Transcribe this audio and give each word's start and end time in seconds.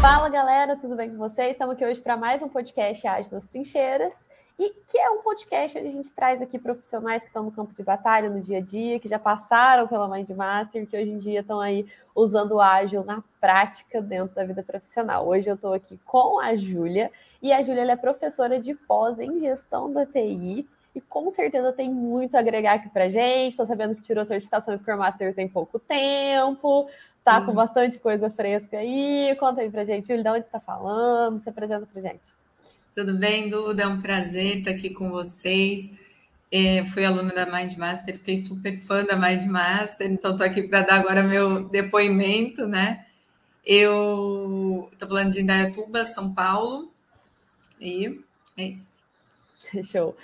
Fala 0.00 0.30
galera, 0.30 0.76
tudo 0.76 0.96
bem 0.96 1.10
com 1.10 1.18
vocês? 1.18 1.52
Estamos 1.52 1.74
aqui 1.74 1.84
hoje 1.84 2.00
para 2.00 2.16
mais 2.16 2.42
um 2.42 2.48
podcast 2.48 3.06
Ágil 3.06 3.32
nas 3.32 3.44
Trincheiras, 3.44 4.30
e 4.58 4.70
que 4.86 4.96
é 4.96 5.10
um 5.10 5.20
podcast 5.20 5.76
onde 5.76 5.88
a 5.88 5.92
gente 5.92 6.10
traz 6.10 6.40
aqui 6.40 6.58
profissionais 6.58 7.22
que 7.22 7.28
estão 7.28 7.42
no 7.42 7.52
campo 7.52 7.74
de 7.74 7.82
batalha 7.82 8.30
no 8.30 8.40
dia 8.40 8.56
a 8.56 8.60
dia, 8.62 8.98
que 8.98 9.06
já 9.06 9.18
passaram 9.18 9.86
pela 9.86 10.08
Mindmaster, 10.08 10.86
que 10.86 10.96
hoje 10.96 11.10
em 11.10 11.18
dia 11.18 11.40
estão 11.40 11.60
aí 11.60 11.86
usando 12.14 12.52
o 12.52 12.60
ágil 12.62 13.04
na 13.04 13.22
prática 13.38 14.00
dentro 14.00 14.34
da 14.34 14.42
vida 14.42 14.62
profissional. 14.62 15.28
Hoje 15.28 15.50
eu 15.50 15.54
estou 15.54 15.74
aqui 15.74 16.00
com 16.06 16.40
a 16.40 16.56
Júlia, 16.56 17.12
e 17.42 17.52
a 17.52 17.62
Júlia 17.62 17.82
é 17.82 17.96
professora 17.96 18.58
de 18.58 18.74
pós 18.74 19.20
em 19.20 19.38
gestão 19.38 19.92
da 19.92 20.06
TI, 20.06 20.66
e 20.94 21.00
com 21.02 21.30
certeza 21.30 21.72
tem 21.72 21.90
muito 21.90 22.36
a 22.36 22.40
agregar 22.40 22.72
aqui 22.72 22.88
para 22.88 23.10
gente. 23.10 23.50
Estou 23.50 23.66
sabendo 23.66 23.94
que 23.94 24.02
tirou 24.02 24.24
certificação 24.24 24.76
Scrum 24.76 24.96
Master 24.96 25.34
tem 25.34 25.46
pouco 25.46 25.78
tempo, 25.78 26.88
tá 27.30 27.40
com 27.46 27.54
bastante 27.54 27.98
coisa 27.98 28.28
fresca 28.28 28.78
aí. 28.78 29.36
Conta 29.38 29.60
aí 29.60 29.70
pra 29.70 29.84
gente, 29.84 30.08
Júlia, 30.08 30.22
de 30.22 30.30
onde 30.30 30.46
está 30.46 30.58
falando? 30.58 31.38
Se 31.38 31.48
apresenta 31.48 31.86
pra 31.86 32.02
gente. 32.02 32.22
Tudo 32.94 33.16
bem, 33.16 33.48
Duda? 33.48 33.84
É 33.84 33.86
um 33.86 34.00
prazer 34.00 34.58
estar 34.58 34.72
aqui 34.72 34.90
com 34.90 35.10
vocês. 35.10 35.98
É, 36.52 36.84
fui 36.86 37.04
aluna 37.04 37.32
da 37.32 37.46
Mindmaster, 37.46 38.16
fiquei 38.16 38.36
super 38.36 38.76
fã 38.76 39.04
da 39.04 39.14
Mindmaster, 39.14 40.10
então 40.10 40.32
estou 40.32 40.44
aqui 40.44 40.64
para 40.64 40.80
dar 40.80 40.94
agora 40.96 41.22
meu 41.22 41.68
depoimento, 41.68 42.66
né? 42.66 43.06
Eu 43.64 44.88
estou 44.92 45.08
falando 45.08 45.30
de 45.30 45.42
Indaiatuba, 45.42 46.04
São 46.04 46.34
Paulo, 46.34 46.92
e 47.80 48.20
é 48.56 48.64
isso. 48.64 48.99
Show. 49.84 50.16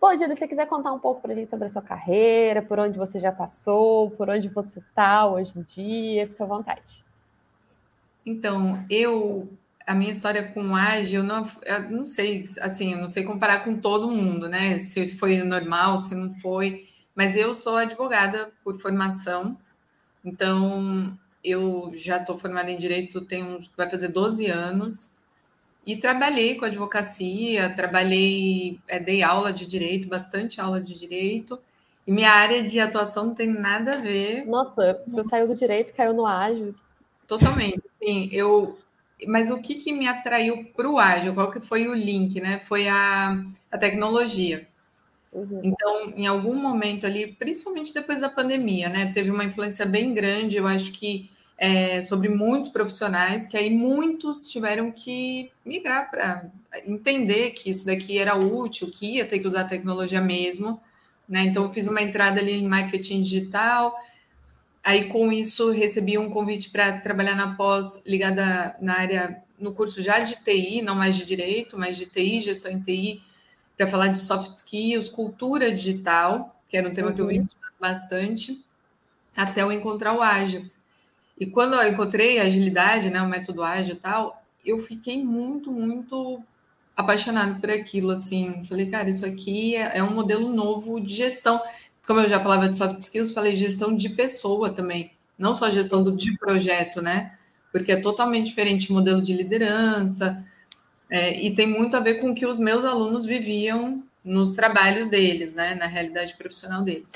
Bom, 0.00 0.12
Júlia, 0.12 0.34
se 0.34 0.40
você 0.40 0.48
quiser 0.48 0.66
contar 0.66 0.92
um 0.92 0.98
pouco 0.98 1.20
para 1.20 1.32
a 1.32 1.34
gente 1.34 1.50
sobre 1.50 1.66
a 1.66 1.68
sua 1.68 1.82
carreira, 1.82 2.62
por 2.62 2.78
onde 2.78 2.98
você 2.98 3.18
já 3.18 3.32
passou, 3.32 4.10
por 4.10 4.28
onde 4.28 4.48
você 4.48 4.78
está 4.78 5.26
hoje 5.26 5.52
em 5.56 5.62
dia, 5.62 6.28
fica 6.28 6.44
à 6.44 6.46
vontade. 6.46 7.04
Então, 8.24 8.84
eu, 8.90 9.48
a 9.86 9.94
minha 9.94 10.12
história 10.12 10.42
com 10.42 10.76
ágil, 10.76 11.20
eu 11.20 11.26
não, 11.26 11.48
eu 11.64 11.90
não 11.90 12.06
sei, 12.06 12.44
assim, 12.60 12.92
eu 12.92 12.98
não 12.98 13.08
sei 13.08 13.24
comparar 13.24 13.64
com 13.64 13.76
todo 13.78 14.10
mundo, 14.10 14.48
né? 14.48 14.78
Se 14.78 15.08
foi 15.08 15.38
normal, 15.38 15.98
se 15.98 16.14
não 16.14 16.34
foi, 16.38 16.86
mas 17.14 17.36
eu 17.36 17.54
sou 17.54 17.76
advogada 17.76 18.52
por 18.62 18.78
formação, 18.78 19.56
então 20.24 21.16
eu 21.42 21.90
já 21.94 22.18
estou 22.18 22.38
formada 22.38 22.70
em 22.70 22.78
direito, 22.78 23.26
uns, 23.32 23.70
vai 23.76 23.88
fazer 23.88 24.08
12 24.08 24.46
anos. 24.46 25.16
E 25.86 25.96
trabalhei 25.96 26.56
com 26.56 26.64
advocacia, 26.64 27.74
trabalhei, 27.74 28.78
é, 28.86 29.00
dei 29.00 29.22
aula 29.22 29.52
de 29.52 29.66
direito, 29.66 30.08
bastante 30.08 30.60
aula 30.60 30.80
de 30.80 30.94
direito. 30.94 31.58
E 32.06 32.12
minha 32.12 32.30
área 32.30 32.62
de 32.62 32.78
atuação 32.80 33.26
não 33.26 33.34
tem 33.34 33.48
nada 33.48 33.94
a 33.94 33.96
ver. 33.96 34.44
Nossa, 34.46 35.02
você 35.06 35.24
saiu 35.24 35.48
do 35.48 35.54
direito, 35.54 35.94
caiu 35.94 36.12
no 36.12 36.26
ágil. 36.26 36.74
Totalmente. 37.26 37.82
Sim, 38.02 38.28
eu. 38.32 38.78
Mas 39.26 39.50
o 39.50 39.60
que, 39.60 39.74
que 39.74 39.92
me 39.92 40.08
atraiu 40.08 40.64
para 40.76 40.88
o 40.88 40.98
ágil? 40.98 41.34
Qual 41.34 41.50
que 41.50 41.60
foi 41.60 41.86
o 41.86 41.94
link, 41.94 42.40
né? 42.40 42.58
Foi 42.58 42.88
a, 42.88 43.42
a 43.70 43.78
tecnologia. 43.78 44.66
Uhum. 45.32 45.60
Então, 45.62 46.12
em 46.16 46.26
algum 46.26 46.54
momento 46.54 47.06
ali, 47.06 47.28
principalmente 47.28 47.94
depois 47.94 48.20
da 48.20 48.28
pandemia, 48.28 48.88
né? 48.88 49.12
Teve 49.12 49.30
uma 49.30 49.44
influência 49.44 49.86
bem 49.86 50.12
grande. 50.12 50.56
Eu 50.56 50.66
acho 50.66 50.92
que 50.92 51.30
é, 51.60 52.00
sobre 52.00 52.30
muitos 52.30 52.70
profissionais, 52.70 53.46
que 53.46 53.54
aí 53.54 53.68
muitos 53.68 54.48
tiveram 54.48 54.90
que 54.90 55.52
migrar 55.62 56.10
para 56.10 56.46
entender 56.86 57.50
que 57.50 57.68
isso 57.68 57.84
daqui 57.84 58.16
era 58.16 58.34
útil, 58.34 58.90
que 58.90 59.16
ia 59.16 59.26
ter 59.26 59.40
que 59.40 59.46
usar 59.46 59.64
tecnologia 59.64 60.22
mesmo. 60.22 60.80
Né? 61.28 61.42
Então, 61.42 61.64
eu 61.64 61.70
fiz 61.70 61.86
uma 61.86 62.00
entrada 62.00 62.40
ali 62.40 62.52
em 62.52 62.66
marketing 62.66 63.22
digital. 63.22 63.94
Aí, 64.82 65.04
com 65.10 65.30
isso, 65.30 65.70
recebi 65.70 66.16
um 66.16 66.30
convite 66.30 66.70
para 66.70 66.98
trabalhar 66.98 67.34
na 67.34 67.54
pós 67.54 68.02
ligada 68.06 68.74
na 68.80 68.98
área, 68.98 69.42
no 69.58 69.74
curso 69.74 70.00
já 70.00 70.18
de 70.20 70.36
TI, 70.36 70.80
não 70.80 70.94
mais 70.94 71.14
de 71.14 71.26
direito, 71.26 71.76
mas 71.78 71.98
de 71.98 72.06
TI, 72.06 72.40
gestão 72.40 72.72
em 72.72 72.80
TI, 72.80 73.22
para 73.76 73.86
falar 73.86 74.08
de 74.08 74.18
soft 74.18 74.52
skills, 74.54 75.10
cultura 75.10 75.70
digital, 75.70 76.58
que 76.66 76.76
era 76.78 76.88
um 76.88 76.94
tema 76.94 77.08
uhum. 77.08 77.14
que 77.14 77.20
eu 77.20 77.30
ia 77.30 77.40
estudar 77.40 77.70
bastante, 77.78 78.64
até 79.36 79.60
eu 79.60 79.70
encontrar 79.70 80.14
o 80.14 80.22
ágil. 80.22 80.64
E 81.40 81.46
quando 81.46 81.74
eu 81.74 81.88
encontrei 81.88 82.38
a 82.38 82.44
agilidade, 82.44 83.08
né, 83.08 83.22
o 83.22 83.28
método 83.28 83.62
ágil 83.62 83.94
e 83.94 83.98
tal, 83.98 84.44
eu 84.64 84.78
fiquei 84.78 85.24
muito, 85.24 85.72
muito 85.72 86.42
apaixonado 86.94 87.58
por 87.58 87.70
aquilo, 87.70 88.10
assim. 88.10 88.62
Falei, 88.64 88.86
cara, 88.86 89.08
isso 89.08 89.24
aqui 89.24 89.74
é, 89.74 89.98
é 89.98 90.02
um 90.02 90.14
modelo 90.14 90.52
novo 90.52 91.00
de 91.00 91.14
gestão. 91.14 91.58
Como 92.06 92.20
eu 92.20 92.28
já 92.28 92.38
falava 92.38 92.68
de 92.68 92.76
soft 92.76 92.98
skills, 92.98 93.32
falei 93.32 93.56
gestão 93.56 93.96
de 93.96 94.10
pessoa 94.10 94.70
também, 94.70 95.12
não 95.38 95.54
só 95.54 95.70
gestão 95.70 96.02
do, 96.04 96.14
de 96.14 96.36
projeto, 96.38 97.00
né? 97.00 97.38
Porque 97.72 97.92
é 97.92 98.00
totalmente 98.00 98.46
diferente 98.46 98.90
o 98.90 98.94
modelo 98.94 99.22
de 99.22 99.32
liderança, 99.32 100.44
é, 101.10 101.42
e 101.42 101.52
tem 101.54 101.66
muito 101.66 101.96
a 101.96 102.00
ver 102.00 102.20
com 102.20 102.30
o 102.30 102.34
que 102.34 102.46
os 102.46 102.60
meus 102.60 102.84
alunos 102.84 103.26
viviam 103.26 104.02
nos 104.24 104.52
trabalhos 104.52 105.08
deles, 105.08 105.54
né? 105.54 105.74
Na 105.74 105.86
realidade 105.86 106.36
profissional 106.36 106.82
deles. 106.82 107.12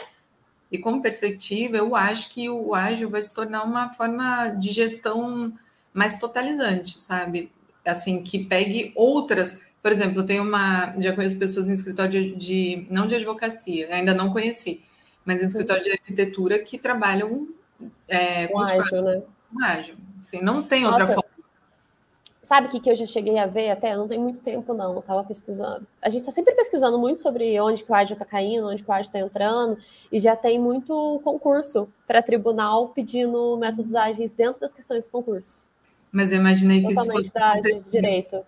E 0.70 0.78
como 0.78 1.02
perspectiva, 1.02 1.76
eu 1.76 1.94
acho 1.94 2.30
que 2.30 2.48
o 2.48 2.74
ágil 2.74 3.08
vai 3.08 3.22
se 3.22 3.34
tornar 3.34 3.62
uma 3.62 3.90
forma 3.90 4.48
de 4.48 4.72
gestão 4.72 5.52
mais 5.92 6.18
totalizante, 6.18 7.00
sabe? 7.00 7.50
Assim, 7.84 8.22
que 8.22 8.44
pegue 8.44 8.92
outras. 8.96 9.64
Por 9.82 9.92
exemplo, 9.92 10.20
eu 10.20 10.26
tenho 10.26 10.42
uma. 10.42 10.94
Já 10.98 11.14
conheço 11.14 11.38
pessoas 11.38 11.68
em 11.68 11.72
escritório 11.72 12.10
de, 12.10 12.34
de 12.34 12.86
não 12.90 13.06
de 13.06 13.14
advocacia, 13.14 13.88
ainda 13.94 14.14
não 14.14 14.30
conheci, 14.30 14.82
mas 15.24 15.42
em 15.42 15.46
escritório 15.46 15.84
de 15.84 15.92
arquitetura 15.92 16.58
que 16.58 16.78
trabalham 16.78 17.48
é, 18.08 18.46
com, 18.48 18.54
com 18.54 18.60
ágil, 18.60 19.02
né? 19.02 19.22
Com 19.52 19.64
ágil. 19.64 19.94
Assim, 20.18 20.42
não 20.42 20.62
tem 20.62 20.82
Nossa, 20.82 20.92
outra 20.94 21.06
forma. 21.14 21.33
Sabe 22.44 22.66
o 22.66 22.70
que, 22.70 22.78
que 22.78 22.90
eu 22.90 22.94
já 22.94 23.06
cheguei 23.06 23.38
a 23.38 23.46
ver 23.46 23.70
até? 23.70 23.96
Não 23.96 24.06
tem 24.06 24.18
muito 24.18 24.40
tempo, 24.40 24.74
não. 24.74 24.92
Eu 24.92 25.00
estava 25.00 25.24
pesquisando. 25.24 25.86
A 26.02 26.10
gente 26.10 26.20
está 26.20 26.30
sempre 26.30 26.54
pesquisando 26.54 26.98
muito 26.98 27.22
sobre 27.22 27.58
onde 27.58 27.82
que 27.82 27.90
o 27.90 27.94
ágil 27.94 28.12
está 28.12 28.24
caindo, 28.26 28.68
onde 28.68 28.82
que 28.82 28.90
o 28.90 28.92
ágil 28.92 29.06
está 29.06 29.18
entrando, 29.18 29.78
e 30.12 30.20
já 30.20 30.36
tem 30.36 30.58
muito 30.58 31.22
concurso 31.24 31.88
para 32.06 32.22
tribunal 32.22 32.88
pedindo 32.88 33.56
métodos 33.56 33.94
ágeis 33.94 34.34
dentro 34.34 34.60
das 34.60 34.74
questões 34.74 35.04
de 35.04 35.10
concurso. 35.10 35.66
Mas 36.12 36.32
eu 36.32 36.38
imaginei 36.38 36.82
que 36.82 36.92
isso 36.92 37.10
fosse. 37.10 37.32
De 37.62 37.90
direito. 37.90 38.44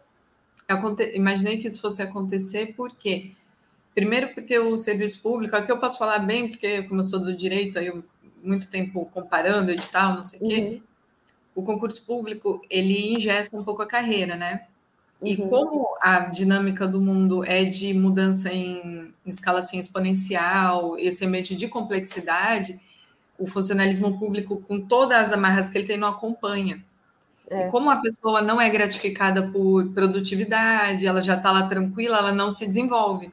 Imaginei 1.14 1.56
que 1.56 1.66
isso 1.66 1.80
fosse 1.80 2.02
acontecer 2.02 2.74
porque. 2.76 3.32
Primeiro, 3.94 4.34
porque 4.34 4.58
o 4.58 4.76
serviço 4.76 5.22
público, 5.22 5.56
aqui 5.56 5.72
eu 5.72 5.80
posso 5.80 5.96
falar 5.96 6.18
bem, 6.18 6.50
porque 6.50 6.82
como 6.82 7.00
eu 7.00 7.04
sou 7.04 7.18
do 7.18 7.34
direito, 7.34 7.78
aí 7.78 7.86
eu 7.86 8.04
muito 8.44 8.68
tempo 8.68 9.08
comparando 9.12 9.70
edital, 9.70 10.16
não 10.16 10.24
sei 10.24 10.38
o 10.38 10.48
quê. 10.48 10.82
O 11.56 11.64
concurso 11.64 12.00
público 12.04 12.62
ele 12.70 13.14
ingesta 13.14 13.56
um 13.56 13.64
pouco 13.64 13.82
a 13.82 13.86
carreira, 13.86 14.36
né? 14.36 14.66
E 15.22 15.34
uhum. 15.36 15.48
como 15.48 15.88
a 16.00 16.20
dinâmica 16.20 16.86
do 16.86 17.00
mundo 17.00 17.42
é 17.42 17.64
de 17.64 17.94
mudança 17.94 18.52
em, 18.52 19.12
em 19.24 19.30
escala 19.30 19.60
assim, 19.60 19.78
exponencial, 19.78 20.96
esse 20.98 21.24
ambiente 21.24 21.56
de 21.56 21.66
complexidade, 21.66 22.78
o 23.38 23.46
funcionalismo 23.46 24.18
público, 24.18 24.62
com 24.68 24.80
todas 24.80 25.18
as 25.18 25.32
amarras 25.32 25.70
que 25.70 25.78
ele 25.78 25.86
tem, 25.86 25.96
não 25.96 26.08
acompanha. 26.08 26.84
É. 27.48 27.66
E 27.66 27.70
como 27.70 27.90
a 27.90 27.96
pessoa 27.96 28.42
não 28.42 28.60
é 28.60 28.68
gratificada 28.68 29.48
por 29.50 29.88
produtividade, 29.92 31.06
ela 31.06 31.22
já 31.22 31.36
está 31.36 31.50
lá 31.50 31.66
tranquila, 31.66 32.18
ela 32.18 32.32
não 32.32 32.50
se 32.50 32.66
desenvolve. 32.66 33.32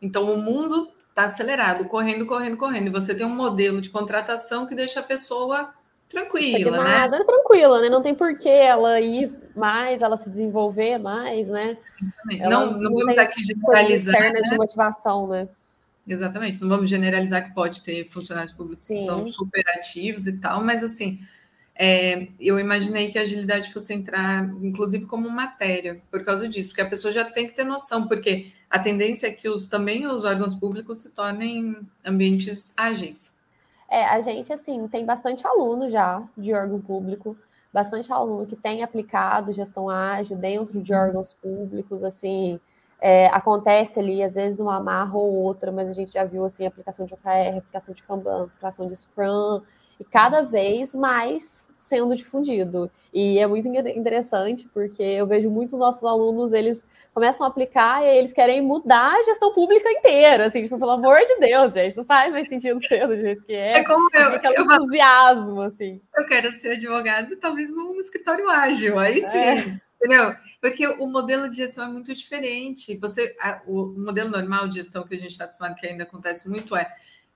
Então, 0.00 0.32
o 0.32 0.40
mundo 0.40 0.88
está 1.08 1.24
acelerado, 1.24 1.84
correndo, 1.86 2.26
correndo, 2.26 2.56
correndo. 2.56 2.86
E 2.86 2.90
você 2.90 3.12
tem 3.14 3.26
um 3.26 3.34
modelo 3.34 3.80
de 3.80 3.90
contratação 3.90 4.66
que 4.66 4.74
deixa 4.74 5.00
a 5.00 5.02
pessoa 5.02 5.70
tranquila, 6.08 6.82
né? 6.82 7.24
tranquila, 7.24 7.82
né? 7.82 7.88
Não 7.88 8.02
tem 8.02 8.14
por 8.14 8.36
que 8.38 8.48
ela 8.48 9.00
ir 9.00 9.32
mais, 9.54 10.02
ela 10.02 10.16
se 10.16 10.30
desenvolver 10.30 10.98
mais, 10.98 11.48
né? 11.48 11.76
Não, 12.40 12.72
não, 12.72 12.80
não 12.80 12.94
vamos 12.94 13.18
aqui 13.18 13.42
generalizar. 13.42 14.32
Né? 14.32 14.40
de 14.40 14.56
motivação, 14.56 15.26
né? 15.26 15.48
Exatamente, 16.08 16.60
não 16.62 16.68
vamos 16.68 16.88
generalizar 16.88 17.46
que 17.46 17.54
pode 17.54 17.82
ter 17.82 18.08
funcionários 18.08 18.54
públicos 18.54 18.86
Sim. 18.86 18.96
que 18.96 19.04
são 19.04 19.30
super 19.30 19.62
ativos 19.68 20.26
e 20.26 20.40
tal, 20.40 20.64
mas 20.64 20.82
assim, 20.82 21.20
é, 21.74 22.26
eu 22.40 22.58
imaginei 22.58 23.10
que 23.10 23.18
a 23.18 23.22
agilidade 23.22 23.72
fosse 23.72 23.94
entrar, 23.94 24.48
inclusive, 24.62 25.06
como 25.06 25.30
matéria, 25.30 26.00
por 26.10 26.24
causa 26.24 26.48
disso, 26.48 26.70
porque 26.70 26.80
a 26.80 26.88
pessoa 26.88 27.12
já 27.12 27.24
tem 27.24 27.46
que 27.46 27.54
ter 27.54 27.64
noção, 27.64 28.08
porque 28.08 28.52
a 28.68 28.78
tendência 28.78 29.28
é 29.28 29.30
que 29.30 29.48
os, 29.48 29.66
também 29.66 30.04
os 30.06 30.24
órgãos 30.24 30.54
públicos 30.54 30.98
se 30.98 31.10
tornem 31.10 31.86
ambientes 32.04 32.72
ágeis. 32.76 33.37
É, 33.90 34.04
a 34.04 34.20
gente, 34.20 34.52
assim, 34.52 34.86
tem 34.88 35.04
bastante 35.04 35.46
aluno 35.46 35.88
já 35.88 36.22
de 36.36 36.52
órgão 36.52 36.80
público, 36.80 37.36
bastante 37.72 38.12
aluno 38.12 38.46
que 38.46 38.56
tem 38.56 38.82
aplicado 38.82 39.52
gestão 39.52 39.88
ágil 39.88 40.36
dentro 40.36 40.82
de 40.82 40.92
órgãos 40.94 41.32
públicos, 41.32 42.04
assim, 42.04 42.60
é, 43.00 43.26
acontece 43.28 43.98
ali, 44.00 44.22
às 44.22 44.34
vezes, 44.34 44.60
uma 44.60 44.76
amarra 44.76 45.16
ou 45.16 45.32
outra, 45.34 45.72
mas 45.72 45.88
a 45.88 45.92
gente 45.92 46.12
já 46.12 46.24
viu, 46.24 46.44
assim, 46.44 46.66
aplicação 46.66 47.06
de 47.06 47.14
OKR, 47.14 47.58
aplicação 47.58 47.94
de 47.94 48.02
Kanban, 48.02 48.44
aplicação 48.44 48.86
de 48.88 48.96
Scrum, 48.96 49.62
e 49.98 50.04
cada 50.04 50.42
vez 50.42 50.94
mais 50.94 51.68
sendo 51.78 52.14
difundido. 52.14 52.90
E 53.12 53.38
é 53.38 53.46
muito 53.46 53.66
interessante 53.66 54.68
porque 54.72 55.02
eu 55.02 55.26
vejo 55.26 55.48
muitos 55.48 55.78
nossos 55.78 56.04
alunos, 56.04 56.52
eles 56.52 56.86
começam 57.14 57.46
a 57.46 57.48
aplicar 57.48 58.04
e 58.04 58.18
eles 58.18 58.32
querem 58.32 58.60
mudar 58.60 59.14
a 59.16 59.22
gestão 59.22 59.52
pública 59.54 59.90
inteira, 59.90 60.46
assim, 60.46 60.62
tipo, 60.62 60.78
pelo 60.78 60.90
amor 60.90 61.18
de 61.20 61.36
Deus, 61.40 61.72
gente, 61.72 61.96
não 61.96 62.04
faz 62.04 62.30
mais 62.30 62.48
sentido 62.48 62.78
ser 62.86 63.06
do 63.08 63.16
jeito 63.16 63.42
que 63.44 63.54
é. 63.54 63.78
É 63.78 63.84
como 63.84 64.08
eu, 64.12 64.32
Fica 64.32 64.52
eu, 64.52 64.62
entusiasmo, 64.62 65.62
assim. 65.62 66.00
Eu 66.16 66.26
quero 66.26 66.50
ser 66.52 66.72
advogado, 66.72 67.34
talvez 67.36 67.70
num 67.70 67.98
escritório 67.98 68.48
ágil, 68.50 68.98
aí 68.98 69.22
sim. 69.22 69.38
É. 69.38 69.88
Entendeu? 70.00 70.32
Porque 70.60 70.86
o 70.86 71.08
modelo 71.08 71.48
de 71.48 71.56
gestão 71.56 71.84
é 71.84 71.88
muito 71.88 72.14
diferente. 72.14 72.96
Você, 72.98 73.34
a, 73.40 73.60
o 73.66 73.94
modelo 73.98 74.30
normal 74.30 74.68
de 74.68 74.76
gestão 74.76 75.02
que 75.02 75.14
a 75.14 75.18
gente 75.18 75.32
está 75.32 75.44
acostumado, 75.44 75.74
que 75.74 75.88
ainda 75.88 76.04
acontece 76.04 76.48
muito, 76.48 76.76
é 76.76 76.88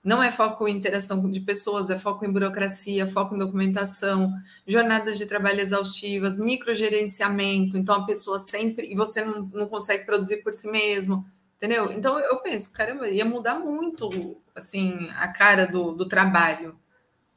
não 0.04 0.20
é 0.20 0.32
foco 0.32 0.66
em 0.66 0.76
interação 0.76 1.30
de 1.30 1.40
pessoas, 1.40 1.88
é 1.88 1.96
foco 1.96 2.24
em 2.24 2.32
burocracia, 2.32 3.06
foco 3.06 3.36
em 3.36 3.38
documentação, 3.38 4.32
jornadas 4.66 5.16
de 5.16 5.26
trabalho 5.26 5.60
exaustivas, 5.60 6.36
microgerenciamento. 6.36 7.76
Então, 7.76 7.94
a 7.94 8.04
pessoa 8.04 8.38
sempre. 8.40 8.90
E 8.90 8.96
você 8.96 9.24
não, 9.24 9.48
não 9.52 9.68
consegue 9.68 10.04
produzir 10.04 10.38
por 10.38 10.52
si 10.54 10.68
mesmo, 10.68 11.24
entendeu? 11.56 11.92
Então, 11.92 12.18
eu 12.18 12.38
penso, 12.38 12.72
caramba, 12.72 13.08
ia 13.08 13.24
mudar 13.24 13.60
muito, 13.60 14.36
assim, 14.56 15.08
a 15.16 15.28
cara 15.28 15.66
do, 15.66 15.92
do 15.92 16.08
trabalho, 16.08 16.76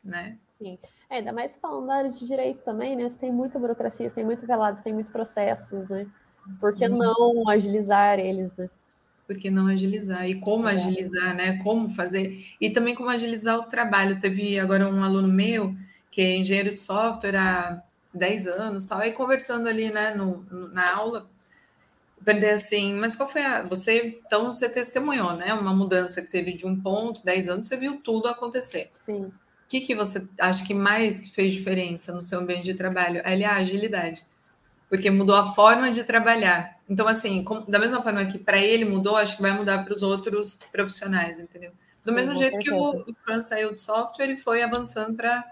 né? 0.04 0.38
Sim. 0.58 0.80
É, 1.08 1.18
ainda 1.18 1.32
mais 1.32 1.56
falando 1.58 1.86
da 1.86 1.96
área 1.96 2.10
de 2.10 2.28
direito 2.28 2.64
também, 2.64 2.96
né? 2.96 3.08
Você 3.08 3.18
tem 3.20 3.32
muita 3.32 3.60
burocracia, 3.60 4.10
você 4.10 4.16
tem 4.16 4.26
muito 4.26 4.46
velado, 4.48 4.78
você 4.78 4.84
tem 4.84 4.94
muitos 4.94 5.12
processos, 5.12 5.88
né? 5.88 6.08
Por 6.60 6.76
que 6.76 6.88
não 6.88 7.48
agilizar 7.48 8.18
eles, 8.18 8.56
né? 8.56 8.70
Porque 9.28 9.50
não 9.50 9.68
agilizar? 9.68 10.28
E 10.30 10.36
como 10.36 10.68
é. 10.68 10.74
agilizar, 10.74 11.36
né? 11.36 11.58
Como 11.64 11.90
fazer? 11.90 12.46
E 12.60 12.70
também 12.70 12.96
como 12.96 13.10
agilizar 13.10 13.58
o 13.58 13.64
trabalho. 13.64 14.20
Teve 14.20 14.60
agora 14.60 14.88
um 14.88 15.04
aluno 15.04 15.28
meu, 15.28 15.76
que 16.12 16.22
é 16.22 16.38
engenheiro 16.38 16.74
de 16.74 16.82
software 16.82 17.36
há 17.36 17.82
10 18.14 18.48
anos, 18.48 18.86
tal, 18.86 19.00
aí 19.00 19.12
conversando 19.12 19.68
ali, 19.68 19.92
né, 19.92 20.16
no, 20.16 20.46
na 20.72 20.96
aula, 20.96 21.30
perguntei 22.24 22.52
assim, 22.52 22.94
mas 22.96 23.16
qual 23.16 23.30
foi 23.30 23.44
a. 23.44 23.62
Você, 23.64 24.20
então, 24.26 24.52
você 24.52 24.70
testemunhou, 24.70 25.34
né? 25.34 25.54
Uma 25.54 25.74
mudança 25.74 26.22
que 26.22 26.32
teve 26.32 26.54
de 26.54 26.66
um 26.66 26.80
ponto, 26.80 27.24
10 27.24 27.50
anos, 27.50 27.68
você 27.68 27.78
viu 27.78 27.98
tudo 27.98 28.28
acontecer. 28.28 28.88
Sim. 28.92 29.26
O 29.26 29.68
que, 29.68 29.82
que 29.82 29.96
você 29.96 30.26
acha 30.40 30.66
que 30.66 30.74
mais 30.74 31.30
fez 31.30 31.54
diferença 31.54 32.14
no 32.14 32.24
seu 32.24 32.40
ambiente 32.40 32.64
de 32.64 32.74
trabalho? 32.74 33.22
Ele, 33.26 33.44
a 33.44 33.56
agilidade 33.56 34.26
porque 34.96 35.12
mudou 35.12 35.36
a 35.36 35.52
forma 35.54 35.92
de 35.92 36.04
trabalhar. 36.04 36.78
Então, 36.90 37.08
assim, 37.08 37.44
da 37.68 37.80
mesma 37.80 38.02
forma 38.02 38.26
que 38.26 38.38
para 38.38 38.60
ele 38.60 38.86
mudou, 38.86 39.16
acho 39.16 39.36
que 39.36 39.42
vai 39.42 39.52
mudar 39.52 39.84
para 39.84 39.94
os 39.94 40.02
outros 40.02 40.60
profissionais, 40.72 41.40
entendeu? 41.40 41.72
Do 42.04 42.12
Sim, 42.12 42.16
mesmo 42.16 42.38
jeito 42.38 42.62
certeza. 42.62 42.76
que 42.76 42.82
o, 42.82 43.12
o 43.12 43.16
Fran 43.24 43.42
saiu 43.42 43.72
do 43.72 43.80
software 43.80 44.30
e 44.30 44.38
foi 44.38 44.62
avançando 44.62 45.16
para 45.16 45.44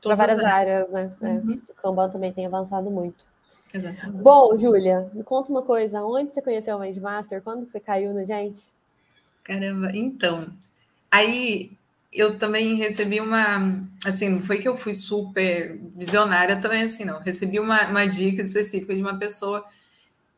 todas 0.00 0.18
várias 0.18 0.38
áreas, 0.38 0.88
áreas 0.88 0.90
né? 0.90 1.12
É, 1.20 1.26
uhum. 1.26 1.62
É, 1.68 1.72
o 1.72 1.74
Kanban 1.82 2.08
também 2.10 2.32
tem 2.32 2.46
avançado 2.46 2.90
muito. 2.90 3.26
Exatamente. 3.74 4.22
Bom, 4.22 4.56
Júlia, 4.56 5.10
me 5.12 5.22
conta 5.22 5.50
uma 5.50 5.62
coisa. 5.62 6.02
Onde 6.02 6.32
você 6.32 6.40
conheceu 6.40 6.76
o 6.76 6.80
Mindmaster? 6.80 7.42
Quando 7.42 7.66
que 7.66 7.72
você 7.72 7.80
caiu 7.80 8.14
na 8.14 8.24
gente? 8.24 8.62
Caramba, 9.44 9.90
então. 9.92 10.46
Aí 11.10 11.77
eu 12.12 12.38
também 12.38 12.74
recebi 12.76 13.20
uma, 13.20 13.86
assim, 14.04 14.28
não 14.30 14.42
foi 14.42 14.58
que 14.58 14.68
eu 14.68 14.74
fui 14.74 14.94
super 14.94 15.78
visionária 15.94 16.56
também, 16.60 16.82
assim, 16.82 17.04
não. 17.04 17.20
Recebi 17.20 17.60
uma, 17.60 17.88
uma 17.88 18.06
dica 18.06 18.42
específica 18.42 18.94
de 18.94 19.00
uma 19.00 19.18
pessoa 19.18 19.64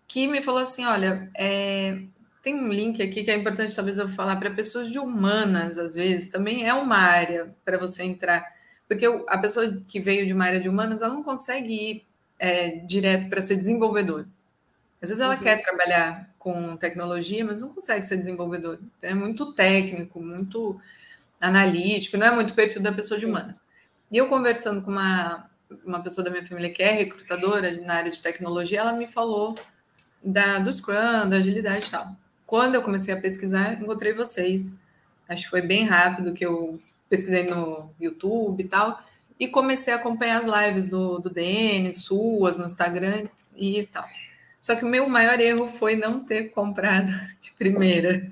que 0.09 0.27
me 0.27 0.43
falou 0.43 0.61
assim, 0.61 0.85
olha, 0.85 1.31
é, 1.37 2.01
tem 2.43 2.55
um 2.55 2.69
link 2.69 3.01
aqui 3.01 3.23
que 3.23 3.31
é 3.31 3.37
importante 3.37 3.77
talvez 3.77 3.99
eu 3.99 4.09
falar 4.09 4.37
para 4.37 4.51
pessoas 4.51 4.91
de 4.91 4.99
humanas, 4.99 5.79
às 5.79 5.95
vezes, 5.95 6.29
também 6.29 6.67
é 6.67 6.75
uma 6.75 6.97
área 6.97 7.55
para 7.65 7.79
você 7.79 8.03
entrar, 8.03 8.45
porque 8.89 9.07
a 9.29 9.39
pessoa 9.39 9.81
que 9.87 10.01
veio 10.01 10.27
de 10.27 10.33
uma 10.33 10.47
área 10.47 10.61
de 10.61 10.69
humanas, 10.69 11.03
ela 11.03 11.15
não 11.15 11.23
consegue 11.23 11.73
ir 11.73 12.07
é, 12.39 12.71
direto 12.87 13.29
para 13.29 13.41
ser 13.41 13.57
desenvolvedor. 13.57 14.27
Às 15.01 15.11
vezes 15.11 15.21
ela 15.21 15.37
uhum. 15.37 15.41
quer 15.41 15.63
trabalhar 15.63 16.29
com 16.39 16.77
tecnologia, 16.77 17.45
mas 17.45 17.61
não 17.61 17.69
consegue 17.69 18.05
ser 18.05 18.17
desenvolvedor. 18.17 18.79
É 19.01 19.15
muito 19.15 19.53
técnico, 19.53 20.21
muito 20.21 20.81
analítico, 21.41 22.17
não 22.17 22.27
é 22.27 22.31
muito 22.31 22.55
perfil 22.55 22.83
da 22.83 22.93
pessoa 22.93 23.19
de 23.19 23.27
humanas. 23.27 23.63
E 24.11 24.17
eu 24.17 24.29
conversando 24.29 24.83
com 24.83 24.91
uma, 24.91 25.49
uma 25.85 26.01
pessoa 26.01 26.25
da 26.25 26.31
minha 26.31 26.45
família 26.45 26.71
que 26.71 26.83
é 26.83 26.93
recrutadora 26.93 27.73
na 27.81 27.95
área 27.95 28.11
de 28.11 28.21
tecnologia, 28.21 28.81
ela 28.81 28.93
me 28.93 29.07
falou 29.07 29.55
da, 30.23 30.59
do 30.59 30.73
Scrum, 30.73 31.29
da 31.29 31.37
agilidade 31.37 31.87
e 31.87 31.91
tal. 31.91 32.15
Quando 32.47 32.75
eu 32.75 32.83
comecei 32.83 33.15
a 33.15 33.21
pesquisar, 33.21 33.81
encontrei 33.81 34.13
vocês. 34.13 34.81
Acho 35.29 35.45
que 35.45 35.51
foi 35.51 35.63
bem 35.63 35.85
rápido 35.85 36.35
que 36.35 36.45
eu 36.45 36.81
pesquisei 37.09 37.45
no 37.45 37.91
YouTube 38.01 38.63
e 38.63 38.69
tal. 38.69 39.01
E 39.39 39.49
comecei 39.49 39.93
a 39.93 39.97
acompanhar 39.97 40.39
as 40.39 40.67
lives 40.67 40.89
do, 40.89 41.19
do 41.19 41.31
DN, 41.31 41.93
suas, 41.95 42.59
no 42.59 42.67
Instagram 42.67 43.29
e 43.57 43.89
tal. 43.93 44.07
Só 44.61 44.75
que 44.75 44.85
o 44.85 44.89
meu 44.89 45.09
maior 45.09 45.41
erro 45.41 45.67
foi 45.69 45.97
não 45.97 46.21
ter 46.21 46.51
comprado 46.51 47.11
de 47.41 47.53
primeira. 47.53 48.31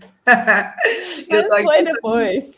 Mas 1.28 1.64
foi 1.64 1.84
depois. 1.84 2.52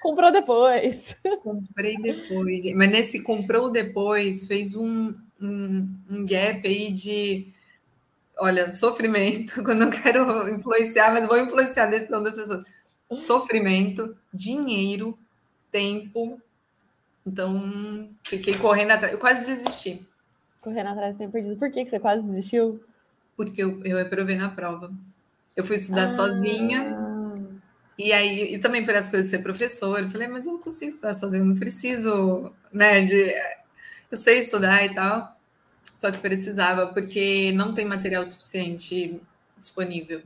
comprou 0.00 0.32
depois. 0.32 1.16
Comprei 1.42 1.96
depois. 1.96 2.74
Mas 2.74 2.90
nesse 2.90 3.22
comprou 3.22 3.70
depois 3.70 4.46
fez 4.46 4.74
um, 4.76 5.14
um, 5.40 5.94
um 6.10 6.26
gap 6.26 6.66
aí 6.66 6.92
de 6.92 7.52
olha, 8.38 8.70
sofrimento, 8.70 9.62
quando 9.64 9.82
eu 9.82 9.90
quero 9.90 10.48
influenciar, 10.48 11.12
mas 11.12 11.26
vou 11.26 11.38
influenciar 11.38 11.84
a 11.84 11.90
decisão 11.90 12.22
das 12.22 12.36
pessoas. 12.36 12.64
Sofrimento, 13.16 14.16
dinheiro, 14.32 15.18
tempo. 15.70 16.40
Então, 17.26 18.10
fiquei 18.22 18.54
correndo 18.54 18.92
atrás. 18.92 19.12
Eu 19.12 19.18
quase 19.18 19.46
desisti. 19.46 20.06
Correndo 20.60 20.88
atrás 20.88 21.14
do 21.14 21.18
tempo 21.18 21.32
perdido. 21.32 21.56
Por 21.56 21.70
que, 21.70 21.84
que 21.84 21.90
você 21.90 21.98
quase 21.98 22.26
desistiu? 22.26 22.82
Porque 23.36 23.62
eu, 23.62 23.82
eu 23.84 23.96
reprovei 23.96 24.36
na 24.36 24.50
prova. 24.50 24.92
Eu 25.58 25.64
fui 25.64 25.74
estudar 25.74 26.04
ah. 26.04 26.08
sozinha. 26.08 26.96
E 27.98 28.12
aí, 28.12 28.54
e 28.54 28.58
também 28.60 28.84
por 28.84 28.94
as 28.94 29.08
coisas 29.08 29.28
de 29.28 29.36
ser 29.36 29.42
professor, 29.42 29.98
eu 29.98 30.08
falei, 30.08 30.28
mas 30.28 30.46
eu 30.46 30.52
não 30.52 30.60
consigo 30.60 30.88
estudar 30.88 31.14
sozinha, 31.14 31.42
eu 31.42 31.46
não 31.46 31.56
preciso, 31.56 32.52
né, 32.72 33.00
de... 33.00 33.34
Eu 34.08 34.16
sei 34.16 34.38
estudar 34.38 34.86
e 34.86 34.94
tal, 34.94 35.36
só 35.96 36.12
que 36.12 36.18
precisava, 36.18 36.86
porque 36.86 37.50
não 37.56 37.74
tem 37.74 37.84
material 37.84 38.24
suficiente 38.24 39.20
disponível. 39.58 40.22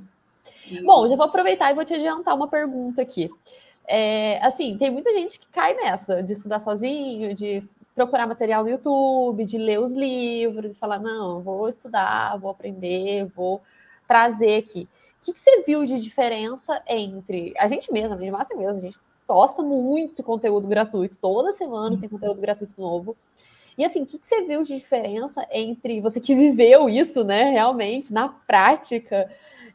E... 0.71 0.83
Bom, 0.83 1.09
já 1.09 1.17
vou 1.17 1.25
aproveitar 1.25 1.71
e 1.71 1.75
vou 1.75 1.85
te 1.87 1.95
adiantar 1.95 2.37
uma 2.37 2.47
pergunta 2.47 3.01
aqui. 3.01 3.31
É, 3.89 4.39
assim, 4.45 4.77
tem 4.77 4.91
muita 4.91 5.11
gente 5.15 5.41
que 5.41 5.47
cai 5.51 5.73
nessa, 5.73 6.23
de 6.23 6.35
estudar 6.35 6.61
sozinho, 6.61 7.35
de 7.35 7.65
procurar 7.95 8.27
material 8.27 8.65
no 8.65 8.69
YouTube, 8.69 9.47
de 9.47 9.57
ler 9.57 9.81
os 9.81 9.95
livros 9.95 10.73
e 10.73 10.79
falar, 10.79 10.99
não, 10.99 11.41
vou 11.41 11.67
estudar, 11.71 12.37
vou 12.37 12.51
aprender, 12.51 13.25
vou 13.35 13.63
trazer 14.07 14.59
aqui. 14.59 14.87
Que, 15.23 15.33
que 15.33 15.41
você 15.41 15.63
viu 15.63 15.85
de 15.85 16.01
diferença 16.01 16.83
entre 16.87 17.55
a 17.57 17.69
gente 17.69 17.93
mesma, 17.93 18.17
a 18.17 18.19
gente 18.19 18.57
mesmo, 18.57 18.77
a 18.77 18.81
gente 18.81 18.99
posta 19.27 19.63
muito 19.63 20.23
conteúdo 20.23 20.67
gratuito, 20.69 21.17
toda 21.21 21.53
semana 21.53 21.97
tem 21.99 22.09
conteúdo 22.09 22.41
gratuito 22.41 22.75
novo. 22.81 23.17
E 23.79 23.85
assim, 23.85 24.03
o 24.03 24.07
que, 24.07 24.19
que 24.19 24.27
você 24.27 24.43
viu 24.43 24.63
de 24.65 24.77
diferença 24.77 25.47
entre 25.51 26.01
você 26.01 26.21
que 26.21 26.35
viveu 26.35 26.89
isso, 26.89 27.25
né, 27.25 27.45
realmente, 27.45 28.13
na 28.13 28.29
prática, 28.29 29.31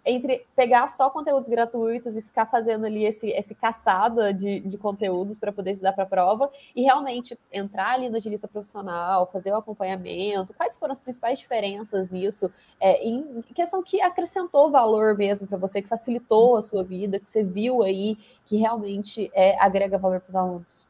entre 0.08 0.46
pegar 0.56 0.88
só 0.88 1.10
conteúdos 1.10 1.50
gratuitos 1.50 2.16
e 2.16 2.22
ficar 2.22 2.46
fazendo 2.46 2.86
ali 2.86 3.06
esse, 3.06 3.28
esse 3.30 3.54
caçada 3.54 4.34
de, 4.34 4.62
de 4.62 4.78
conteúdos 4.78 5.38
para 5.38 5.52
poder 5.52 5.72
estudar 5.72 5.94
para 5.94 6.06
a 6.06 6.08
prova 6.08 6.50
e 6.76 6.84
realmente 6.84 7.38
entrar 7.52 7.92
ali 7.92 8.10
na 8.10 8.18
agilista 8.18 8.48
profissional, 8.48 9.30
fazer 9.32 9.52
o 9.52 9.58
acompanhamento? 9.58 10.54
Quais 10.54 10.76
foram 10.76 10.94
as 10.94 11.00
principais 11.00 11.40
diferenças 11.40 12.10
nisso? 12.10 12.50
É, 12.80 13.06
em 13.06 13.42
questão 13.54 13.84
que 13.84 14.02
acrescentou 14.02 14.72
valor 14.72 15.16
mesmo 15.16 15.46
para 15.46 15.58
você, 15.58 15.82
que 15.82 15.90
facilitou 15.90 16.56
a 16.56 16.62
sua 16.62 16.84
vida, 16.84 17.20
que 17.20 17.30
você 17.30 17.44
viu 17.44 17.84
aí 17.84 18.18
que 18.46 18.56
realmente 18.56 19.30
é, 19.34 19.60
agrega 19.60 19.98
valor 19.98 20.22
para 20.22 20.30
os 20.30 20.36
alunos? 20.36 20.88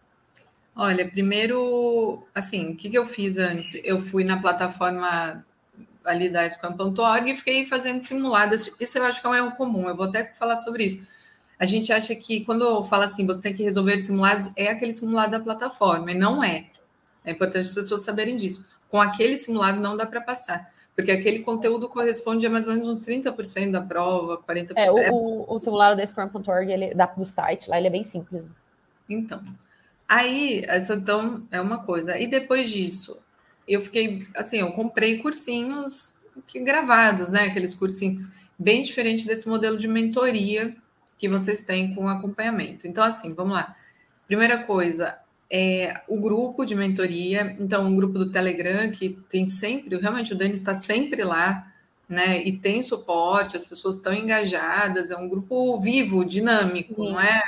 Olha, 0.76 1.10
primeiro, 1.10 2.24
assim, 2.36 2.72
o 2.72 2.78
que, 2.78 2.92
que 2.92 2.98
eu 2.98 3.06
fiz 3.06 3.40
antes? 3.40 3.82
Eu 3.84 4.00
fui 4.00 4.24
na 4.24 4.40
plataforma 4.40 5.44
ali 6.08 6.30
da 6.30 6.50
Scrum.org 6.50 7.30
e 7.30 7.36
fiquei 7.36 7.66
fazendo 7.66 8.02
simuladas. 8.04 8.76
Isso 8.80 8.98
eu 8.98 9.04
acho 9.04 9.22
que 9.22 9.28
é 9.28 9.30
um 9.30 9.36
erro 9.36 9.52
comum, 9.52 9.88
eu 9.88 9.96
vou 9.96 10.06
até 10.06 10.34
falar 10.34 10.58
sobre 10.58 10.86
isso. 10.86 11.06
A 11.60 11.66
gente 11.66 11.92
acha 11.92 12.16
que 12.16 12.46
quando 12.46 12.84
fala 12.84 13.06
assim, 13.06 13.26
você 13.26 13.42
tem 13.42 13.54
que 13.54 13.64
resolver 13.64 14.02
simulados, 14.04 14.52
é 14.56 14.70
aquele 14.70 14.94
simulado 14.94 15.32
da 15.32 15.40
plataforma, 15.40 16.12
e 16.12 16.16
não 16.16 16.44
é. 16.44 16.68
É 17.26 17.32
importante 17.32 17.68
as 17.68 17.74
pessoas 17.74 18.04
saberem 18.04 18.38
disso. 18.38 18.66
Com 18.90 19.02
aquele 19.02 19.38
simulado 19.38 19.82
não 19.82 19.98
dá 19.98 20.06
para 20.06 20.22
passar, 20.22 20.72
porque 20.96 21.12
aquele 21.12 21.40
conteúdo 21.40 21.90
corresponde 21.90 22.46
a 22.46 22.50
mais 22.50 22.68
ou 22.68 22.74
menos 22.74 22.88
uns 22.88 23.06
30% 23.06 23.72
da 23.72 23.82
prova, 23.82 24.38
40%. 24.38 24.74
É, 24.76 24.92
o, 24.92 24.96
o, 24.96 25.56
o 25.56 25.60
simulado 25.60 25.98
da 25.98 26.06
Scrum.org, 26.06 26.94
do 27.18 27.26
site, 27.26 27.70
lá 27.70 27.78
ele 27.78 27.88
é 27.88 27.92
bem 27.92 28.04
simples. 28.04 28.46
Então, 29.10 29.44
aí, 30.08 30.64
essa 30.68 30.94
então 30.94 31.44
é 31.52 31.60
uma 31.60 31.84
coisa. 31.84 32.18
E 32.18 32.28
depois 32.28 32.70
disso, 32.70 33.20
eu 33.68 33.82
fiquei 33.82 34.28
assim, 34.36 34.58
eu 34.60 34.72
comprei 34.72 35.18
cursinhos 35.20 36.16
que 36.46 36.60
gravados, 36.60 37.30
né? 37.32 37.46
Aqueles 37.46 37.76
cursinhos 37.76 38.26
bem 38.58 38.82
diferente 38.82 39.26
desse 39.26 39.48
modelo 39.48 39.78
de 39.78 39.88
mentoria 39.88 40.76
que 41.18 41.28
vocês 41.28 41.66
têm 41.66 41.94
com 41.94 42.08
acompanhamento. 42.08 42.88
Então, 42.88 43.04
assim, 43.04 43.34
vamos 43.34 43.54
lá. 43.54 43.76
Primeira 44.28 44.64
coisa, 44.64 45.20
é 45.50 46.02
o 46.08 46.20
grupo 46.20 46.66
de 46.66 46.76
mentoria, 46.76 47.56
então 47.60 47.92
o 47.92 47.96
grupo 47.96 48.20
do 48.20 48.32
Telegram, 48.32 48.92
que 48.92 49.10
tem 49.30 49.46
sempre, 49.46 49.98
realmente 49.98 50.34
o 50.34 50.38
Dani 50.38 50.54
está 50.54 50.74
sempre 50.74 51.24
lá, 51.24 51.72
né? 52.08 52.44
E 52.44 52.58
tem 52.58 52.84
suporte, 52.84 53.58
as 53.58 53.66
pessoas 53.66 53.96
estão 53.96 54.14
engajadas, 54.14 55.10
é 55.10 55.18
um 55.18 55.28
grupo 55.28 55.80
vivo, 55.80 56.26
dinâmico, 56.26 56.96
Sim. 56.96 57.12
não 57.12 57.20
é 57.20 57.42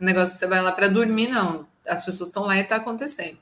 um 0.00 0.04
negócio 0.04 0.34
que 0.34 0.40
você 0.40 0.46
vai 0.46 0.62
lá 0.62 0.72
para 0.72 0.88
dormir, 0.88 1.28
não. 1.28 1.66
As 1.86 2.04
pessoas 2.04 2.28
estão 2.28 2.44
lá 2.44 2.56
e 2.56 2.62
está 2.62 2.76
acontecendo. 2.76 3.38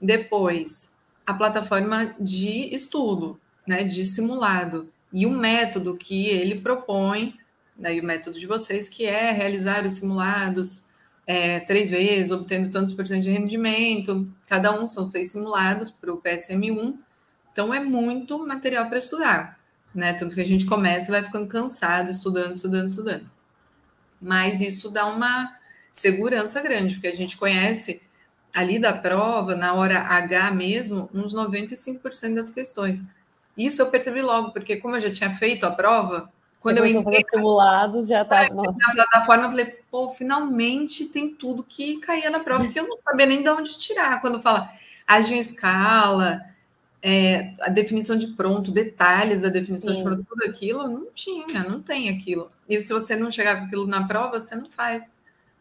Depois, 0.00 0.91
a 1.26 1.34
plataforma 1.34 2.14
de 2.18 2.74
estudo, 2.74 3.40
né? 3.66 3.84
De 3.84 4.04
simulado. 4.04 4.88
E 5.12 5.26
o 5.26 5.30
método 5.30 5.96
que 5.96 6.26
ele 6.26 6.60
propõe, 6.60 7.36
né, 7.76 7.98
o 8.00 8.04
método 8.04 8.38
de 8.38 8.46
vocês, 8.46 8.88
que 8.88 9.04
é 9.04 9.30
realizar 9.30 9.84
os 9.84 9.94
simulados 9.94 10.90
é, 11.26 11.60
três 11.60 11.90
vezes, 11.90 12.32
obtendo 12.32 12.70
tantos 12.70 12.94
por 12.94 13.06
cento 13.06 13.22
de 13.22 13.30
rendimento. 13.30 14.24
Cada 14.48 14.72
um 14.72 14.88
são 14.88 15.06
seis 15.06 15.32
simulados 15.32 15.90
para 15.90 16.12
o 16.12 16.20
PSM1. 16.20 16.98
Então, 17.52 17.72
é 17.72 17.80
muito 17.80 18.44
material 18.46 18.88
para 18.88 18.98
estudar, 18.98 19.58
né? 19.94 20.14
Tanto 20.14 20.34
que 20.34 20.40
a 20.40 20.46
gente 20.46 20.64
começa 20.64 21.08
e 21.08 21.10
vai 21.10 21.22
ficando 21.22 21.46
cansado, 21.46 22.10
estudando, 22.10 22.54
estudando, 22.54 22.88
estudando. 22.88 23.30
Mas 24.20 24.60
isso 24.60 24.90
dá 24.90 25.06
uma 25.06 25.54
segurança 25.92 26.62
grande, 26.62 26.94
porque 26.94 27.08
a 27.08 27.14
gente 27.14 27.36
conhece 27.36 28.02
ali 28.54 28.78
da 28.78 28.92
prova, 28.92 29.54
na 29.54 29.74
hora 29.74 29.98
H 29.98 30.50
mesmo, 30.52 31.08
uns 31.14 31.34
95% 31.34 32.34
das 32.34 32.50
questões. 32.50 33.02
Isso 33.56 33.82
eu 33.82 33.86
percebi 33.86 34.22
logo, 34.22 34.50
porque 34.52 34.76
como 34.76 34.96
eu 34.96 35.00
já 35.00 35.10
tinha 35.10 35.30
feito 35.30 35.64
a 35.64 35.70
prova, 35.70 36.30
quando 36.62 36.78
eu 36.78 36.86
entrei 36.86 37.24
simulados, 37.24 38.06
já 38.06 38.22
estava. 38.22 38.48
Na 38.54 38.92
plataforma, 38.94 39.44
eu 39.44 39.50
falei, 39.50 39.78
pô, 39.90 40.08
finalmente 40.10 41.06
tem 41.06 41.34
tudo 41.34 41.64
que 41.64 41.98
caía 41.98 42.30
na 42.30 42.38
prova, 42.38 42.68
que 42.68 42.78
eu 42.78 42.86
não 42.86 42.96
sabia 42.98 43.26
nem 43.26 43.42
de 43.42 43.48
onde 43.48 43.76
tirar. 43.78 44.20
Quando 44.20 44.40
fala 44.40 44.70
age 45.04 45.34
em 45.34 45.40
escala, 45.40 46.40
é, 47.02 47.52
a 47.60 47.68
definição 47.68 48.16
de 48.16 48.28
pronto, 48.28 48.70
detalhes 48.70 49.40
da 49.40 49.48
definição 49.48 49.90
Sim. 49.90 49.96
de 49.98 50.02
pronto, 50.04 50.24
tudo 50.28 50.44
aquilo, 50.44 50.88
não 50.88 51.06
tinha, 51.12 51.64
não 51.64 51.82
tem 51.82 52.08
aquilo. 52.08 52.48
E 52.68 52.78
se 52.78 52.92
você 52.92 53.16
não 53.16 53.28
chegar 53.28 53.58
com 53.58 53.64
aquilo 53.64 53.86
na 53.86 54.06
prova, 54.06 54.38
você 54.38 54.54
não 54.54 54.66
faz. 54.66 55.10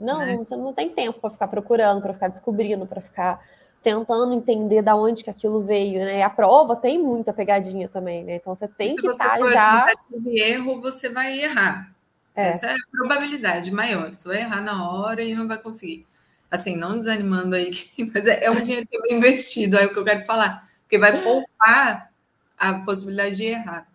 Não, 0.01 0.19
né? 0.19 0.37
você 0.37 0.55
não 0.55 0.73
tem 0.73 0.89
tempo 0.89 1.19
para 1.19 1.29
ficar 1.29 1.47
procurando, 1.47 2.01
para 2.01 2.13
ficar 2.13 2.27
descobrindo, 2.27 2.85
para 2.85 3.01
ficar 3.01 3.39
tentando 3.83 4.33
entender 4.33 4.81
da 4.81 4.95
onde 4.95 5.23
que 5.23 5.29
aquilo 5.29 5.63
veio, 5.63 5.99
né? 5.99 6.19
E 6.19 6.21
a 6.21 6.29
prova 6.29 6.75
tem 6.75 6.99
muita 6.99 7.33
pegadinha 7.33 7.87
também, 7.87 8.23
né? 8.23 8.35
Então 8.35 8.53
você 8.53 8.67
tem 8.67 8.95
que 8.95 9.07
estar 9.07 9.39
tá 9.39 9.45
já. 9.51 9.87
De 10.09 10.39
erro, 10.39 10.79
você 10.79 11.09
vai 11.09 11.39
errar. 11.39 11.91
É. 12.35 12.47
Essa 12.47 12.67
é 12.67 12.73
a 12.73 12.77
probabilidade 12.91 13.71
maior. 13.71 14.13
Você 14.13 14.27
vai 14.27 14.37
errar 14.39 14.61
na 14.61 14.89
hora 14.91 15.21
e 15.21 15.35
não 15.35 15.47
vai 15.47 15.57
conseguir. 15.57 16.05
Assim, 16.49 16.75
não 16.75 16.97
desanimando 16.97 17.55
aí, 17.55 17.71
mas 18.13 18.27
é, 18.27 18.43
é 18.43 18.51
um 18.51 18.61
dinheiro 18.61 18.87
que 18.87 18.97
é 18.97 19.15
investido, 19.15 19.77
é 19.77 19.85
o 19.85 19.93
que 19.93 19.99
eu 19.99 20.05
quero 20.05 20.25
falar. 20.25 20.67
Porque 20.83 20.97
vai 20.97 21.23
poupar 21.23 22.11
a 22.57 22.73
possibilidade 22.75 23.37
de 23.37 23.45
errar. 23.45 23.87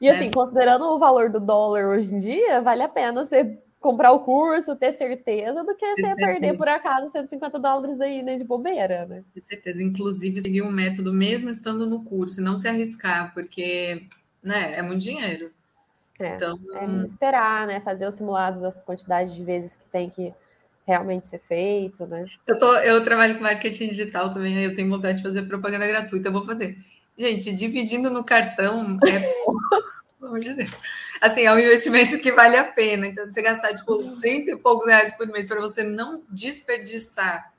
E 0.00 0.08
assim, 0.08 0.26
né? 0.26 0.30
considerando 0.32 0.84
o 0.84 0.98
valor 0.98 1.30
do 1.30 1.40
dólar 1.40 1.86
hoje 1.86 2.14
em 2.14 2.18
dia, 2.18 2.60
vale 2.60 2.82
a 2.82 2.88
pena 2.88 3.24
você 3.24 3.58
comprar 3.84 4.12
o 4.12 4.20
curso, 4.20 4.74
ter 4.74 4.94
certeza, 4.94 5.62
do 5.62 5.76
que 5.76 5.86
você 5.96 6.16
perder 6.16 6.56
por 6.56 6.66
acaso 6.66 7.10
150 7.10 7.58
dólares 7.58 8.00
aí, 8.00 8.22
né, 8.22 8.36
de 8.36 8.42
bobeira, 8.42 9.04
né? 9.04 9.22
Com 9.34 9.40
certeza. 9.42 9.82
Inclusive, 9.82 10.40
seguir 10.40 10.62
um 10.62 10.70
método 10.70 11.12
mesmo 11.12 11.50
estando 11.50 11.86
no 11.86 12.02
curso, 12.02 12.40
e 12.40 12.42
não 12.42 12.56
se 12.56 12.66
arriscar, 12.66 13.34
porque, 13.34 14.06
né, 14.42 14.72
é 14.74 14.80
muito 14.80 15.02
dinheiro. 15.02 15.52
É, 16.18 16.34
então, 16.34 16.58
é 16.72 17.04
esperar, 17.04 17.66
né, 17.66 17.78
fazer 17.80 18.06
os 18.06 18.14
simulados 18.14 18.62
da 18.62 18.72
quantidade 18.72 19.34
de 19.34 19.44
vezes 19.44 19.76
que 19.76 19.84
tem 19.92 20.08
que 20.08 20.32
realmente 20.86 21.26
ser 21.26 21.42
feito, 21.46 22.06
né? 22.06 22.24
Eu, 22.46 22.58
tô, 22.58 22.74
eu 22.78 23.04
trabalho 23.04 23.34
com 23.36 23.42
marketing 23.42 23.88
digital 23.88 24.32
também, 24.32 24.56
aí 24.56 24.64
eu 24.64 24.74
tenho 24.74 24.88
vontade 24.88 25.18
de 25.18 25.22
fazer 25.22 25.42
propaganda 25.42 25.86
gratuita, 25.86 26.28
eu 26.28 26.32
vou 26.32 26.46
fazer. 26.46 26.78
Gente, 27.16 27.54
dividindo 27.54 28.10
no 28.10 28.24
cartão 28.24 28.98
é. 29.06 29.44
Assim, 31.20 31.42
é 31.42 31.52
um 31.52 31.58
investimento 31.58 32.18
que 32.18 32.32
vale 32.32 32.56
a 32.56 32.64
pena. 32.64 33.06
Então, 33.06 33.28
você 33.28 33.42
gastar, 33.42 33.74
tipo, 33.74 33.94
uhum. 33.94 34.04
cento 34.04 34.50
e 34.50 34.56
poucos 34.56 34.86
reais 34.86 35.12
por 35.14 35.26
mês 35.28 35.46
para 35.46 35.60
você 35.60 35.82
não 35.82 36.22
desperdiçar 36.28 37.52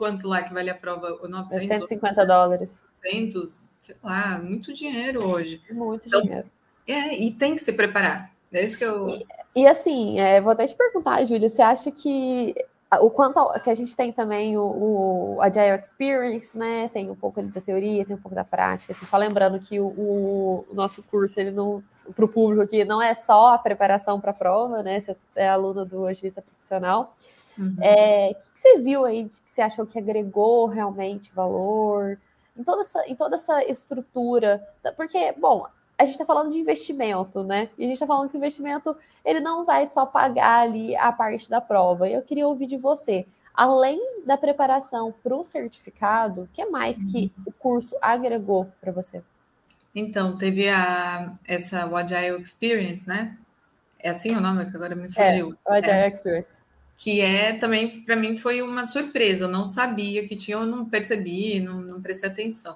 quanto 0.00 0.26
lá 0.26 0.42
que 0.42 0.54
vale 0.54 0.70
a 0.70 0.74
prova? 0.74 1.18
900? 1.28 1.78
150 1.78 2.26
dólares. 2.26 2.86
200, 3.02 3.72
sei 3.78 3.96
lá, 4.02 4.38
muito 4.42 4.72
dinheiro 4.72 5.30
hoje. 5.30 5.60
Muito 5.70 6.06
então, 6.06 6.22
dinheiro. 6.22 6.50
É, 6.88 7.14
e 7.14 7.30
tem 7.30 7.54
que 7.54 7.60
se 7.60 7.74
preparar. 7.74 8.32
É 8.50 8.64
isso 8.64 8.78
que 8.78 8.84
eu. 8.84 9.10
E, 9.10 9.26
e 9.54 9.66
assim, 9.66 10.18
é, 10.18 10.40
vou 10.40 10.52
até 10.52 10.66
te 10.66 10.74
perguntar, 10.74 11.22
Júlia, 11.24 11.48
você 11.48 11.62
acha 11.62 11.90
que 11.90 12.54
o 12.98 13.08
quanto 13.08 13.40
que 13.60 13.70
a 13.70 13.74
gente 13.74 13.96
tem 13.96 14.12
também 14.12 14.58
o, 14.58 15.36
o 15.36 15.42
Agile 15.42 15.78
Experience, 15.80 16.58
né? 16.58 16.88
Tem 16.88 17.08
um 17.08 17.14
pouco 17.14 17.40
da 17.40 17.60
teoria, 17.60 18.04
tem 18.04 18.16
um 18.16 18.20
pouco 18.20 18.34
da 18.34 18.42
prática. 18.42 18.92
Assim, 18.92 19.06
só 19.06 19.16
lembrando 19.16 19.60
que 19.60 19.78
o, 19.78 19.86
o, 19.86 20.66
nosso 20.72 21.00
curso, 21.04 21.38
ele 21.38 21.52
não, 21.52 21.84
para 22.16 22.24
o 22.24 22.28
público 22.28 22.62
aqui, 22.62 22.84
não 22.84 23.00
é 23.00 23.14
só 23.14 23.54
a 23.54 23.58
preparação 23.58 24.20
para 24.20 24.32
a 24.32 24.34
prova, 24.34 24.82
né? 24.82 25.00
Você 25.00 25.16
é 25.36 25.48
aluna 25.48 25.84
do 25.84 26.04
agilista 26.04 26.42
profissional. 26.42 27.16
Uhum. 27.56 27.76
É, 27.80 28.30
o 28.32 28.34
que, 28.34 28.50
que, 28.50 28.58
você 28.58 28.78
viu 28.78 29.04
aí 29.04 29.22
de 29.22 29.40
que 29.40 29.50
você 29.50 29.62
achou 29.62 29.86
que 29.86 29.98
agregou 29.98 30.66
realmente 30.66 31.32
valor 31.32 32.18
em 32.56 32.64
toda 32.64 32.80
essa, 32.80 33.06
em 33.06 33.14
toda 33.14 33.36
essa 33.36 33.62
estrutura? 33.64 34.66
Porque, 34.96 35.32
bom, 35.38 35.64
a 36.00 36.04
gente 36.06 36.12
está 36.14 36.24
falando 36.24 36.50
de 36.50 36.58
investimento, 36.58 37.44
né? 37.44 37.68
E 37.76 37.84
a 37.84 37.86
gente 37.86 37.94
está 37.94 38.06
falando 38.06 38.30
que 38.30 38.36
o 38.36 38.38
investimento 38.38 38.96
ele 39.22 39.38
não 39.38 39.66
vai 39.66 39.86
só 39.86 40.06
pagar 40.06 40.62
ali 40.62 40.96
a 40.96 41.12
parte 41.12 41.50
da 41.50 41.60
prova. 41.60 42.08
Eu 42.08 42.22
queria 42.22 42.48
ouvir 42.48 42.64
de 42.64 42.78
você, 42.78 43.26
além 43.52 44.00
da 44.24 44.38
preparação 44.38 45.12
para 45.22 45.36
o 45.36 45.44
certificado, 45.44 46.42
o 46.42 46.48
que 46.54 46.64
mais 46.64 47.04
que 47.04 47.30
uhum. 47.36 47.44
o 47.48 47.52
curso 47.52 47.94
agregou 48.00 48.66
para 48.80 48.90
você? 48.90 49.22
Então, 49.94 50.38
teve 50.38 50.70
a, 50.70 51.34
essa 51.46 51.86
o 51.86 51.94
Agile 51.94 52.40
Experience, 52.40 53.06
né? 53.06 53.36
É 53.98 54.08
assim 54.08 54.34
o 54.34 54.40
nome 54.40 54.70
que 54.70 54.76
agora 54.76 54.94
me 54.94 55.08
fugiu. 55.08 55.54
É, 55.66 55.70
o 55.70 55.74
Agile 55.74 55.90
é. 55.90 56.08
Experience. 56.08 56.60
Que 56.96 57.20
é 57.20 57.52
também, 57.52 58.00
para 58.00 58.16
mim, 58.16 58.38
foi 58.38 58.62
uma 58.62 58.84
surpresa. 58.84 59.44
Eu 59.44 59.48
não 59.48 59.66
sabia 59.66 60.26
que 60.26 60.34
tinha, 60.34 60.56
eu 60.56 60.64
não 60.64 60.86
percebi, 60.86 61.60
não, 61.60 61.78
não 61.82 62.00
prestei 62.00 62.30
atenção. 62.30 62.74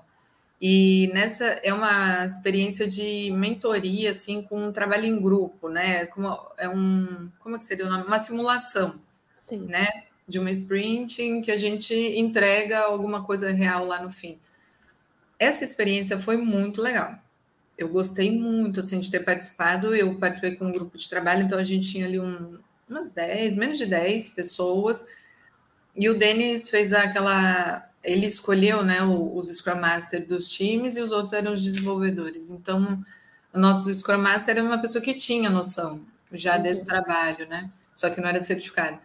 E 0.67 1.11
nessa 1.13 1.45
é 1.63 1.75
uma 1.75 2.25
experiência 2.25 2.89
de 2.89 3.31
mentoria, 3.33 4.09
assim, 4.09 4.41
com 4.41 4.69
um 4.69 4.73
trabalho 4.73 5.05
em 5.05 5.21
grupo, 5.21 5.69
né? 5.69 6.07
Como 6.07 6.27
é 6.57 6.67
um, 6.67 7.31
como 7.41 7.55
é 7.55 7.59
que 7.59 7.67
seria 7.67 7.85
o 7.85 7.91
nome? 7.91 8.05
Uma 8.05 8.19
simulação, 8.19 8.99
Sim. 9.37 9.67
né? 9.67 9.87
De 10.27 10.39
uma 10.39 10.51
sprint 10.51 11.21
em 11.21 11.43
que 11.43 11.53
a 11.53 11.59
gente 11.59 11.95
entrega 11.95 12.79
alguma 12.79 13.23
coisa 13.23 13.51
real 13.51 13.85
lá 13.85 14.03
no 14.03 14.11
fim. 14.11 14.39
Essa 15.39 15.65
experiência 15.65 16.19
foi 16.19 16.39
muito 16.39 16.81
legal. 16.81 17.15
Eu 17.77 17.91
gostei 17.91 18.31
muito, 18.31 18.81
assim, 18.81 19.01
de 19.01 19.11
ter 19.11 19.21
participado. 19.21 19.95
Eu 19.95 20.15
participei 20.15 20.57
com 20.57 20.65
um 20.65 20.73
grupo 20.73 20.97
de 20.97 21.11
trabalho, 21.11 21.43
então 21.43 21.59
a 21.59 21.65
gente 21.65 21.93
tinha 21.93 22.07
ali 22.07 22.19
um, 22.19 22.59
umas 22.89 23.13
10, 23.13 23.55
menos 23.55 23.77
de 23.77 23.85
10 23.85 24.31
pessoas. 24.31 25.05
E 25.95 26.09
o 26.09 26.19
Denis 26.19 26.71
fez 26.71 26.95
aquela 26.95 27.87
ele 28.05 28.27
escolheu 28.27 28.85
né, 28.85 29.03
os 29.03 29.49
Scrum 29.49 29.81
Master 29.81 30.27
dos 30.27 30.49
times 30.49 30.97
e 30.97 31.01
os 31.01 31.11
outros 31.11 31.33
eram 31.33 31.55
os 31.55 31.63
desenvolvedores. 31.63 32.51
Então, 32.51 33.03
o 33.53 33.59
nosso 33.59 33.93
Scrum 33.93 34.19
Master 34.19 34.57
era 34.57 34.65
uma 34.65 34.79
pessoa 34.79 35.03
que 35.03 35.15
tinha 35.15 35.49
noção 35.49 36.01
já 36.33 36.57
uhum. 36.57 36.63
desse 36.63 36.87
trabalho, 36.87 37.49
né? 37.49 37.71
Só 37.95 38.11
que 38.11 38.21
não 38.21 38.29
era 38.29 38.41
certificado. 38.41 38.99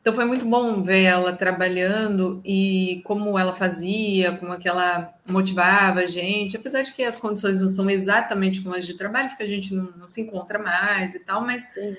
Então 0.00 0.14
foi 0.14 0.24
muito 0.24 0.44
bom 0.44 0.82
ver 0.82 1.02
ela 1.02 1.32
trabalhando 1.32 2.40
e 2.44 3.00
como 3.04 3.36
ela 3.36 3.52
fazia, 3.52 4.36
como 4.36 4.54
é 4.54 4.56
que 4.56 4.68
ela 4.68 5.12
motivava 5.26 6.00
a 6.00 6.06
gente, 6.06 6.56
apesar 6.56 6.82
de 6.82 6.92
que 6.92 7.02
as 7.02 7.18
condições 7.18 7.60
não 7.60 7.68
são 7.68 7.90
exatamente 7.90 8.60
como 8.60 8.76
as 8.76 8.86
de 8.86 8.94
trabalho, 8.94 9.30
porque 9.30 9.42
a 9.42 9.48
gente 9.48 9.74
não, 9.74 9.90
não 9.96 10.08
se 10.08 10.20
encontra 10.20 10.60
mais 10.60 11.16
e 11.16 11.18
tal, 11.18 11.40
mas 11.40 11.64
Sim. 11.74 11.96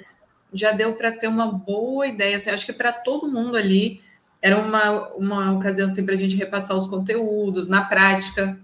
já 0.53 0.71
deu 0.71 0.95
para 0.95 1.11
ter 1.11 1.27
uma 1.27 1.51
boa 1.51 2.07
ideia. 2.07 2.37
Assim, 2.37 2.49
acho 2.49 2.65
que 2.65 2.71
para 2.71 2.93
todo 2.93 3.29
mundo 3.29 3.57
ali 3.57 4.01
era 4.41 4.57
uma, 4.57 5.07
uma 5.15 5.53
ocasião 5.53 5.87
assim, 5.87 6.05
para 6.05 6.13
a 6.13 6.17
gente 6.17 6.35
repassar 6.35 6.77
os 6.77 6.87
conteúdos 6.87 7.67
na 7.67 7.83
prática, 7.83 8.57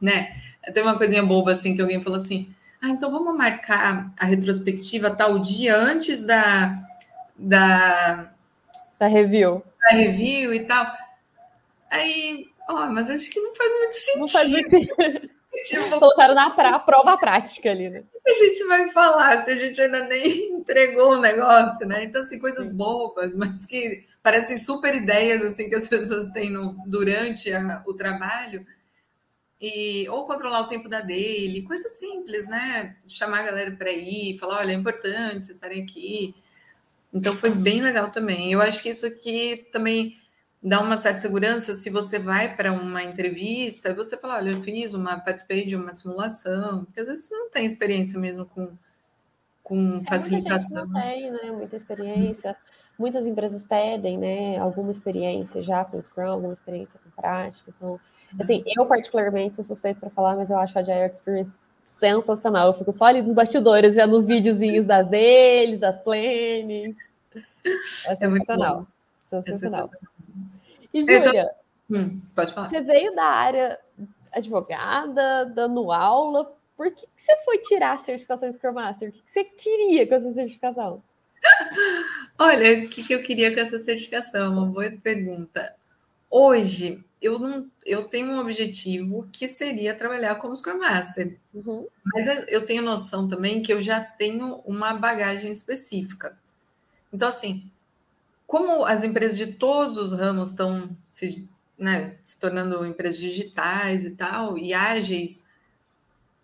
né? 0.00 0.36
Tem 0.72 0.82
uma 0.82 0.96
coisinha 0.96 1.22
boba 1.22 1.52
assim 1.52 1.74
que 1.74 1.80
alguém 1.80 2.02
falou 2.02 2.18
assim: 2.18 2.54
ah, 2.82 2.88
então 2.88 3.10
vamos 3.10 3.36
marcar 3.36 4.12
a 4.16 4.24
retrospectiva 4.24 5.10
tal 5.10 5.38
dia 5.38 5.76
antes 5.76 6.22
da 6.22 6.76
da, 7.38 8.32
da 8.98 9.06
review. 9.06 9.62
Da 9.80 9.96
review 9.96 10.54
e 10.54 10.60
tal. 10.64 10.86
Aí, 11.90 12.46
ó, 12.68 12.86
mas 12.86 13.10
acho 13.10 13.30
que 13.30 13.40
não 13.40 13.54
faz 13.54 13.74
muito 13.74 13.92
sentido. 13.94 14.20
Não 14.20 14.28
faz 14.28 14.50
muito 14.50 14.70
sentido. 14.70 15.30
Tipo, 15.64 15.98
Colocaram 15.98 16.34
na 16.34 16.50
pra, 16.50 16.78
prova 16.78 17.16
prática 17.16 17.70
ali, 17.70 17.88
né? 17.88 18.04
A 18.26 18.32
gente 18.32 18.64
vai 18.64 18.88
falar 18.90 19.42
se 19.42 19.50
a 19.50 19.56
gente 19.56 19.80
ainda 19.80 20.04
nem 20.04 20.58
entregou 20.58 21.12
o 21.12 21.20
negócio, 21.20 21.86
né? 21.86 22.04
Então, 22.04 22.20
assim, 22.20 22.38
coisas 22.38 22.68
bobas, 22.68 23.34
mas 23.34 23.64
que 23.64 24.04
parecem 24.22 24.58
super 24.58 24.94
ideias, 24.94 25.42
assim, 25.42 25.68
que 25.68 25.74
as 25.74 25.88
pessoas 25.88 26.30
têm 26.30 26.50
no, 26.50 26.76
durante 26.86 27.52
a, 27.52 27.82
o 27.86 27.94
trabalho. 27.94 28.66
E, 29.60 30.06
ou 30.10 30.26
controlar 30.26 30.60
o 30.60 30.68
tempo 30.68 30.88
da 30.88 31.00
dele, 31.00 31.62
coisas 31.62 31.98
simples, 31.98 32.46
né? 32.46 32.96
Chamar 33.08 33.40
a 33.40 33.44
galera 33.44 33.70
para 33.70 33.90
ir, 33.90 34.38
falar, 34.38 34.58
olha, 34.58 34.72
é 34.72 34.74
importante 34.74 35.46
vocês 35.46 35.56
estarem 35.56 35.82
aqui. 35.82 36.34
Então 37.12 37.34
foi 37.34 37.50
bem 37.50 37.80
legal 37.80 38.10
também. 38.10 38.52
Eu 38.52 38.60
acho 38.60 38.82
que 38.82 38.90
isso 38.90 39.06
aqui 39.06 39.66
também 39.72 40.18
dá 40.62 40.80
uma 40.80 40.96
certa 40.96 41.20
segurança 41.20 41.74
se 41.74 41.90
você 41.90 42.18
vai 42.18 42.54
para 42.56 42.72
uma 42.72 43.02
entrevista 43.02 43.90
e 43.90 43.94
você 43.94 44.16
fala, 44.16 44.36
olha, 44.36 44.50
eu 44.50 44.62
fiz 44.62 44.94
uma, 44.94 45.18
participei 45.18 45.64
de 45.66 45.76
uma 45.76 45.94
simulação, 45.94 46.84
porque 46.84 47.00
às 47.00 47.06
vezes 47.06 47.28
você 47.28 47.36
não 47.36 47.50
tem 47.50 47.66
experiência 47.66 48.18
mesmo 48.18 48.46
com, 48.46 48.72
com 49.62 50.02
facilitação. 50.04 50.82
É, 50.82 50.86
muita 50.86 51.02
gente 51.04 51.30
não 51.30 51.40
tem, 51.40 51.50
né? 51.50 51.56
Muita 51.56 51.76
experiência. 51.76 52.56
Muitas 52.98 53.26
empresas 53.26 53.62
pedem, 53.62 54.16
né? 54.16 54.58
Alguma 54.58 54.90
experiência 54.90 55.62
já 55.62 55.84
com 55.84 56.00
Scrum, 56.00 56.30
alguma 56.30 56.52
experiência 56.52 56.98
com 56.98 57.10
prática. 57.10 57.70
Então, 57.76 58.00
assim, 58.40 58.64
eu 58.66 58.86
particularmente 58.86 59.56
sou 59.56 59.64
suspeito 59.64 60.00
para 60.00 60.10
falar, 60.10 60.34
mas 60.34 60.50
eu 60.50 60.58
acho 60.58 60.76
a 60.78 60.80
Agile 60.80 61.12
Experience 61.12 61.58
sensacional. 61.86 62.68
Eu 62.68 62.74
fico 62.74 62.90
só 62.92 63.04
ali 63.04 63.22
dos 63.22 63.34
bastidores, 63.34 63.94
vendo 63.94 64.16
os 64.16 64.26
videozinhos 64.26 64.84
das 64.86 65.06
deles, 65.06 65.78
das 65.78 65.98
plannings. 65.98 66.96
É 68.06 68.16
sensacional. 68.16 68.86
É 69.24 69.28
sensacional. 69.28 69.36
É 69.36 69.42
sensacional. 69.42 69.90
E, 70.96 71.04
Júlia, 71.04 71.42
hum, 71.90 72.22
pode 72.34 72.54
falar. 72.54 72.70
Você 72.70 72.80
veio 72.80 73.14
da 73.14 73.24
área 73.24 73.78
advogada, 74.32 75.44
dando 75.44 75.92
aula. 75.92 76.56
Por 76.74 76.90
que, 76.90 77.06
que 77.06 77.22
você 77.22 77.36
foi 77.44 77.58
tirar 77.58 77.92
a 77.92 77.98
certificação 77.98 78.50
Scrum 78.50 78.72
Master? 78.72 79.10
O 79.10 79.12
que, 79.12 79.22
que 79.22 79.30
você 79.30 79.44
queria 79.44 80.06
com 80.06 80.14
essa 80.14 80.30
certificação? 80.32 81.02
Olha, 82.38 82.84
o 82.84 82.88
que, 82.88 83.04
que 83.04 83.14
eu 83.14 83.22
queria 83.22 83.52
com 83.52 83.60
essa 83.60 83.78
certificação? 83.78 84.52
Uma 84.54 84.66
boa 84.66 84.90
pergunta. 85.02 85.74
Hoje, 86.30 87.04
eu 87.20 87.38
não 87.38 87.70
eu 87.84 88.04
tenho 88.04 88.32
um 88.32 88.40
objetivo 88.40 89.28
que 89.30 89.46
seria 89.46 89.94
trabalhar 89.94 90.36
como 90.36 90.56
Scrum 90.56 90.78
Master. 90.78 91.38
Uhum. 91.52 91.86
Mas 92.04 92.26
eu 92.48 92.64
tenho 92.64 92.82
noção 92.82 93.28
também 93.28 93.62
que 93.62 93.72
eu 93.72 93.82
já 93.82 94.00
tenho 94.00 94.62
uma 94.66 94.94
bagagem 94.94 95.52
específica. 95.52 96.38
Então, 97.12 97.28
assim, 97.28 97.70
como 98.46 98.84
as 98.84 99.02
empresas 99.02 99.36
de 99.36 99.54
todos 99.54 99.96
os 99.96 100.12
ramos 100.12 100.50
estão 100.50 100.96
se, 101.06 101.48
né, 101.78 102.16
se 102.22 102.38
tornando 102.38 102.86
empresas 102.86 103.20
digitais 103.20 104.04
e 104.04 104.14
tal, 104.14 104.56
e 104.56 104.72
ágeis, 104.72 105.46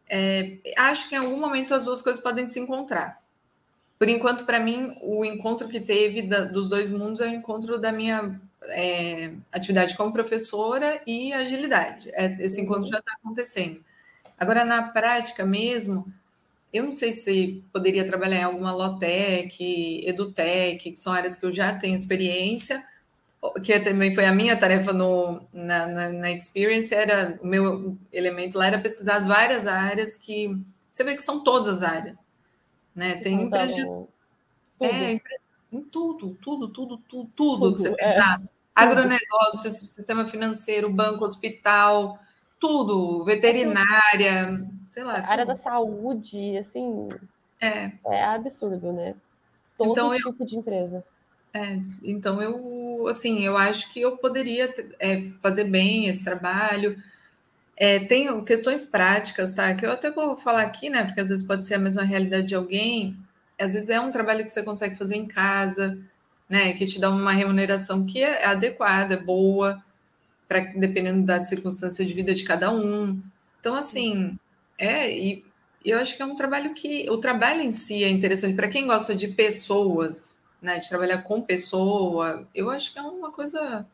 é, 0.09 0.59
acho 0.77 1.09
que 1.09 1.15
em 1.15 1.19
algum 1.19 1.39
momento 1.39 1.75
as 1.75 1.85
duas 1.85 2.03
coisas 2.03 2.21
podem 2.21 2.47
se 2.47 2.59
encontrar. 2.59 3.23
Por 3.99 4.09
enquanto, 4.09 4.45
para 4.45 4.59
mim, 4.59 4.97
o 5.01 5.25
encontro 5.25 5.69
que 5.69 5.81
teve 5.81 6.23
da, 6.23 6.45
dos 6.45 6.69
dois 6.69 6.91
mundos 6.91 7.21
é 7.21 7.27
o 7.27 7.35
encontro 7.35 7.79
da 7.81 7.93
minha 7.93 8.41
é, 8.65 9.33
atividade 9.53 9.97
como 9.97 10.13
professora 10.13 11.01
e 11.07 11.33
agilidade. 11.33 12.11
Esse 12.17 12.61
encontro 12.61 12.87
já 12.87 12.99
está 12.99 13.13
acontecendo. 13.13 13.83
Agora, 14.37 14.65
na 14.65 14.89
prática 14.89 15.47
mesmo, 15.47 16.13
eu 16.73 16.85
não 16.85 16.93
sei 16.93 17.13
se 17.13 17.63
poderia 17.73 18.07
trabalhar 18.07 18.41
em 18.41 18.45
alguma 18.45 18.75
Lotec, 18.75 20.07
Edutec, 20.07 20.91
que 20.91 20.97
são 20.97 21.13
áreas 21.13 21.37
que 21.37 21.45
eu 21.45 21.53
já 21.53 21.75
tenho 21.75 21.95
experiência, 21.95 22.83
que 23.63 23.79
também 23.81 24.15
foi 24.15 24.25
a 24.25 24.33
minha 24.35 24.57
tarefa 24.57 24.93
no, 24.93 25.43
na, 25.53 25.87
na, 25.87 26.09
na 26.11 26.31
Experience, 26.31 26.95
era 26.95 27.39
o 27.43 27.47
meu 27.47 27.99
elemento 28.13 28.57
lá 28.57 28.69
era 28.69 28.79
pesquisar 28.79 29.17
as 29.17 29.27
várias 29.27 29.67
áreas 29.67 30.15
que 30.15 30.57
você 30.91 31.05
vê 31.05 31.15
que 31.15 31.23
são 31.23 31.43
todas 31.43 31.69
as 31.69 31.83
áreas. 31.83 32.19
Né? 32.95 33.17
Tem 33.17 33.43
empresas 33.43 33.75
de, 33.75 33.83
é, 34.81 35.21
em 35.73 35.83
tudo, 35.83 36.37
tudo, 36.41 36.69
tudo, 36.69 36.99
tudo, 37.09 37.31
tudo, 37.35 37.75
que 37.75 37.81
você 37.81 37.89
é. 37.89 37.95
pensar. 37.95 38.41
É. 38.43 38.49
Agronegócio, 38.75 39.71
sistema 39.71 40.27
financeiro, 40.27 40.91
banco, 40.91 41.25
hospital, 41.25 42.19
tudo, 42.59 43.23
veterinária, 43.25 44.67
sei 44.93 45.05
lá. 45.05 45.15
A 45.15 45.31
área 45.31 45.47
da 45.47 45.57
saúde, 45.57 46.57
assim, 46.59 47.09
é, 47.59 47.91
é 48.07 48.25
absurdo, 48.25 48.93
né? 48.93 49.15
Todo 49.79 49.93
então, 49.93 50.15
tipo 50.15 50.37
eu, 50.43 50.47
de 50.47 50.57
empresa. 50.57 51.03
É, 51.55 51.81
então 52.05 52.43
eu, 52.43 53.09
assim, 53.09 53.43
eu 53.43 53.57
acho 53.57 53.91
que 53.91 54.01
eu 54.01 54.19
poderia 54.19 54.73
é, 55.01 55.23
fazer 55.41 55.65
bem 55.65 56.07
esse 56.09 56.23
trabalho. 56.23 57.03
É, 57.75 58.01
tem 58.01 58.45
questões 58.45 58.85
práticas, 58.85 59.55
tá? 59.55 59.75
Que 59.75 59.87
eu 59.87 59.93
até 59.93 60.11
vou 60.11 60.37
falar 60.37 60.63
aqui, 60.63 60.91
né? 60.91 61.05
Porque 61.05 61.21
às 61.21 61.31
vezes 61.31 61.47
pode 61.47 61.67
ser 61.67 61.75
a 61.75 61.79
mesma 61.79 62.03
realidade 62.03 62.49
de 62.49 62.55
alguém, 62.55 63.17
às 63.59 63.73
vezes 63.73 63.89
é 63.89 63.99
um 63.99 64.13
trabalho 64.13 64.45
que 64.45 64.51
você 64.51 64.63
consegue 64.63 64.95
fazer 64.95 65.17
em 65.17 65.27
casa, 65.27 65.99
né? 66.51 66.75
Que 66.75 66.87
te 66.87 67.01
dá 67.01 67.09
uma 67.09 67.33
remuneração 67.33 68.05
que 68.05 68.23
é 68.23 68.45
adequada, 68.45 69.17
boa, 69.17 69.83
para 70.47 70.61
dependendo 70.77 71.25
da 71.25 71.41
circunstância 71.41 72.05
de 72.05 72.13
vida 72.13 72.35
de 72.35 72.45
cada 72.45 72.71
um. 72.71 73.23
Então, 73.59 73.75
assim, 73.75 74.39
é, 74.79 75.11
e 75.11 75.45
eu 75.85 75.99
acho 75.99 76.17
que 76.17 76.23
é 76.23 76.25
um 76.25 76.37
trabalho 76.37 76.75
que 76.75 77.09
o 77.11 77.19
trabalho 77.19 77.61
em 77.61 77.71
si 77.71 78.05
é 78.05 78.09
interessante 78.09 78.55
para 78.55 78.69
quem 78.69 78.87
gosta 78.87 79.15
de 79.15 79.29
pessoas, 79.29 80.39
né? 80.61 80.79
De 80.79 80.89
trabalhar 80.89 81.23
com 81.23 81.41
pessoa, 81.43 82.47
eu 82.55 82.71
acho 82.71 82.93
que 82.93 82.99
é 82.99 83.03
uma 83.03 83.33
coisa 83.33 83.85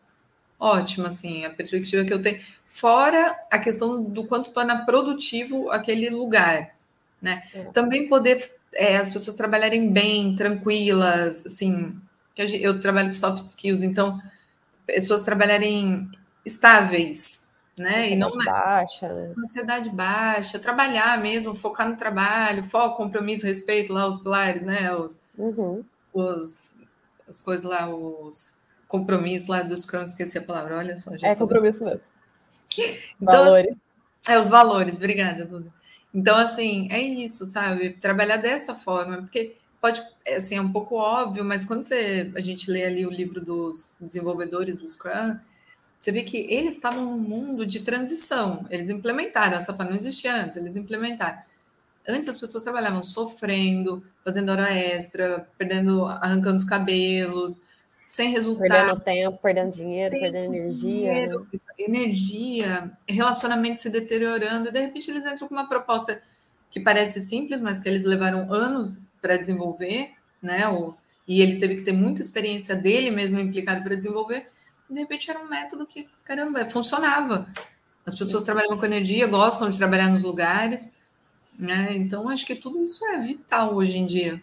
ótima, 0.61 1.09
assim, 1.09 1.45
a 1.45 1.51
perspectiva 1.51 2.05
que 2.05 2.13
eu 2.13 2.21
tenho. 2.21 2.41
Fora 2.67 3.37
a 3.51 3.59
questão 3.59 4.03
do 4.03 4.27
quanto 4.27 4.53
torna 4.53 4.85
produtivo 4.85 5.71
aquele 5.71 6.11
lugar, 6.11 6.75
né? 7.21 7.49
É. 7.55 7.65
Também 7.65 8.09
poder 8.09 8.53
é, 8.75 8.97
as 8.97 9.09
pessoas 9.09 9.37
trabalharem 9.37 9.91
bem, 9.91 10.37
tranquilas, 10.37 11.47
assim. 11.47 11.99
Eu 12.37 12.81
trabalho 12.81 13.09
com 13.09 13.15
soft 13.15 13.45
skills, 13.47 13.83
então 13.83 14.21
pessoas 14.87 15.23
trabalharem 15.23 16.09
estáveis, 16.47 17.48
né? 17.79 18.11
E 18.11 18.17
não 18.17 18.31
baixa, 18.37 19.09
né? 19.13 19.35
Ansiedade 19.39 19.91
baixa, 19.91 20.59
trabalhar 20.59 21.21
mesmo, 21.21 21.55
focar 21.55 21.89
no 21.89 21.97
trabalho, 21.97 22.65
foco, 22.65 22.97
compromisso, 22.97 23.47
respeito 23.47 23.93
lá, 23.93 24.07
os 24.07 24.19
pilares, 24.19 24.65
né? 24.65 24.95
Os, 24.95 25.21
uhum. 25.37 25.85
os 26.13 26.77
as 27.29 27.43
coisas 27.43 27.65
lá, 27.65 27.89
os 27.95 28.63
compromissos 28.87 29.49
lá 29.49 29.63
dos 29.63 29.83
Scrum, 29.83 30.03
esqueci 30.03 30.39
a 30.39 30.43
palavra, 30.43 30.79
olha 30.79 30.97
só. 30.97 31.11
é 31.21 31.35
compromisso 31.35 31.85
mesmo. 31.85 32.01
Então, 33.21 33.45
valores. 33.45 33.71
Assim, 33.71 34.33
é, 34.33 34.39
os 34.39 34.49
valores, 34.49 34.97
obrigada, 34.97 35.45
Duda. 35.45 35.73
Então, 36.15 36.37
assim, 36.37 36.89
é 36.91 37.01
isso, 37.01 37.45
sabe? 37.45 37.91
Trabalhar 37.91 38.39
dessa 38.39 38.75
forma, 38.75 39.19
porque 39.19 39.57
pode, 39.81 40.03
assim, 40.27 40.57
é 40.57 40.61
um 40.61 40.73
pouco 40.73 40.97
óbvio, 40.97 41.45
mas 41.45 41.65
quando 41.65 41.83
você, 41.83 42.33
a 42.35 42.41
gente 42.41 42.71
lê 42.71 42.85
ali 42.85 43.07
o 43.07 43.11
livro 43.11 43.41
dos 43.41 43.97
desenvolvedores 44.01 44.81
do 44.81 44.89
Scrum, 44.89 45.39
você 45.99 46.13
vê 46.13 46.23
que 46.23 46.47
eles 46.49 46.75
estavam 46.75 47.05
num 47.05 47.19
mundo 47.19 47.67
de 47.67 47.81
transição, 47.81 48.65
eles 48.71 48.89
implementaram 48.89 49.57
essa 49.57 49.73
não 49.73 49.95
existia 49.95 50.35
antes, 50.35 50.57
eles 50.57 50.77
implementaram. 50.77 51.39
Antes 52.09 52.29
as 52.29 52.39
pessoas 52.39 52.65
trabalhavam 52.65 53.03
sofrendo, 53.03 54.03
fazendo 54.25 54.51
hora 54.51 54.73
extra, 54.73 55.47
perdendo, 55.59 56.07
arrancando 56.07 56.57
os 56.57 56.65
cabelos, 56.65 57.61
sem 58.07 58.31
resultado. 58.31 58.69
Perdendo 58.69 59.01
tempo, 59.01 59.39
perdendo 59.43 59.73
dinheiro, 59.73 60.19
perdendo 60.19 60.55
energia. 60.55 60.81
Dinheiro, 60.81 61.47
né? 61.53 61.59
Energia, 61.79 62.93
relacionamento 63.07 63.81
se 63.81 63.91
deteriorando, 63.91 64.69
e 64.69 64.73
de 64.73 64.81
repente 64.81 65.11
eles 65.11 65.27
entram 65.27 65.47
com 65.47 65.55
uma 65.55 65.69
proposta 65.69 66.23
que 66.71 66.81
parece 66.81 67.21
simples, 67.21 67.61
mas 67.61 67.81
que 67.81 67.89
eles 67.89 68.05
levaram 68.05 68.51
anos 68.51 68.99
para 69.21 69.37
desenvolver, 69.37 70.13
né? 70.41 70.67
O, 70.69 70.95
e 71.27 71.43
ele 71.43 71.59
teve 71.59 71.77
que 71.77 71.83
ter 71.83 71.93
muita 71.93 72.23
experiência 72.23 72.75
dele 72.75 73.11
mesmo 73.11 73.39
implicado 73.39 73.83
para 73.83 73.95
desenvolver. 73.95 74.49
De 74.89 74.99
repente 74.99 75.31
era 75.31 75.41
um 75.41 75.49
método 75.49 75.87
que, 75.87 76.09
caramba, 76.25 76.65
funcionava. 76.65 77.49
As 78.07 78.15
pessoas 78.17 78.45
trabalham 78.45 78.79
com 78.79 78.87
energia, 78.87 79.27
gostam 79.27 79.69
de 79.69 79.77
trabalhar 79.77 80.09
nos 80.09 80.23
lugares, 80.23 80.95
né? 81.59 81.95
Então 81.95 82.29
acho 82.29 82.47
que 82.47 82.55
tudo 82.55 82.83
isso 82.83 83.05
é 83.07 83.19
vital 83.19 83.75
hoje 83.75 83.99
em 83.99 84.07
dia. 84.07 84.41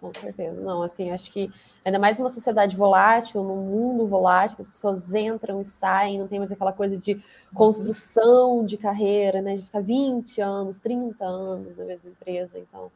Com 0.00 0.12
certeza. 0.14 0.62
Não, 0.62 0.82
assim, 0.82 1.10
acho 1.10 1.30
que 1.30 1.50
ainda 1.84 1.98
mais 1.98 2.18
numa 2.18 2.30
sociedade 2.30 2.74
volátil, 2.74 3.44
num 3.44 3.56
mundo 3.56 4.06
volátil, 4.06 4.56
que 4.56 4.62
as 4.62 4.68
pessoas 4.68 5.14
entram 5.14 5.60
e 5.60 5.64
saem, 5.66 6.18
não 6.18 6.26
tem 6.26 6.38
mais 6.38 6.50
aquela 6.50 6.72
coisa 6.72 6.96
de 6.96 7.22
construção 7.54 8.64
de 8.64 8.78
carreira, 8.78 9.42
né? 9.42 9.56
De 9.56 9.62
ficar 9.62 9.82
20 9.82 10.40
anos, 10.40 10.78
30 10.78 11.22
anos 11.22 11.76
na 11.76 11.84
mesma 11.84 12.08
empresa. 12.08 12.58
Então, 12.58 12.90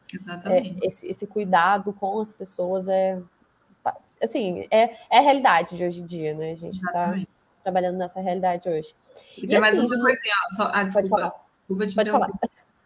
é, 0.47 0.75
esse, 0.83 1.07
esse, 1.07 1.27
cuidado 1.27 1.93
com 1.93 2.21
as 2.21 2.33
pessoas 2.33 2.89
é 2.89 3.21
assim, 4.25 4.67
é, 4.71 4.97
é 5.11 5.19
a 5.19 5.21
realidade 5.21 5.77
de 5.77 5.85
hoje 5.85 6.03
em 6.03 6.07
dia, 6.07 6.35
né? 6.35 6.53
A 6.53 6.57
gente 6.57 6.77
está 6.77 7.15
trabalhando 7.63 7.97
nessa 7.97 8.21
realidade 8.21 8.69
hoje. 8.69 8.95
E, 9.37 9.45
e 9.45 9.47
tem 9.47 9.57
assim, 9.57 9.61
mais 9.61 9.79
uma 9.79 9.89
coisinha, 9.89 10.35
só, 10.57 10.71
ah, 10.73 10.85
desculpa, 10.85 11.35
desculpa 11.57 11.87
te 11.87 11.95
Pode 11.95 12.11
falar. 12.11 12.29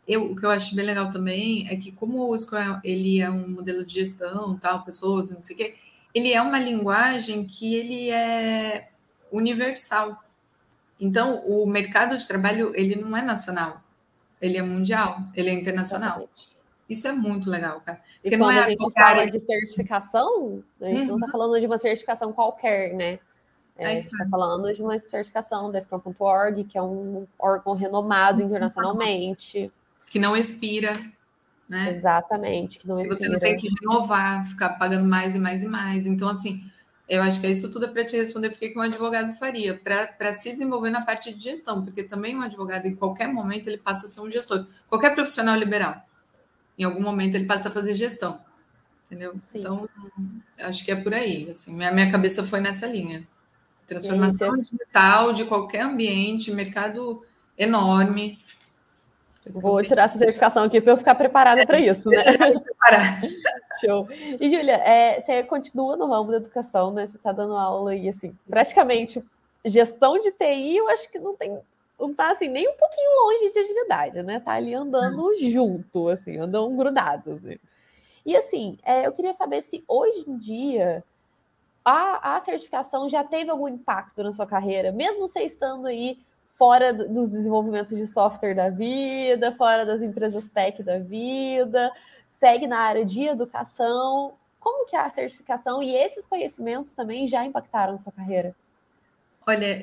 Eu, 0.07 0.33
o 0.33 0.37
que 0.37 0.47
eu 0.47 0.51
acho 0.51 0.75
bem 0.75 0.87
legal 0.87 1.11
também 1.11 1.69
é 1.69 1.77
que 1.77 1.93
como 1.93 2.31
o 2.31 2.39
Scrum 2.39 2.81
ele 2.83 3.21
é 3.21 3.29
um 3.29 3.51
modelo 3.51 3.85
de 3.85 3.95
gestão, 3.95 4.57
tal, 4.57 4.83
pessoas, 4.83 5.31
não 5.31 5.43
sei 5.43 5.55
o 5.55 5.59
quê, 5.59 5.75
ele 6.15 6.33
é 6.33 6.41
uma 6.41 6.59
linguagem 6.59 7.45
que 7.45 7.75
ele 7.75 8.11
é 8.11 8.89
universal. 9.31 10.23
Então, 10.99 11.45
o 11.47 11.67
mercado 11.67 12.17
de 12.17 12.27
trabalho 12.27 12.73
ele 12.75 12.97
não 12.97 13.15
é 13.17 13.21
nacional, 13.21 13.83
ele 14.41 14.57
é 14.57 14.63
mundial, 14.63 15.19
ele 15.35 15.51
é 15.51 15.53
internacional. 15.53 16.17
Exatamente. 16.17 16.58
Isso 16.89 17.07
é 17.07 17.13
muito 17.13 17.51
legal, 17.51 17.81
cara. 17.81 18.01
Porque 18.23 18.35
e 18.35 18.39
quando 18.39 18.53
é 18.53 18.61
a 18.61 18.71
gente 18.71 18.93
fala 18.93 19.27
de 19.27 19.39
certificação, 19.39 20.63
a 20.81 20.87
gente 20.87 21.01
uhum. 21.03 21.07
não 21.07 21.17
está 21.17 21.29
falando 21.31 21.61
de 21.61 21.67
uma 21.67 21.79
certificação 21.79 22.33
qualquer, 22.33 22.95
né? 22.95 23.19
É, 23.77 23.87
a 23.87 23.91
gente 23.91 24.07
está 24.07 24.27
falando 24.29 24.73
de 24.73 24.83
uma 24.83 24.99
certificação 24.99 25.71
da 25.71 25.81
Scrum.org, 25.81 26.65
que 26.65 26.77
é 26.77 26.83
um 26.83 27.27
órgão 27.39 27.75
renomado 27.75 28.43
internacionalmente 28.43 29.71
que 30.11 30.19
não 30.19 30.37
expira. 30.37 30.93
né? 31.69 31.91
Exatamente, 31.91 32.79
que 32.79 32.89
não 32.89 32.97
Você 33.05 33.29
não 33.29 33.39
tem 33.39 33.57
que 33.57 33.69
renovar, 33.81 34.45
ficar 34.47 34.71
pagando 34.71 35.07
mais 35.07 35.35
e 35.35 35.39
mais 35.39 35.63
e 35.63 35.67
mais. 35.67 36.07
Então, 36.07 36.29
assim, 36.29 36.65
eu 37.09 37.23
acho 37.23 37.41
que 37.41 37.47
é 37.47 37.51
isso 37.51 37.71
tudo 37.71 37.87
é 37.87 37.89
para 37.89 38.05
te 38.05 38.17
responder 38.17 38.51
porque 38.51 38.71
que 38.71 38.79
um 38.79 38.83
advogado 38.83 39.33
faria, 39.33 39.75
para 39.75 40.33
se 40.33 40.51
desenvolver 40.51 40.91
na 40.91 41.03
parte 41.03 41.33
de 41.33 41.43
gestão, 41.43 41.85
porque 41.85 42.03
também 42.03 42.37
um 42.37 42.43
advogado, 42.43 42.87
em 42.87 42.95
qualquer 42.95 43.29
momento, 43.29 43.69
ele 43.69 43.79
passa 43.79 44.07
a 44.07 44.09
ser 44.09 44.21
um 44.21 44.31
gestor. 44.31 44.67
Qualquer 44.89 45.15
profissional 45.15 45.57
liberal, 45.57 46.03
em 46.79 46.85
algum 46.85 47.03
momento, 47.03 47.35
ele 47.35 47.47
passa 47.47 47.69
a 47.69 47.73
fazer 47.73 47.95
gestão. 47.95 48.41
Entendeu? 49.07 49.35
Sim. 49.39 49.61
Então, 49.61 49.89
acho 50.61 50.85
que 50.85 50.93
é 50.93 50.97
por 50.97 51.15
aí. 51.15 51.49
Assim, 51.51 51.75
minha, 51.75 51.91
minha 51.91 52.11
cabeça 52.11 52.45
foi 52.45 52.61
nessa 52.61 52.87
linha. 52.87 53.27
Transformação 53.87 54.57
digital 54.59 55.33
de 55.33 55.47
qualquer 55.47 55.81
ambiente, 55.81 56.51
mercado 56.51 57.25
enorme. 57.57 58.39
Vou 59.63 59.83
tirar 59.83 60.05
essa 60.05 60.19
certificação 60.19 60.65
aqui 60.65 60.79
para 60.79 60.93
eu 60.93 60.97
ficar 60.99 61.15
preparada 61.15 61.63
é, 61.63 61.67
para 61.67 61.81
isso, 61.81 62.11
né? 62.11 62.19
Show. 63.81 64.07
E, 64.11 64.49
Júlia, 64.49 64.75
é, 64.75 65.23
você 65.23 65.43
continua 65.43 65.97
no 65.97 66.07
ramo 66.07 66.31
da 66.31 66.37
educação, 66.37 66.93
né? 66.93 67.07
Você 67.07 67.17
está 67.17 67.33
dando 67.33 67.57
aula 67.57 67.95
e, 67.95 68.11
assim, 68.11 68.37
praticamente 68.49 69.25
gestão 69.65 70.19
de 70.19 70.31
TI, 70.33 70.77
eu 70.77 70.89
acho 70.89 71.11
que 71.11 71.19
não 71.19 71.35
tem, 71.35 71.59
não 71.99 72.15
tá, 72.15 72.31
assim, 72.31 72.49
nem 72.49 72.69
um 72.69 72.77
pouquinho 72.77 73.11
longe 73.23 73.53
de 73.53 73.59
agilidade, 73.59 74.23
né? 74.23 74.41
Tá 74.41 74.53
ali 74.53 74.75
andando 74.75 75.35
junto, 75.41 76.09
assim, 76.09 76.39
andam 76.39 76.77
grudados, 76.77 77.43
né? 77.43 77.57
E, 78.25 78.37
assim, 78.37 78.79
é, 78.85 79.07
eu 79.07 79.13
queria 79.13 79.35
saber 79.35 79.63
se 79.63 79.83
hoje 79.89 80.25
em 80.29 80.37
dia 80.37 81.03
a, 81.85 82.37
a 82.37 82.41
certificação 82.41 83.09
já 83.09 83.25
teve 83.25 83.51
algum 83.51 83.69
impacto 83.69 84.23
na 84.23 84.33
sua 84.33 84.47
carreira, 84.47 84.93
mesmo 84.93 85.27
você 85.27 85.41
estando 85.41 85.87
aí 85.87 86.19
fora 86.53 86.93
dos 86.93 87.31
desenvolvimentos 87.31 87.97
de 87.97 88.07
software 88.07 88.55
da 88.55 88.69
vida, 88.69 89.53
fora 89.53 89.87
das 89.87 90.03
empresas 90.03 90.49
tech 90.49 90.83
da 90.83 90.99
vida, 90.99 91.91
segue 92.27 92.67
na 92.67 92.81
área 92.81 93.05
de 93.05 93.25
educação. 93.25 94.35
Como 94.59 94.87
que 94.87 94.97
é 94.97 95.01
a 95.01 95.11
certificação 95.11 95.83
e 95.83 95.95
esses 95.95 96.27
conhecimentos 96.27 96.93
também 96.93 97.29
já 97.29 97.45
impactaram 97.45 97.95
a 97.95 97.99
sua 97.99 98.13
carreira? 98.13 98.55
Olha, 99.49 99.83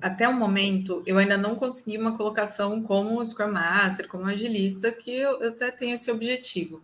até 0.00 0.26
o 0.26 0.32
momento 0.32 1.02
eu 1.04 1.18
ainda 1.18 1.36
não 1.36 1.56
consegui 1.56 1.98
uma 1.98 2.16
colocação 2.16 2.82
como 2.82 3.24
Scrum 3.26 3.52
Master, 3.52 4.08
como 4.08 4.24
agilista, 4.24 4.90
que 4.90 5.10
eu, 5.10 5.42
eu 5.42 5.50
até 5.50 5.70
tenho 5.70 5.94
esse 5.94 6.10
objetivo. 6.10 6.82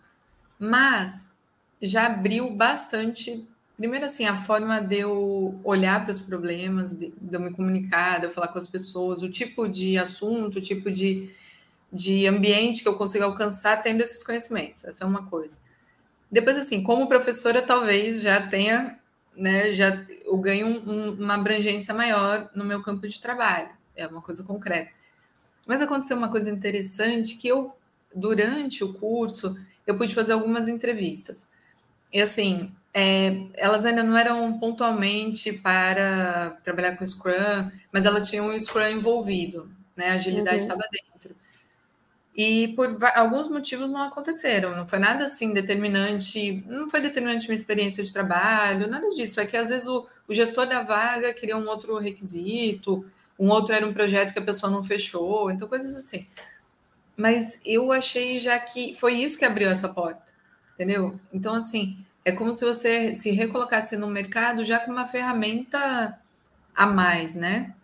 Mas 0.59 1.35
já 1.81 2.05
abriu 2.05 2.51
bastante 2.51 3.43
Primeiro, 3.79 4.07
assim, 4.07 4.27
a 4.27 4.35
forma 4.35 4.81
de 4.81 4.99
eu 4.99 5.61
olhar 5.63 6.05
para 6.05 6.11
os 6.11 6.19
problemas, 6.19 6.99
de, 6.99 7.13
de, 7.17 7.35
eu 7.37 7.41
me 7.41 7.53
comunicar, 7.53 8.19
de 8.19 8.27
eu 8.27 8.31
falar 8.31 8.49
com 8.49 8.59
as 8.59 8.67
pessoas, 8.67 9.23
o 9.23 9.31
tipo 9.31 9.69
de 9.69 9.97
assunto, 9.97 10.59
o 10.59 10.61
tipo 10.61 10.91
de, 10.91 11.31
de 11.93 12.27
ambiente 12.27 12.83
que 12.83 12.89
eu 12.89 12.97
consigo 12.97 13.25
alcançar 13.25 13.81
tendo 13.81 14.03
esses 14.03 14.25
conhecimentos. 14.25 14.85
Essa 14.85 15.05
é 15.05 15.07
uma 15.07 15.27
coisa. 15.27 15.59
Depois, 16.29 16.57
assim, 16.57 16.83
como 16.83 17.07
professora, 17.07 17.63
talvez 17.63 18.21
já 18.21 18.45
tenha, 18.45 18.99
né, 19.37 19.73
já 19.73 20.05
eu 20.29 20.37
ganho 20.37 20.67
um, 20.67 20.91
um, 20.91 21.13
uma 21.15 21.35
abrangência 21.35 21.95
maior 21.95 22.51
no 22.55 22.65
meu 22.65 22.83
campo 22.83 23.09
de 23.09 23.21
trabalho. 23.21 23.71
É 23.97 24.07
uma 24.07 24.23
coisa 24.23 24.45
concreta. 24.45 24.91
Mas 25.67 25.83
aconteceu 25.83 26.17
uma 26.17 26.31
coisa 26.31 26.51
interessante 26.51 27.37
que 27.37 27.49
eu, 27.49 27.75
durante 28.15 28.85
o 28.85 28.93
curso, 28.93 29.57
eu 29.87 29.97
pude 29.97 30.15
fazer 30.15 30.33
algumas 30.33 30.69
entrevistas. 30.69 31.47
E 32.13 32.21
assim, 32.21 32.73
é, 32.93 33.37
elas 33.55 33.85
ainda 33.85 34.03
não 34.03 34.17
eram 34.17 34.59
pontualmente 34.59 35.53
para 35.53 36.59
trabalhar 36.65 36.97
com 36.97 37.07
Scrum, 37.07 37.71
mas 37.93 38.07
ela 38.07 38.21
tinha 38.21 38.43
um 38.43 38.59
Scrum 38.59 38.89
envolvido, 38.89 39.71
né? 39.97 40.11
A 40.11 40.15
agilidade 40.15 40.61
estava 40.61 40.83
uhum. 40.83 40.89
dentro. 40.91 41.37
E 42.35 42.69
por 42.69 42.97
alguns 43.15 43.49
motivos 43.49 43.91
não 43.91 44.03
aconteceram, 44.03 44.75
não 44.75 44.87
foi 44.87 44.99
nada 45.01 45.25
assim 45.25 45.53
determinante, 45.53 46.63
não 46.67 46.89
foi 46.89 47.01
determinante 47.01 47.49
minha 47.49 47.59
experiência 47.59 48.03
de 48.05 48.13
trabalho, 48.13 48.89
nada 48.89 49.11
disso. 49.11 49.41
É 49.41 49.47
que 49.47 49.57
às 49.57 49.69
vezes 49.69 49.89
o, 49.89 50.07
o 50.29 50.35
gestor 50.35 50.67
da 50.67 50.83
vaga 50.83 51.33
queria 51.33 51.57
um 51.57 51.67
outro 51.67 51.99
requisito, 51.99 53.05
um 53.39 53.49
outro 53.49 53.75
era 53.75 53.87
um 53.87 53.95
projeto 53.95 54.33
que 54.33 54.39
a 54.39 54.45
pessoa 54.45 54.71
não 54.71 54.85
fechou, 54.85 55.51
então 55.51 55.67
coisas 55.67 55.97
assim. 55.97 56.27
Mas 57.17 57.61
eu 57.65 57.91
achei 57.91 58.39
já 58.39 58.59
que 58.59 58.95
foi 58.95 59.15
isso 59.15 59.39
que 59.39 59.45
abriu 59.45 59.71
essa 59.71 59.89
porta, 59.89 60.23
entendeu? 60.75 61.19
Então, 61.33 61.55
assim, 61.55 62.05
é 62.25 62.31
como 62.31 62.55
se 62.55 62.65
você 62.65 63.15
se 63.15 63.31
recolocasse 63.31 63.97
no 63.97 64.07
mercado 64.07 64.65
já 64.65 64.79
com 64.79 64.93
uma 64.93 65.07
ferramenta 65.07 66.19
a 66.75 66.87
mais, 66.87 67.35
né? 67.35 67.75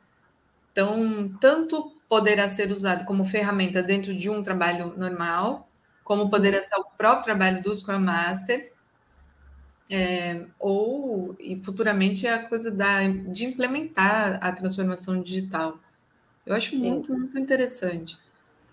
Então, 0.70 1.34
tanto 1.40 1.96
poderá 2.08 2.46
ser 2.48 2.70
usado 2.70 3.04
como 3.06 3.24
ferramenta 3.24 3.82
dentro 3.82 4.14
de 4.14 4.28
um 4.28 4.42
trabalho 4.42 4.94
normal, 4.96 5.68
como 6.04 6.30
poderá 6.30 6.60
ser 6.60 6.76
o 6.76 6.84
próprio 6.96 7.24
trabalho 7.24 7.62
do 7.62 7.74
Scrum 7.74 8.00
Master, 8.00 8.73
é, 9.94 10.46
ou 10.58 11.36
e 11.38 11.56
futuramente 11.56 12.26
a 12.26 12.38
coisa 12.38 12.70
da, 12.70 13.06
de 13.06 13.44
implementar 13.44 14.38
a 14.40 14.52
transformação 14.52 15.22
digital. 15.22 15.78
Eu 16.44 16.54
acho 16.54 16.76
muito, 16.76 17.12
muito 17.12 17.38
interessante 17.38 18.18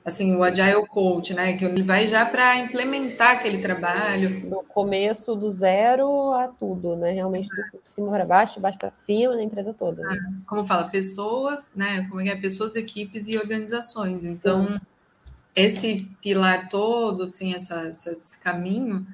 assim, 0.04 0.36
o 0.36 0.44
Agile 0.44 0.86
Coach, 0.88 1.34
né? 1.34 1.56
Que 1.56 1.66
ele 1.66 1.84
vai 1.84 2.08
já 2.08 2.26
para 2.26 2.58
implementar 2.58 3.32
aquele 3.32 3.60
trabalho. 3.60 4.50
Do 4.50 4.64
começo, 4.64 5.36
do 5.36 5.50
zero 5.50 6.34
a 6.34 6.48
tudo, 6.48 6.96
né? 6.96 7.12
Realmente 7.12 7.48
do 7.48 7.80
cima 7.84 8.10
para 8.10 8.26
baixo, 8.26 8.56
de 8.56 8.60
baixo 8.60 8.78
para 8.78 8.92
cima, 8.92 9.36
na 9.36 9.44
empresa 9.44 9.74
toda. 9.74 10.02
Né? 10.02 10.10
Ah, 10.12 10.44
como 10.46 10.66
fala, 10.66 10.90
pessoas, 10.90 11.74
né? 11.76 12.08
Como 12.10 12.20
é 12.22 12.26
que 12.26 12.30
é? 12.32 12.36
Pessoas, 12.36 12.76
equipes 12.76 13.28
e 13.28 13.38
organizações. 13.38 14.24
Então, 14.24 14.68
Sim. 14.68 14.80
esse 15.56 16.12
pilar 16.22 16.70
todo, 16.70 17.24
assim, 17.24 17.54
essa, 17.54 17.88
esse 17.88 18.42
caminho, 18.42 19.06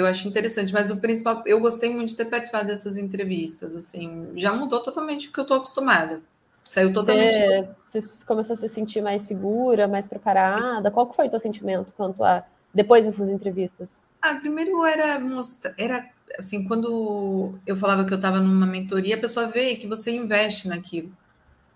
eu 0.00 0.06
acho 0.06 0.26
interessante. 0.26 0.72
Mas 0.72 0.90
o 0.90 0.96
principal, 0.96 1.42
eu 1.46 1.60
gostei 1.60 1.90
muito 1.90 2.10
de 2.10 2.16
ter 2.16 2.24
participado 2.24 2.66
dessas 2.66 2.96
entrevistas, 2.96 3.74
assim, 3.74 4.28
já 4.36 4.52
mudou 4.52 4.82
totalmente 4.82 5.28
o 5.28 5.32
que 5.32 5.38
eu 5.38 5.42
estou 5.42 5.56
acostumada. 5.56 6.20
Saiu 6.64 6.92
totalmente. 6.92 7.36
Você, 7.80 8.00
você, 8.00 8.24
começou 8.24 8.54
a 8.54 8.56
se 8.56 8.68
sentir 8.68 9.00
mais 9.02 9.22
segura, 9.22 9.88
mais 9.88 10.06
preparada? 10.06 10.88
Sim. 10.88 10.94
Qual 10.94 11.06
que 11.08 11.16
foi 11.16 11.26
o 11.26 11.30
teu 11.30 11.40
sentimento 11.40 11.92
quanto 11.96 12.22
a 12.22 12.44
depois 12.72 13.04
dessas 13.04 13.28
entrevistas? 13.30 14.04
Ah, 14.22 14.36
primeiro 14.36 14.84
era 14.84 15.18
mostrar, 15.18 15.74
era 15.76 16.08
assim, 16.38 16.64
quando 16.64 17.54
eu 17.66 17.74
falava 17.74 18.04
que 18.04 18.12
eu 18.12 18.16
estava 18.16 18.38
numa 18.38 18.66
mentoria, 18.66 19.16
a 19.16 19.20
pessoa 19.20 19.48
vê 19.48 19.74
que 19.74 19.88
você 19.88 20.12
investe 20.12 20.68
naquilo. 20.68 21.10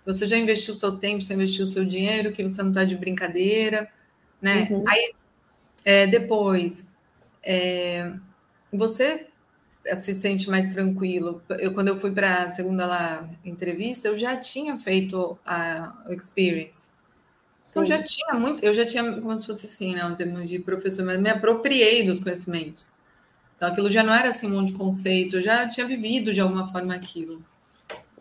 Você 0.07 0.27
já 0.27 0.37
investiu 0.37 0.73
o 0.73 0.77
seu 0.77 0.97
tempo, 0.97 1.23
você 1.23 1.35
investiu 1.35 1.65
o 1.65 1.67
seu 1.67 1.85
dinheiro, 1.85 2.33
que 2.33 2.43
você 2.43 2.63
não 2.63 2.69
está 2.69 2.85
de 2.85 2.95
brincadeira, 2.95 3.91
né? 4.41 4.69
Uhum. 4.71 4.85
Aí 4.87 5.15
é, 5.85 6.07
depois 6.07 6.94
é, 7.45 8.13
você 8.73 9.27
se 9.97 10.15
sente 10.15 10.49
mais 10.49 10.73
tranquilo. 10.73 11.43
Eu, 11.59 11.73
quando 11.75 11.89
eu 11.89 12.01
fui 12.01 12.11
para 12.11 12.45
a 12.45 12.51
segunda 12.51 12.87
lá, 12.87 13.29
entrevista, 13.45 14.09
eu 14.09 14.17
já 14.17 14.37
tinha 14.37 14.79
feito 14.79 15.39
a 15.45 16.05
experience. 16.11 16.95
Sim. 17.59 17.81
Eu 17.81 17.85
já 17.85 18.03
tinha 18.03 18.35
muito, 18.35 18.65
eu 18.65 18.75
já 18.75 18.85
tinha, 18.85 19.21
como 19.21 19.37
se 19.37 19.47
fosse 19.47 19.67
assim, 19.67 19.95
né, 19.95 20.05
um 20.05 20.15
termo 20.15 20.45
de 20.47 20.59
professor, 20.59 21.05
mas 21.05 21.21
me 21.21 21.31
apropriei 21.31 22.05
dos 22.05 22.23
conhecimentos. 22.23 22.91
Então, 23.57 23.69
aquilo 23.69 23.91
já 23.91 24.03
não 24.03 24.13
era 24.13 24.29
assim 24.29 24.47
um 24.47 24.61
monte 24.61 24.73
de 24.73 24.79
conceito, 24.79 25.37
eu 25.37 25.43
já 25.43 25.69
tinha 25.69 25.87
vivido 25.87 26.33
de 26.33 26.41
alguma 26.41 26.67
forma 26.67 26.95
aquilo. 26.95 27.43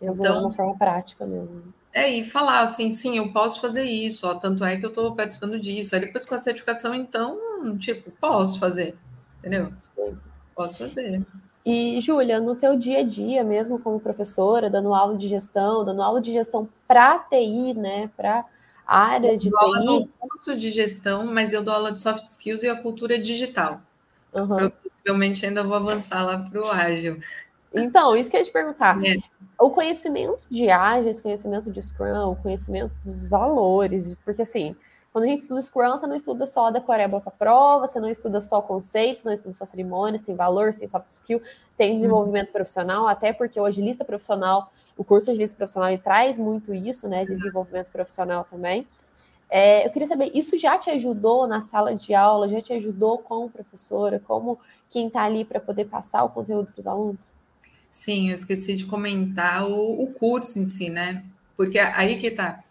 Eu 0.00 0.14
vou 0.14 0.24
então, 0.24 0.38
de 0.38 0.44
uma 0.46 0.54
forma 0.54 0.78
prática 0.78 1.26
mesmo. 1.26 1.74
É, 1.92 2.08
e 2.08 2.24
falar 2.24 2.60
assim, 2.60 2.90
sim, 2.90 3.18
eu 3.18 3.32
posso 3.32 3.60
fazer 3.60 3.84
isso, 3.84 4.26
ó, 4.26 4.34
tanto 4.34 4.64
é 4.64 4.76
que 4.76 4.84
eu 4.84 4.88
estou 4.88 5.14
participando 5.14 5.60
disso. 5.60 5.94
Aí 5.94 6.00
depois 6.00 6.24
com 6.24 6.34
a 6.34 6.38
certificação, 6.38 6.94
então, 6.94 7.38
tipo, 7.78 8.10
posso 8.12 8.58
fazer, 8.58 8.96
entendeu? 9.44 9.72
Sim. 9.80 10.18
Posso 10.54 10.78
fazer. 10.78 11.22
E, 11.64 12.00
Júlia, 12.00 12.40
no 12.40 12.54
teu 12.54 12.76
dia 12.76 13.00
a 13.00 13.02
dia, 13.02 13.42
mesmo 13.42 13.78
como 13.78 14.00
professora, 14.00 14.70
dando 14.70 14.94
aula 14.94 15.16
de 15.16 15.28
gestão, 15.28 15.84
dando 15.84 16.02
aula 16.02 16.20
de 16.20 16.32
gestão 16.32 16.68
para 16.86 17.18
TI, 17.18 17.74
né, 17.74 18.10
para 18.16 18.44
área 18.86 19.32
eu 19.32 19.38
de 19.38 19.48
TI. 19.48 19.56
Aula 19.56 20.08
curso 20.18 20.56
de 20.56 20.70
gestão, 20.70 21.26
mas 21.26 21.52
eu 21.52 21.64
dou 21.64 21.72
aula 21.72 21.92
de 21.92 22.00
soft 22.00 22.24
skills 22.24 22.62
e 22.62 22.68
a 22.68 22.80
cultura 22.80 23.18
digital. 23.18 23.80
Uhum. 24.32 24.60
Eu 24.60 24.70
possivelmente 24.70 25.46
ainda 25.46 25.62
vou 25.62 25.74
avançar 25.74 26.24
lá 26.24 26.38
para 26.38 26.60
o 26.60 26.70
ágil. 26.70 27.18
Então, 27.72 28.14
isso 28.14 28.30
que 28.30 28.36
eu 28.36 28.40
ia 28.40 28.44
te 28.44 28.52
perguntar. 28.52 29.02
É. 29.04 29.16
O 29.58 29.70
conhecimento 29.70 30.44
de 30.50 30.68
ágil, 30.68 31.08
esse 31.08 31.22
conhecimento 31.22 31.70
de 31.70 31.80
Scrum, 31.80 32.30
o 32.30 32.36
conhecimento 32.36 32.92
dos 33.04 33.24
valores, 33.24 34.16
porque 34.24 34.42
assim, 34.42 34.76
quando 35.14 35.26
a 35.26 35.28
gente 35.28 35.42
estuda 35.42 35.62
Scrum, 35.62 35.92
você 35.92 36.08
não 36.08 36.16
estuda 36.16 36.44
só 36.44 36.72
decoreba 36.72 37.20
para 37.20 37.30
prova, 37.30 37.86
você 37.86 38.00
não 38.00 38.08
estuda 38.08 38.40
só 38.40 38.60
conceitos, 38.60 39.22
não 39.22 39.32
estuda 39.32 39.54
só 39.54 39.64
cerimônias, 39.64 40.22
tem 40.22 40.34
valor, 40.34 40.74
tem 40.74 40.88
soft 40.88 41.08
skill, 41.08 41.40
tem 41.76 41.98
desenvolvimento 41.98 42.50
profissional, 42.50 43.06
até 43.06 43.32
porque 43.32 43.60
o 43.60 43.64
agilista 43.64 44.04
profissional, 44.04 44.72
o 44.96 45.04
curso 45.04 45.26
de 45.26 45.30
agilista 45.30 45.56
profissional, 45.56 45.90
ele 45.90 46.02
traz 46.02 46.36
muito 46.36 46.74
isso, 46.74 47.06
né, 47.06 47.24
de 47.24 47.36
desenvolvimento 47.36 47.92
profissional 47.92 48.42
também. 48.42 48.88
É, 49.48 49.86
eu 49.86 49.92
queria 49.92 50.08
saber, 50.08 50.32
isso 50.34 50.58
já 50.58 50.76
te 50.78 50.90
ajudou 50.90 51.46
na 51.46 51.62
sala 51.62 51.94
de 51.94 52.12
aula, 52.12 52.48
já 52.48 52.60
te 52.60 52.72
ajudou 52.72 53.18
como 53.18 53.48
professora, 53.48 54.20
como 54.26 54.58
quem 54.90 55.06
está 55.06 55.22
ali 55.22 55.44
para 55.44 55.60
poder 55.60 55.84
passar 55.84 56.24
o 56.24 56.30
conteúdo 56.30 56.72
para 56.72 56.80
os 56.80 56.88
alunos? 56.88 57.20
Sim, 57.88 58.30
eu 58.30 58.34
esqueci 58.34 58.74
de 58.74 58.84
comentar 58.84 59.64
o, 59.64 60.02
o 60.02 60.12
curso 60.12 60.58
em 60.58 60.64
si, 60.64 60.90
né? 60.90 61.24
Porque 61.56 61.78
aí 61.78 62.18
que 62.18 62.26
está 62.26 62.64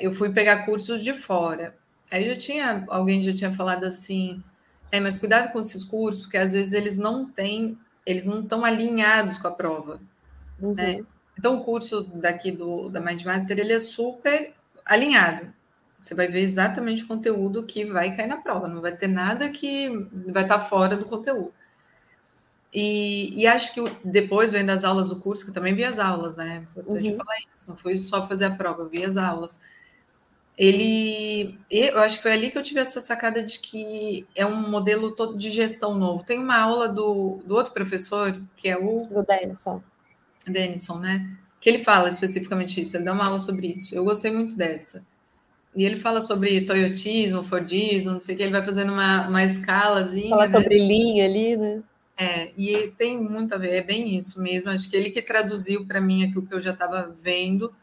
eu 0.00 0.14
fui 0.14 0.32
pegar 0.32 0.64
cursos 0.64 1.02
de 1.02 1.12
fora. 1.12 1.76
Aí 2.10 2.28
já 2.28 2.36
tinha, 2.36 2.84
alguém 2.88 3.22
já 3.22 3.32
tinha 3.32 3.52
falado 3.52 3.84
assim, 3.84 4.42
é, 4.90 4.98
mas 4.98 5.18
cuidado 5.18 5.52
com 5.52 5.60
esses 5.60 5.84
cursos, 5.84 6.22
porque 6.22 6.36
às 6.36 6.52
vezes 6.52 6.72
eles 6.72 6.98
não 6.98 7.28
têm, 7.28 7.78
eles 8.04 8.24
não 8.24 8.40
estão 8.40 8.64
alinhados 8.64 9.38
com 9.38 9.48
a 9.48 9.52
prova. 9.52 10.00
Uhum. 10.60 10.74
Né? 10.74 11.04
Então, 11.38 11.56
o 11.56 11.64
curso 11.64 12.02
daqui 12.14 12.50
do, 12.50 12.88
da 12.88 13.00
Mindmaster, 13.00 13.58
ele 13.58 13.72
é 13.72 13.80
super 13.80 14.52
alinhado. 14.84 15.52
Você 16.02 16.14
vai 16.14 16.26
ver 16.26 16.40
exatamente 16.40 17.04
o 17.04 17.08
conteúdo 17.08 17.64
que 17.64 17.84
vai 17.84 18.14
cair 18.16 18.26
na 18.26 18.38
prova, 18.38 18.68
não 18.68 18.80
vai 18.80 18.96
ter 18.96 19.08
nada 19.08 19.50
que 19.50 19.88
vai 20.28 20.42
estar 20.42 20.58
fora 20.58 20.96
do 20.96 21.04
conteúdo. 21.04 21.52
E, 22.72 23.34
e 23.40 23.46
acho 23.46 23.74
que 23.74 23.82
depois, 24.04 24.52
vendo 24.52 24.70
as 24.70 24.84
aulas 24.84 25.08
do 25.08 25.20
curso, 25.20 25.44
que 25.44 25.50
eu 25.50 25.54
também 25.54 25.74
vi 25.74 25.84
as 25.84 25.98
aulas, 25.98 26.36
né? 26.36 26.66
Importante 26.70 27.10
uhum. 27.10 27.16
falar 27.16 27.36
isso, 27.52 27.70
não 27.70 27.76
foi 27.76 27.96
só 27.96 28.26
fazer 28.26 28.44
a 28.44 28.54
prova, 28.54 28.82
eu 28.82 28.88
vi 28.88 29.04
as 29.04 29.16
aulas 29.16 29.60
ele 30.60 31.58
eu 31.70 31.98
acho 32.00 32.18
que 32.18 32.22
foi 32.22 32.32
ali 32.32 32.50
que 32.50 32.58
eu 32.58 32.62
tive 32.62 32.80
essa 32.80 33.00
sacada 33.00 33.42
de 33.42 33.58
que 33.58 34.26
é 34.36 34.44
um 34.44 34.68
modelo 34.68 35.12
todo 35.12 35.38
de 35.38 35.48
gestão 35.48 35.94
novo. 35.94 36.22
Tem 36.22 36.38
uma 36.38 36.58
aula 36.58 36.86
do, 36.86 37.40
do 37.46 37.54
outro 37.54 37.72
professor, 37.72 38.38
que 38.58 38.68
é 38.68 38.76
o. 38.76 39.06
Do 39.06 39.24
Denison. 39.24 39.82
Denison, 40.46 40.98
né? 40.98 41.34
Que 41.58 41.70
ele 41.70 41.78
fala 41.78 42.10
especificamente 42.10 42.78
isso, 42.78 42.94
ele 42.94 43.04
dá 43.04 43.14
uma 43.14 43.24
aula 43.24 43.40
sobre 43.40 43.68
isso. 43.68 43.94
Eu 43.94 44.04
gostei 44.04 44.30
muito 44.30 44.54
dessa. 44.54 45.02
E 45.74 45.82
ele 45.82 45.96
fala 45.96 46.20
sobre 46.20 46.60
toyotismo, 46.60 47.42
fordismo, 47.42 48.12
não 48.12 48.20
sei 48.20 48.34
o 48.34 48.38
que, 48.38 48.42
ele 48.42 48.52
vai 48.52 48.62
fazendo 48.62 48.92
uma, 48.92 49.28
uma 49.28 49.42
escalazinha. 49.42 50.28
Fala 50.28 50.46
né? 50.46 50.52
sobre 50.52 50.78
linha 50.78 51.24
ali, 51.24 51.56
né? 51.56 51.82
É, 52.20 52.52
e 52.54 52.88
tem 52.98 53.18
muito 53.18 53.54
a 53.54 53.58
ver, 53.58 53.76
é 53.76 53.82
bem 53.82 54.14
isso 54.14 54.42
mesmo. 54.42 54.68
Acho 54.68 54.90
que 54.90 54.96
ele 54.96 55.08
que 55.08 55.22
traduziu 55.22 55.86
para 55.86 56.02
mim 56.02 56.22
aquilo 56.22 56.46
que 56.46 56.52
eu 56.52 56.60
já 56.60 56.72
estava 56.72 57.10
vendo 57.18 57.74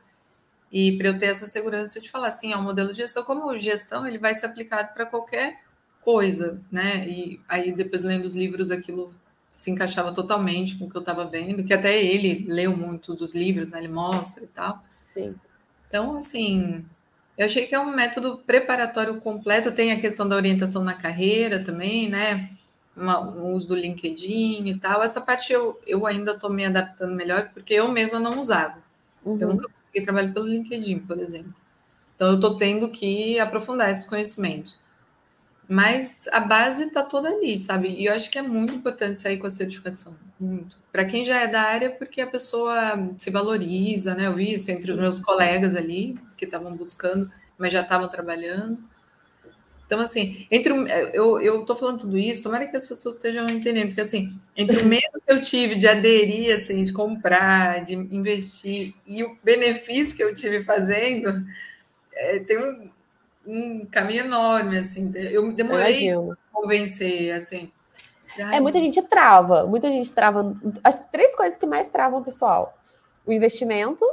e 0.71 0.95
para 0.95 1.07
eu 1.07 1.17
ter 1.17 1.25
essa 1.25 1.47
segurança 1.47 1.99
de 1.99 2.11
falar 2.11 2.27
assim, 2.27 2.53
é 2.53 2.57
um 2.57 2.61
modelo 2.61 2.91
de 2.91 2.97
gestão, 2.97 3.23
como 3.23 3.57
gestão, 3.57 4.05
ele 4.05 4.19
vai 4.19 4.35
ser 4.35 4.45
aplicado 4.45 4.93
para 4.93 5.07
qualquer 5.07 5.61
coisa, 6.01 6.61
né? 6.71 7.07
E 7.07 7.41
aí 7.49 7.71
depois 7.71 8.03
lendo 8.03 8.25
os 8.25 8.35
livros 8.35 8.69
aquilo 8.69 9.11
se 9.49 9.71
encaixava 9.71 10.13
totalmente 10.13 10.77
com 10.77 10.85
o 10.85 10.89
que 10.89 10.97
eu 10.97 11.01
estava 11.01 11.25
vendo, 11.25 11.63
que 11.63 11.73
até 11.73 11.99
ele 11.99 12.45
leu 12.47 12.77
muito 12.77 13.15
dos 13.15 13.33
livros, 13.33 13.71
né? 13.71 13.79
Ele 13.79 13.87
mostra 13.87 14.43
e 14.43 14.47
tal. 14.47 14.83
Sim. 14.95 15.33
Então, 15.87 16.17
assim, 16.17 16.85
eu 17.35 17.45
achei 17.45 17.65
que 17.65 17.73
é 17.73 17.79
um 17.79 17.95
método 17.95 18.37
preparatório 18.45 19.19
completo, 19.19 19.71
tem 19.71 19.91
a 19.93 19.99
questão 19.99 20.27
da 20.27 20.35
orientação 20.35 20.83
na 20.83 20.93
carreira 20.93 21.63
também, 21.63 22.07
né? 22.07 22.51
Uma, 22.97 23.19
um 23.19 23.53
uso 23.53 23.67
do 23.67 23.75
LinkedIn 23.75 24.67
e 24.67 24.79
tal. 24.79 25.03
Essa 25.03 25.21
parte 25.21 25.53
eu, 25.53 25.79
eu 25.85 26.07
ainda 26.07 26.31
estou 26.31 26.49
me 26.49 26.65
adaptando 26.65 27.15
melhor, 27.15 27.51
porque 27.53 27.75
eu 27.75 27.91
mesma 27.91 28.19
não 28.19 28.39
usava. 28.39 28.79
Uhum. 29.23 29.37
Eu 29.39 29.47
nunca 29.49 29.69
consegui 29.69 30.03
trabalho 30.03 30.33
pelo 30.33 30.47
LinkedIn, 30.47 30.99
por 30.99 31.19
exemplo. 31.19 31.53
Então, 32.15 32.29
eu 32.29 32.35
estou 32.35 32.57
tendo 32.57 32.89
que 32.89 33.39
aprofundar 33.39 33.91
esses 33.91 34.07
conhecimentos. 34.07 34.79
Mas 35.69 36.27
a 36.31 36.39
base 36.39 36.85
está 36.85 37.03
toda 37.03 37.29
ali, 37.29 37.59
sabe? 37.59 37.89
E 37.89 38.05
eu 38.05 38.13
acho 38.13 38.31
que 38.31 38.39
é 38.39 38.41
muito 38.41 38.73
importante 38.73 39.19
sair 39.19 39.37
com 39.37 39.45
a 39.45 39.51
certificação. 39.51 40.15
Muito. 40.39 40.77
Para 40.91 41.05
quem 41.05 41.25
já 41.25 41.37
é 41.37 41.47
da 41.47 41.61
área, 41.61 41.91
porque 41.91 42.21
a 42.21 42.27
pessoa 42.27 43.09
se 43.19 43.29
valoriza, 43.29 44.15
né? 44.15 44.27
Eu 44.27 44.33
vi 44.33 44.53
isso 44.53 44.71
entre 44.71 44.91
os 44.91 44.97
meus 44.97 45.19
colegas 45.19 45.75
ali, 45.75 46.17
que 46.37 46.45
estavam 46.45 46.75
buscando, 46.75 47.29
mas 47.57 47.73
já 47.73 47.81
estavam 47.81 48.07
trabalhando. 48.07 48.79
Então, 49.87 50.01
assim, 50.01 50.45
entre 50.51 50.73
o, 50.73 50.85
eu, 50.85 51.41
eu 51.41 51.65
tô 51.65 51.73
falando 51.73 52.01
tudo 52.01 52.17
isso, 52.17 52.43
tomara 52.43 52.67
que 52.67 52.75
as 52.75 52.85
pessoas 52.85 53.15
estejam 53.15 53.45
entendendo, 53.45 53.87
porque 53.87 54.01
assim, 54.01 54.29
entre 54.55 54.83
o 54.83 54.85
medo 54.85 55.21
que 55.25 55.31
eu 55.31 55.39
tive 55.39 55.75
de 55.75 55.87
aderir, 55.87 56.53
assim, 56.53 56.83
de 56.83 56.91
comprar, 56.91 57.85
de 57.85 57.95
investir, 57.95 58.93
e 59.05 59.23
o 59.23 59.37
benefício 59.41 60.17
que 60.17 60.23
eu 60.23 60.35
tive 60.35 60.61
fazendo, 60.61 61.41
é, 62.13 62.39
tem 62.39 62.57
um, 62.57 62.89
um 63.47 63.85
caminho 63.85 64.25
enorme, 64.25 64.77
assim. 64.77 65.09
Eu 65.15 65.53
demorei 65.53 66.11
a 66.11 66.19
convencer, 66.51 67.31
assim. 67.31 67.71
É, 68.37 68.59
muita 68.59 68.79
gente 68.79 69.01
trava, 69.01 69.65
muita 69.65 69.87
gente 69.87 70.13
trava. 70.13 70.53
As 70.83 71.05
três 71.05 71.33
coisas 71.33 71.57
que 71.57 71.65
mais 71.65 71.89
travam 71.89 72.19
o 72.19 72.23
pessoal: 72.25 72.77
o 73.25 73.31
investimento, 73.31 74.05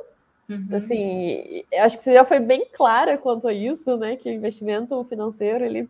Uhum. 0.48 0.68
Assim, 0.72 1.64
acho 1.78 1.96
que 1.96 2.02
você 2.02 2.12
já 2.12 2.24
foi 2.24 2.38
bem 2.38 2.66
clara 2.72 3.16
quanto 3.16 3.48
a 3.48 3.52
isso, 3.52 3.96
né? 3.96 4.16
Que 4.16 4.28
o 4.28 4.32
investimento 4.32 5.02
financeiro 5.04 5.64
ele 5.64 5.88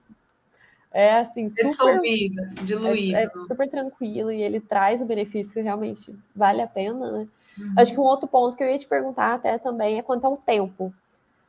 é 0.93 1.19
assim 1.19 1.49
super 1.49 1.67
dissolvido, 1.67 2.47
diluído, 2.63 3.17
é, 3.17 3.25
é, 3.25 3.31
super 3.47 3.69
tranquilo 3.69 4.31
e 4.31 4.41
ele 4.41 4.61
traz 4.61 5.03
o 5.03 5.07
benefício 5.07 5.53
que 5.53 5.61
realmente 5.61 6.15
vale 6.35 6.63
a 6.63 6.69
pena, 6.69 7.11
né? 7.11 7.29
Uhum. 7.59 7.75
Acho 7.77 7.93
que 7.93 7.99
um 7.99 8.05
outro 8.05 8.29
ponto 8.29 8.57
que 8.57 8.63
eu 8.63 8.69
ia 8.69 8.79
te 8.79 8.87
perguntar 8.87 9.35
até 9.35 9.59
também 9.59 9.99
é 9.99 10.03
quanto 10.03 10.25
ao 10.25 10.37
tempo, 10.37 10.95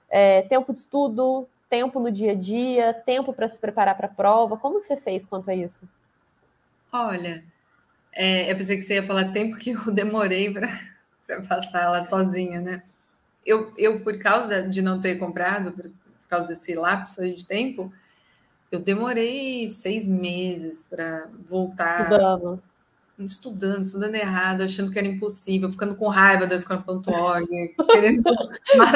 é, 0.10 0.42
tempo 0.44 0.74
de 0.74 0.80
estudo, 0.80 1.48
tempo 1.70 2.00
no 2.00 2.12
dia 2.12 2.32
a 2.32 2.36
dia, 2.36 2.94
tempo 2.94 3.34
para 3.34 3.48
se 3.48 3.60
preparar 3.60 3.96
para 3.96 4.08
a 4.08 4.14
prova. 4.14 4.58
Como 4.58 4.82
que 4.82 4.88
você 4.88 4.98
fez 4.98 5.26
quanto 5.26 5.52
a 5.52 5.56
isso? 5.56 5.88
Olha, 6.92 7.44
é, 8.12 8.52
eu 8.52 8.56
pensei 8.56 8.78
que 8.78 8.84
você 8.84 8.96
ia 8.96 9.04
falar 9.04 9.32
tempo 9.32 9.58
que 9.58 9.72
eu 9.72 9.94
demorei 9.94 10.52
para 10.52 10.68
passar 11.48 11.84
ela 11.84 12.04
sozinha, 12.04 12.62
né? 12.62 12.82
Eu, 13.46 13.72
eu 13.78 14.00
por 14.00 14.18
causa 14.18 14.64
de 14.64 14.82
não 14.82 15.00
ter 15.00 15.20
comprado, 15.20 15.72
por 15.72 15.92
causa 16.28 16.50
desse 16.50 16.74
lapso 16.74 17.22
aí 17.22 17.34
de 17.34 17.46
tempo, 17.46 17.94
eu 18.72 18.80
demorei 18.80 19.70
seis 19.70 20.08
meses 20.08 20.88
para 20.90 21.30
voltar. 21.48 22.04
Estudando. 22.04 22.64
Estudando, 23.18 23.82
estudando 23.82 24.16
errado, 24.16 24.62
achando 24.62 24.92
que 24.92 25.00
era 25.00 25.08
impossível, 25.08 25.72
ficando 25.72 25.96
com 25.96 26.10
raiva 26.10 26.46
da 26.46 26.56
Escola.org, 26.56 27.48
querendo. 27.92 28.24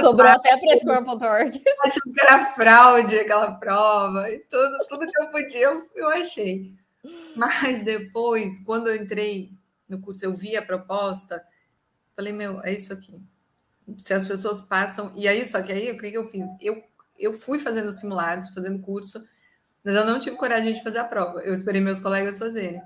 Sobrou 0.01 0.27
até 0.27 0.57
para 0.57 0.73
a 0.73 0.75
Escola.org. 0.75 1.63
Achando 1.85 2.13
que 2.13 2.21
era 2.21 2.45
fraude 2.53 3.17
aquela 3.17 3.53
prova, 3.53 4.29
e 4.29 4.39
tudo, 4.39 4.77
tudo 4.89 5.09
que 5.09 5.21
eu 5.21 5.31
podia, 5.31 5.61
eu, 5.61 5.89
eu 5.95 6.09
achei. 6.09 6.73
Mas 7.33 7.83
depois, 7.83 8.59
quando 8.65 8.87
eu 8.87 8.95
entrei 8.97 9.53
no 9.87 10.01
curso, 10.01 10.25
eu 10.25 10.33
vi 10.33 10.57
a 10.57 10.61
proposta, 10.61 11.41
falei, 12.13 12.33
meu, 12.33 12.61
é 12.61 12.73
isso 12.73 12.91
aqui 12.91 13.23
se 13.97 14.13
as 14.13 14.25
pessoas 14.25 14.61
passam. 14.61 15.11
E 15.15 15.27
aí, 15.27 15.45
só 15.45 15.61
que 15.61 15.71
aí, 15.71 15.91
o 15.91 15.97
que, 15.97 16.11
que 16.11 16.17
eu 16.17 16.29
fiz? 16.29 16.45
Eu, 16.61 16.81
eu 17.17 17.33
fui 17.33 17.59
fazendo 17.59 17.91
simulados, 17.91 18.49
fazendo 18.49 18.79
curso, 18.79 19.23
mas 19.83 19.95
eu 19.95 20.05
não 20.05 20.19
tive 20.19 20.35
coragem 20.35 20.73
de 20.73 20.83
fazer 20.83 20.99
a 20.99 21.03
prova. 21.03 21.41
Eu 21.41 21.53
esperei 21.53 21.81
meus 21.81 22.01
colegas 22.01 22.39
fazerem. 22.39 22.81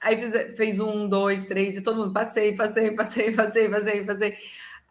Aí 0.00 0.16
fiz, 0.16 0.56
fez 0.56 0.80
um, 0.80 1.08
dois, 1.08 1.46
três, 1.46 1.76
e 1.76 1.82
todo 1.82 1.98
mundo 1.98 2.12
passei, 2.12 2.54
passei, 2.54 2.90
passei, 2.94 3.32
passei, 3.32 3.68
passei, 3.68 4.04
passei. 4.04 4.36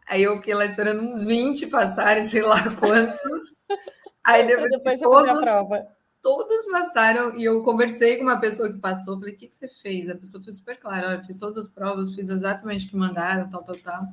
Aí 0.08 0.22
eu 0.22 0.36
fiquei 0.36 0.54
lá 0.54 0.64
esperando 0.64 1.02
uns 1.02 1.22
20 1.22 1.66
passarem, 1.68 2.24
sei 2.24 2.42
lá 2.42 2.62
quantos. 2.78 3.56
Aí 4.24 4.46
depois, 4.46 4.70
depois 4.70 5.00
todos, 5.00 5.44
todos 6.22 6.66
passaram, 6.70 7.36
e 7.36 7.44
eu 7.44 7.62
conversei 7.62 8.16
com 8.16 8.24
uma 8.24 8.40
pessoa 8.40 8.72
que 8.72 8.80
passou, 8.80 9.18
falei, 9.18 9.34
o 9.34 9.36
que, 9.36 9.48
que 9.48 9.54
você 9.54 9.68
fez? 9.68 10.08
A 10.08 10.16
pessoa 10.16 10.42
foi 10.42 10.52
super 10.52 10.78
clara, 10.78 11.08
olha, 11.08 11.24
fiz 11.24 11.38
todas 11.38 11.56
as 11.56 11.68
provas, 11.68 12.14
fiz 12.14 12.28
exatamente 12.28 12.86
o 12.86 12.90
que 12.90 12.96
mandaram, 12.96 13.48
tal, 13.48 13.62
tal, 13.62 13.76
tal. 13.76 14.04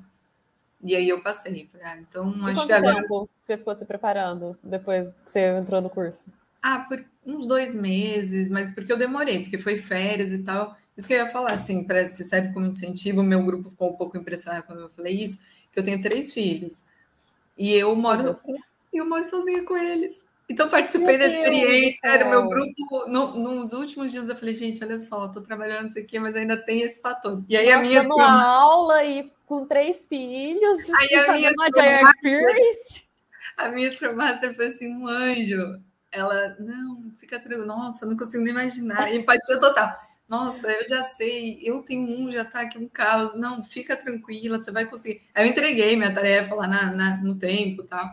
E 0.83 0.95
aí 0.95 1.07
eu 1.07 1.21
passei. 1.21 1.67
Falei, 1.71 1.87
ah, 1.87 1.97
então 1.97 2.33
e 2.47 2.51
acho 2.51 2.65
que 2.65 2.73
agora. 2.73 3.01
Tempo 3.01 3.29
você 3.41 3.57
ficou 3.57 3.73
se 3.73 3.85
preparando 3.85 4.57
depois 4.61 5.07
que 5.25 5.31
você 5.31 5.57
entrou 5.57 5.81
no 5.81 5.89
curso? 5.89 6.23
Ah, 6.61 6.79
por 6.79 7.03
uns 7.25 7.45
dois 7.45 7.73
meses, 7.73 8.49
mas 8.49 8.73
porque 8.73 8.91
eu 8.91 8.97
demorei, 8.97 9.41
porque 9.41 9.57
foi 9.57 9.77
férias 9.77 10.31
e 10.31 10.43
tal. 10.43 10.75
Isso 10.95 11.07
que 11.07 11.13
eu 11.13 11.17
ia 11.17 11.29
falar, 11.29 11.53
assim, 11.53 11.85
para 11.85 12.05
se 12.05 12.23
serve 12.23 12.53
como 12.53 12.67
incentivo, 12.67 13.21
o 13.21 13.23
meu 13.23 13.43
grupo 13.43 13.69
ficou 13.69 13.91
um 13.91 13.97
pouco 13.97 14.17
impressionado 14.17 14.65
quando 14.65 14.81
eu 14.81 14.89
falei 14.89 15.15
isso, 15.15 15.39
que 15.71 15.79
eu 15.79 15.83
tenho 15.83 16.01
três 16.01 16.33
filhos. 16.33 16.85
E 17.57 17.73
eu 17.73 17.95
moro 17.95 18.37
e 18.93 18.97
eu 18.97 19.09
moro 19.09 19.25
sozinha 19.25 19.63
com 19.63 19.75
eles. 19.75 20.25
Então, 20.53 20.69
participei 20.69 21.17
da 21.17 21.25
experiência, 21.25 21.99
era 22.03 22.27
o 22.27 22.29
meu 22.29 22.47
grupo. 22.47 23.07
No, 23.07 23.35
nos 23.35 23.73
últimos 23.73 24.11
dias 24.11 24.29
eu 24.29 24.35
falei, 24.35 24.53
gente, 24.53 24.83
olha 24.83 24.99
só, 24.99 25.25
estou 25.25 25.41
trabalhando 25.41 25.89
isso 25.89 25.97
aqui, 25.97 26.19
mas 26.19 26.35
ainda 26.35 26.55
tem 26.55 26.81
esse 26.81 27.01
fator. 27.01 27.43
E 27.49 27.57
aí 27.57 27.65
Nossa, 27.65 27.79
a 27.79 27.81
minha. 27.81 28.01
Uma 28.03 28.43
aula 28.43 29.03
e 29.03 29.31
com 29.47 29.65
três 29.65 30.05
filhos. 30.05 30.79
Aí 30.95 31.15
a 31.15 31.33
minha 31.33 31.49
Experience. 31.49 33.03
A 33.57 33.69
minha 33.69 33.91
Scrum 33.91 34.15
Master 34.15 34.55
foi 34.55 34.67
assim, 34.67 34.95
um 34.95 35.07
anjo. 35.07 35.79
Ela, 36.11 36.55
não, 36.59 37.11
fica 37.19 37.39
tranquilo. 37.39 37.65
Nossa, 37.65 38.05
não 38.05 38.15
consigo 38.15 38.43
nem 38.43 38.53
imaginar. 38.53 39.11
Empatia 39.11 39.59
total. 39.59 39.97
Nossa, 40.29 40.71
eu 40.71 40.87
já 40.87 41.03
sei, 41.03 41.59
eu 41.63 41.81
tenho 41.81 42.03
um, 42.03 42.31
já 42.31 42.45
tá 42.45 42.61
aqui 42.61 42.77
um 42.77 42.87
caos. 42.87 43.35
Não, 43.35 43.63
fica 43.63 43.97
tranquila, 43.97 44.59
você 44.59 44.71
vai 44.71 44.85
conseguir. 44.85 45.21
Aí 45.33 45.45
eu 45.45 45.51
entreguei 45.51 45.95
minha 45.95 46.13
tarefa 46.13 46.53
lá 46.53 46.67
na, 46.67 46.91
na 46.91 47.17
no 47.17 47.37
tempo 47.37 47.83
tal. 47.83 48.07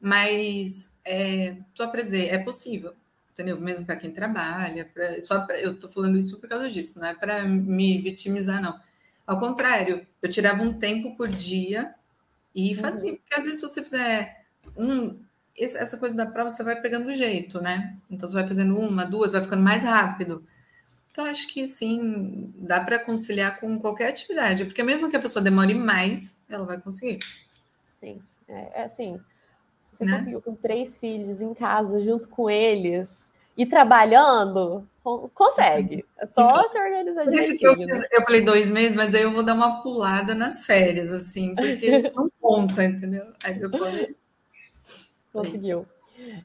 Mas, 0.00 0.98
é, 1.04 1.56
só 1.74 1.88
para 1.88 2.02
dizer, 2.02 2.26
é 2.26 2.38
possível, 2.38 2.92
entendeu? 3.32 3.60
Mesmo 3.60 3.84
para 3.84 3.96
quem 3.96 4.10
trabalha. 4.10 4.84
Pra, 4.92 5.20
só 5.22 5.46
pra, 5.46 5.58
eu 5.58 5.78
tô 5.78 5.88
falando 5.88 6.18
isso 6.18 6.38
por 6.38 6.48
causa 6.48 6.70
disso, 6.70 7.00
não 7.00 7.08
é 7.08 7.14
para 7.14 7.44
me 7.44 8.00
vitimizar, 8.00 8.60
não. 8.62 8.78
Ao 9.26 9.40
contrário, 9.40 10.06
eu 10.22 10.30
tirava 10.30 10.62
um 10.62 10.78
tempo 10.78 11.16
por 11.16 11.28
dia 11.28 11.94
e 12.54 12.70
uhum. 12.70 12.80
fazia, 12.80 13.12
uhum. 13.12 13.16
porque 13.16 13.34
às 13.34 13.44
vezes 13.44 13.60
se 13.60 13.66
você 13.66 13.82
fizer 13.82 14.44
um, 14.76 15.18
essa 15.58 15.96
coisa 15.98 16.16
da 16.16 16.26
prova, 16.26 16.50
você 16.50 16.62
vai 16.62 16.80
pegando 16.80 17.08
o 17.08 17.14
jeito, 17.14 17.60
né? 17.60 17.96
Então 18.10 18.28
você 18.28 18.34
vai 18.34 18.46
fazendo 18.46 18.78
uma, 18.78 19.04
duas, 19.04 19.32
vai 19.32 19.42
ficando 19.42 19.62
mais 19.62 19.82
rápido. 19.82 20.44
Então 21.10 21.24
acho 21.24 21.48
que 21.48 21.66
sim, 21.66 22.52
dá 22.56 22.78
para 22.78 22.98
conciliar 22.98 23.58
com 23.58 23.78
qualquer 23.78 24.08
atividade, 24.08 24.66
porque 24.66 24.82
mesmo 24.82 25.08
que 25.08 25.16
a 25.16 25.20
pessoa 25.20 25.42
demore 25.42 25.74
mais, 25.74 26.42
ela 26.48 26.64
vai 26.64 26.78
conseguir. 26.78 27.18
Sim, 27.98 28.20
é, 28.46 28.82
é 28.82 28.84
assim. 28.84 29.18
Se 29.86 29.96
você 29.96 30.04
né? 30.04 30.18
conseguiu 30.18 30.42
com 30.42 30.54
três 30.54 30.98
filhos 30.98 31.40
em 31.40 31.54
casa, 31.54 32.00
junto 32.02 32.28
com 32.28 32.50
eles, 32.50 33.30
e 33.56 33.64
trabalhando, 33.64 34.86
consegue. 35.32 36.04
É 36.18 36.26
só 36.26 36.50
então, 36.50 36.68
se 36.68 36.78
organizar 36.78 37.24
direitinho. 37.24 37.70
Eu, 37.70 37.86
né? 37.86 38.08
eu 38.12 38.22
falei 38.22 38.44
dois 38.44 38.68
meses, 38.68 38.96
mas 38.96 39.14
aí 39.14 39.22
eu 39.22 39.30
vou 39.30 39.42
dar 39.42 39.54
uma 39.54 39.82
pulada 39.82 40.34
nas 40.34 40.66
férias, 40.66 41.12
assim, 41.12 41.54
porque 41.54 42.10
não 42.14 42.28
conta, 42.40 42.84
entendeu? 42.84 43.32
Aí 43.42 43.54
depois. 43.54 44.14
Conseguiu. 45.32 45.86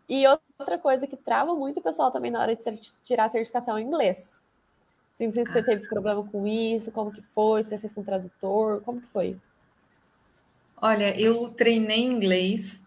E 0.08 0.24
outra 0.28 0.78
coisa 0.78 1.08
que 1.08 1.18
trava 1.18 1.56
muito 1.56 1.80
o 1.80 1.84
pessoal 1.84 2.12
também 2.12 2.30
na 2.30 2.42
hora 2.42 2.56
de 2.56 2.64
tirar 3.04 3.26
a 3.26 3.30
certificação 3.30 3.80
em 3.80 3.86
inglês. 3.86 4.40
Assim, 5.14 5.26
não 5.26 5.34
sei 5.34 5.46
se 5.46 5.52
você 5.52 5.64
teve 5.64 5.88
problema 5.88 6.24
com 6.24 6.48
isso, 6.48 6.92
como 6.92 7.12
que 7.12 7.22
foi, 7.34 7.64
se 7.64 7.70
você 7.70 7.80
fez 7.80 7.94
com 7.94 8.04
tradutor, 8.04 8.82
como 8.82 9.02
que 9.02 9.08
foi? 9.08 9.38
Olha, 10.78 11.20
eu 11.20 11.50
treinei 11.50 12.02
inglês, 12.02 12.86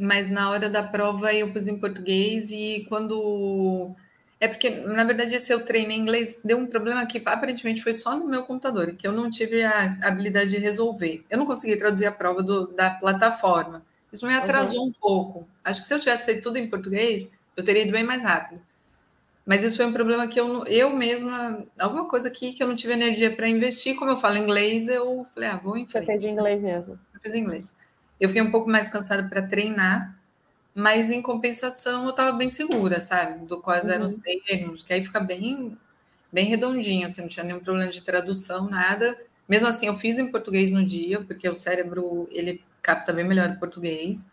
mas 0.00 0.30
na 0.30 0.50
hora 0.50 0.68
da 0.70 0.82
prova 0.82 1.34
eu 1.34 1.52
pus 1.52 1.68
em 1.68 1.78
português 1.78 2.50
e 2.50 2.86
quando 2.88 3.94
é 4.40 4.48
porque, 4.48 4.70
na 4.70 5.04
verdade, 5.04 5.34
esse 5.34 5.52
eu 5.52 5.62
treinei 5.66 5.98
inglês 5.98 6.40
deu 6.42 6.56
um 6.56 6.66
problema 6.66 7.04
que 7.04 7.20
aparentemente 7.22 7.82
foi 7.82 7.92
só 7.92 8.16
no 8.16 8.26
meu 8.26 8.42
computador, 8.42 8.94
que 8.94 9.06
eu 9.06 9.12
não 9.12 9.28
tive 9.28 9.62
a 9.62 9.98
habilidade 10.00 10.50
de 10.50 10.56
resolver. 10.56 11.22
Eu 11.28 11.36
não 11.36 11.44
consegui 11.44 11.76
traduzir 11.76 12.06
a 12.06 12.12
prova 12.12 12.42
do, 12.42 12.68
da 12.68 12.90
plataforma. 12.90 13.84
Isso 14.10 14.26
me 14.26 14.32
atrasou 14.32 14.80
uhum. 14.80 14.88
um 14.88 14.92
pouco. 14.92 15.46
Acho 15.62 15.82
que 15.82 15.86
se 15.86 15.92
eu 15.92 16.00
tivesse 16.00 16.24
feito 16.24 16.42
tudo 16.42 16.56
em 16.56 16.66
português, 16.66 17.30
eu 17.54 17.62
teria 17.62 17.82
ido 17.82 17.92
bem 17.92 18.02
mais 18.02 18.22
rápido. 18.22 18.62
Mas 19.44 19.62
isso 19.62 19.76
foi 19.76 19.84
um 19.84 19.92
problema 19.92 20.26
que 20.26 20.40
eu, 20.40 20.64
eu 20.66 20.90
mesma, 20.90 21.62
alguma 21.78 22.06
coisa 22.06 22.28
aqui 22.28 22.54
que 22.54 22.62
eu 22.62 22.66
não 22.66 22.76
tive 22.76 22.94
energia 22.94 23.34
para 23.34 23.48
investir. 23.48 23.94
Como 23.96 24.10
eu 24.10 24.16
falo 24.16 24.38
inglês, 24.38 24.88
eu 24.88 25.26
falei, 25.34 25.50
ah, 25.50 25.60
vou 25.62 25.76
em 25.76 25.86
frente. 25.86 26.06
Você 26.06 26.12
fez 26.12 26.24
em 26.24 26.30
inglês 26.30 26.62
mesmo? 26.62 26.98
Eu 27.12 27.20
fiz 27.20 27.34
em 27.34 27.40
inglês. 27.40 27.74
Eu 28.20 28.28
fiquei 28.28 28.42
um 28.42 28.50
pouco 28.50 28.68
mais 28.68 28.88
cansada 28.88 29.28
para 29.28 29.42
treinar, 29.42 30.14
mas 30.74 31.10
em 31.10 31.22
compensação 31.22 32.04
eu 32.04 32.10
estava 32.10 32.32
bem 32.32 32.48
segura, 32.48 33.00
sabe? 33.00 33.46
Do 33.46 33.60
quais 33.60 33.86
uhum. 33.86 33.94
eram 33.94 34.06
os 34.06 34.16
termos, 34.16 34.82
que 34.82 34.92
aí 34.92 35.02
fica 35.02 35.20
bem, 35.20 35.76
bem 36.30 36.44
redondinho, 36.44 37.06
assim, 37.06 37.22
não 37.22 37.28
tinha 37.28 37.44
nenhum 37.44 37.60
problema 37.60 37.90
de 37.90 38.02
tradução, 38.02 38.68
nada. 38.68 39.18
Mesmo 39.48 39.68
assim, 39.68 39.86
eu 39.86 39.96
fiz 39.98 40.18
em 40.18 40.30
português 40.30 40.70
no 40.70 40.84
dia, 40.84 41.20
porque 41.22 41.48
o 41.48 41.54
cérebro, 41.54 42.28
ele 42.30 42.62
capta 42.82 43.12
bem 43.12 43.24
melhor 43.24 43.50
o 43.50 43.58
português. 43.58 44.30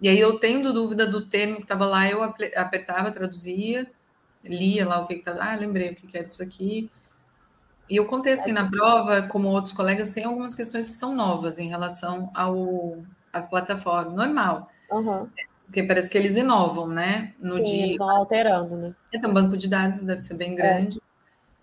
E 0.00 0.08
aí, 0.08 0.18
eu 0.18 0.38
tendo 0.38 0.72
dúvida 0.72 1.06
do 1.06 1.24
termo 1.24 1.56
que 1.56 1.62
estava 1.62 1.86
lá, 1.86 2.08
eu 2.08 2.22
apertava, 2.22 3.10
traduzia, 3.10 3.86
lia 4.44 4.86
lá 4.86 5.00
o 5.00 5.06
que 5.06 5.14
estava. 5.14 5.42
Ah, 5.42 5.56
lembrei 5.56 5.90
o 5.90 5.94
que 5.94 6.16
era 6.16 6.26
isso 6.26 6.42
aqui. 6.42 6.90
E 7.88 7.96
eu 7.96 8.06
contei 8.06 8.32
assim 8.32 8.52
na 8.52 8.68
prova, 8.68 9.22
como 9.22 9.48
outros 9.48 9.72
colegas, 9.72 10.10
tem 10.10 10.24
algumas 10.24 10.54
questões 10.54 10.90
que 10.90 10.96
são 10.96 11.14
novas 11.14 11.58
em 11.58 11.68
relação 11.68 12.30
ao, 12.34 12.98
às 13.36 13.48
plataformas, 13.48 14.14
normal. 14.14 14.70
Uhum. 14.90 15.28
Porque 15.64 15.82
parece 15.82 16.08
que 16.08 16.16
eles 16.16 16.36
inovam, 16.36 16.88
né? 16.88 17.34
No 17.38 17.56
Sim, 17.58 17.64
dia. 17.64 17.82
Eles 17.82 17.90
estão 17.92 18.10
alterando, 18.10 18.76
né? 18.76 18.94
Então, 19.12 19.32
banco 19.32 19.56
de 19.56 19.68
dados 19.68 20.04
deve 20.04 20.20
ser 20.20 20.36
bem 20.36 20.54
grande. 20.54 20.98
É. 20.98 21.00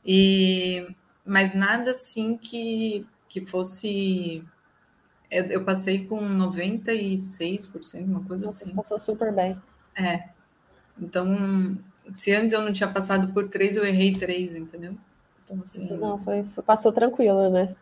E, 0.05 0.95
mas 1.25 1.53
nada 1.53 1.91
assim 1.91 2.37
que, 2.37 3.07
que 3.29 3.45
fosse 3.45 4.45
eu 5.49 5.63
passei 5.63 6.05
com 6.05 6.19
96%, 6.19 8.05
uma 8.05 8.23
coisa 8.23 8.45
Nossa, 8.45 8.63
assim. 8.63 8.71
Você 8.71 8.75
passou 8.75 8.99
super 8.99 9.33
bem. 9.33 9.59
É. 9.95 10.29
Então, 10.99 11.77
se 12.13 12.33
antes 12.33 12.53
eu 12.53 12.61
não 12.61 12.71
tinha 12.71 12.89
passado 12.89 13.33
por 13.33 13.49
três, 13.49 13.75
eu 13.75 13.85
errei 13.85 14.13
três, 14.15 14.53
entendeu? 14.55 14.95
Então, 15.43 15.59
assim. 15.61 15.91
Não, 15.97 16.19
foi, 16.23 16.43
foi 16.43 16.63
passou 16.63 16.91
tranquilo, 16.91 17.49
né? 17.49 17.75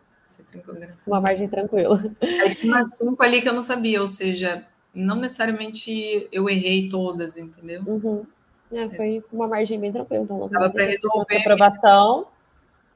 Tranquilo, 0.52 0.88
Uma 1.08 1.22
margem 1.22 1.48
tranquila. 1.48 2.04
Aí 2.22 2.50
tinha 2.52 2.74
umas 2.74 2.98
cinco 2.98 3.22
ali 3.24 3.41
que 3.41 3.50
eu 3.50 3.54
não 3.54 3.63
sabia, 3.63 4.02
ou 4.02 4.08
seja, 4.08 4.65
não 4.94 5.15
necessariamente 5.15 6.28
eu 6.32 6.50
errei 6.50 6.89
todas, 6.89 7.38
entendeu? 7.38 7.82
Uhum. 7.86 8.26
É, 8.72 8.89
foi 8.89 9.24
uma 9.32 9.48
margem 9.48 9.80
bem 9.80 9.91
tranquila. 9.91 10.24
Então, 10.24 10.48
Dava 10.48 10.70
para 10.70 10.86
resolver. 10.86 11.36
A 11.36 11.39
aprovação 11.39 12.28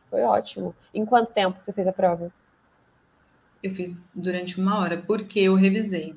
foi 0.10 0.22
ótimo. 0.22 0.76
Em 0.94 1.06
quanto 1.06 1.34
tempo 1.34 1.60
você 1.60 1.74
fez 1.74 1.88
a 1.88 1.94
prova? 1.94 2.32
Eu 3.62 3.72
fiz 3.72 4.12
durante 4.16 4.60
uma 4.60 4.80
hora, 4.80 5.04
porque 5.06 5.40
eu 5.40 5.56
revisei. 5.56 6.16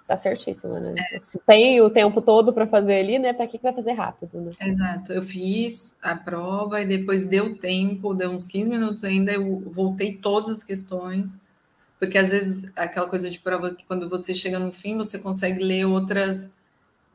Está 0.00 0.16
certíssima, 0.16 0.80
né? 0.80 0.94
É. 1.12 1.18
Se 1.18 1.38
tem 1.46 1.80
o 1.80 1.90
tempo 1.90 2.20
todo 2.20 2.52
para 2.52 2.66
fazer 2.66 2.94
ali, 2.94 3.18
né? 3.18 3.32
Para 3.32 3.46
que, 3.46 3.58
que 3.58 3.62
vai 3.62 3.72
fazer 3.72 3.92
rápido, 3.92 4.40
né? 4.40 4.50
Exato. 4.60 5.12
Eu 5.12 5.22
fiz 5.22 5.96
a 6.02 6.16
prova 6.16 6.80
e 6.80 6.86
depois 6.86 7.26
deu 7.26 7.56
tempo, 7.56 8.14
deu 8.14 8.30
uns 8.30 8.46
15 8.46 8.70
minutos 8.70 9.04
ainda, 9.04 9.32
eu 9.32 9.60
voltei 9.66 10.16
todas 10.16 10.50
as 10.50 10.64
questões, 10.64 11.46
porque 11.98 12.18
às 12.18 12.30
vezes 12.30 12.72
aquela 12.76 13.08
coisa 13.08 13.30
de 13.30 13.38
prova 13.38 13.74
que 13.74 13.84
quando 13.86 14.08
você 14.08 14.34
chega 14.34 14.58
no 14.58 14.72
fim, 14.72 14.96
você 14.96 15.18
consegue 15.18 15.62
ler 15.62 15.84
outras. 15.86 16.54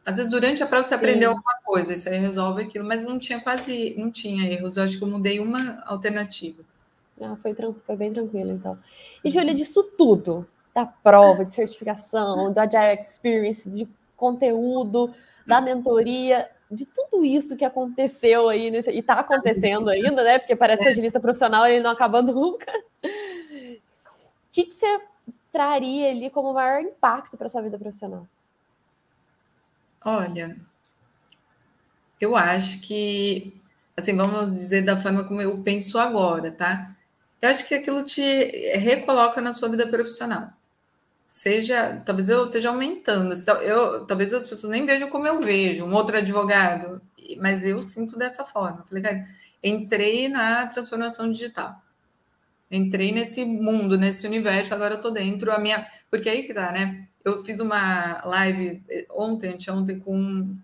Às 0.06 0.18
vezes 0.18 0.32
durante 0.32 0.64
a 0.64 0.68
prova 0.68 0.84
você 0.84 0.90
Sim. 0.90 0.96
aprendeu 0.96 1.30
alguma 1.30 1.56
coisa, 1.64 1.94
e 1.94 1.96
você 1.96 2.18
resolve 2.18 2.64
aquilo, 2.64 2.86
mas 2.86 3.04
não 3.04 3.20
tinha 3.20 3.40
quase, 3.40 3.96
não 3.98 4.10
tinha 4.10 4.52
erros. 4.52 4.78
Eu 4.78 4.84
acho 4.84 4.98
que 4.98 5.04
eu 5.04 5.10
mudei 5.10 5.40
uma 5.40 5.84
alternativa. 5.86 6.64
Ah, 7.22 7.36
foi, 7.42 7.54
foi 7.86 7.96
bem 7.98 8.14
tranquilo, 8.14 8.52
então. 8.52 8.78
E, 9.24 9.30
Júlia, 9.30 9.54
disso 9.54 9.84
tudo, 9.98 10.48
da 10.80 10.86
prova, 10.86 11.44
de 11.44 11.54
certificação, 11.54 12.54
da 12.54 12.64
Agile 12.64 13.02
Experience, 13.02 13.70
de 13.70 13.88
conteúdo, 14.16 15.14
da 15.46 15.60
mentoria, 15.60 16.50
de 16.72 16.86
tudo 16.86 17.26
isso 17.26 17.58
que 17.58 17.66
aconteceu 17.66 18.48
aí, 18.48 18.72
nesse, 18.72 18.90
e 18.92 19.00
está 19.00 19.16
acontecendo 19.16 19.90
ainda, 19.90 20.24
né? 20.24 20.40
Porque 20.40 20.56
parece 20.56 20.82
que 20.82 20.88
a 20.88 20.92
agilista 20.92 21.20
profissional 21.20 21.66
ele 21.66 21.84
não 21.84 21.90
acaba 21.90 22.22
nunca. 22.24 22.72
O 23.04 24.52
que, 24.52 24.66
que 24.66 24.74
você 24.74 25.02
traria 25.52 26.12
ali 26.12 26.30
como 26.30 26.54
maior 26.54 26.82
impacto 26.82 27.38
para 27.38 27.50
sua 27.50 27.62
vida 27.62 27.78
profissional? 27.78 28.26
Olha, 30.06 30.56
eu 32.22 32.38
acho 32.38 32.82
que, 32.82 33.54
assim, 33.98 34.16
vamos 34.16 34.54
dizer 34.54 34.84
da 34.84 34.96
forma 34.96 35.26
como 35.26 35.42
eu 35.42 35.58
penso 35.62 36.00
agora, 36.00 36.52
tá? 36.52 36.96
Eu 37.42 37.50
acho 37.50 37.68
que 37.68 37.76
aquilo 37.76 38.04
te 38.04 38.22
recoloca 38.78 39.42
na 39.42 39.52
sua 39.52 39.68
vida 39.68 39.88
profissional. 39.88 40.54
Seja, 41.30 42.02
talvez 42.04 42.28
eu 42.28 42.48
esteja 42.48 42.70
aumentando. 42.70 43.36
Eu, 43.62 44.04
talvez 44.08 44.34
as 44.34 44.48
pessoas 44.48 44.72
nem 44.72 44.84
vejam 44.84 45.12
como 45.12 45.28
eu 45.28 45.40
vejo, 45.40 45.86
um 45.86 45.94
outro 45.94 46.18
advogado, 46.18 47.00
mas 47.38 47.64
eu 47.64 47.80
sinto 47.84 48.18
dessa 48.18 48.44
forma. 48.44 48.84
Falei, 48.88 49.04
cara, 49.04 49.28
entrei 49.64 50.28
na 50.28 50.66
transformação 50.66 51.32
digital. 51.32 51.80
Entrei 52.72 53.12
nesse 53.12 53.46
mundo, 53.46 53.96
nesse 53.96 54.26
universo, 54.26 54.74
agora 54.74 54.96
eu 54.96 55.02
tô 55.02 55.12
dentro. 55.12 55.52
A 55.52 55.60
minha. 55.60 55.88
Porque 56.10 56.28
aí 56.30 56.48
que 56.48 56.54
tá, 56.54 56.72
né? 56.72 57.08
Eu 57.24 57.44
fiz 57.46 57.60
uma 57.60 58.22
live 58.26 58.84
ontem, 59.12 59.50
anteontem, 59.50 60.00
com. 60.00 60.56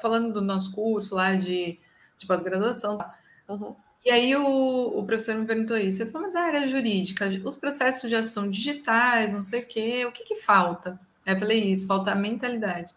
falando 0.00 0.32
do 0.32 0.40
nosso 0.40 0.72
curso 0.72 1.14
lá 1.16 1.34
de, 1.34 1.78
de 2.16 2.26
pós-graduação. 2.26 2.98
Uhum. 3.46 3.76
E 4.08 4.10
aí 4.10 4.34
o, 4.34 4.98
o 4.98 5.04
professor 5.04 5.34
me 5.34 5.44
perguntou 5.44 5.76
isso. 5.76 6.02
Ele 6.02 6.10
falou, 6.10 6.26
mas 6.26 6.34
a 6.34 6.40
área 6.40 6.66
jurídica, 6.66 7.28
os 7.44 7.56
processos 7.56 8.10
já 8.10 8.24
são 8.24 8.48
digitais, 8.48 9.34
não 9.34 9.42
sei 9.42 9.60
o 9.60 9.66
quê, 9.66 10.06
o 10.06 10.12
que, 10.12 10.24
que 10.24 10.36
falta? 10.36 10.98
Aí 11.26 11.34
eu 11.34 11.38
falei 11.38 11.62
isso, 11.62 11.86
falta 11.86 12.12
a 12.12 12.14
mentalidade. 12.14 12.94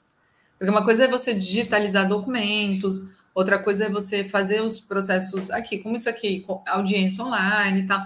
Porque 0.58 0.72
uma 0.72 0.86
coisa 0.86 1.04
é 1.04 1.08
você 1.10 1.34
digitalizar 1.34 2.08
documentos, 2.08 3.12
outra 3.36 3.60
coisa 3.60 3.88
é 3.88 3.90
você 3.90 4.24
fazer 4.24 4.62
os 4.62 4.80
processos 4.80 5.52
aqui, 5.52 5.80
como 5.80 5.98
isso 5.98 6.08
aqui, 6.08 6.46
audiência 6.66 7.26
online 7.26 7.82
e 7.82 7.88
tal. 7.88 8.06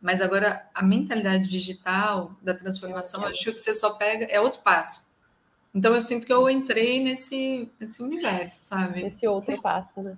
Mas 0.00 0.20
agora 0.20 0.64
a 0.72 0.84
mentalidade 0.84 1.48
digital 1.48 2.36
da 2.40 2.54
transformação, 2.54 3.24
acho 3.24 3.52
que 3.52 3.58
você 3.58 3.74
só 3.74 3.94
pega, 3.94 4.26
é 4.26 4.40
outro 4.40 4.60
passo. 4.60 5.08
Então 5.74 5.92
eu 5.92 6.00
sinto 6.00 6.26
que 6.26 6.32
eu 6.32 6.48
entrei 6.48 7.02
nesse, 7.02 7.68
nesse 7.80 8.00
universo, 8.00 8.62
sabe? 8.62 9.04
Esse 9.04 9.26
outro 9.26 9.60
passo, 9.60 10.00
né? 10.00 10.16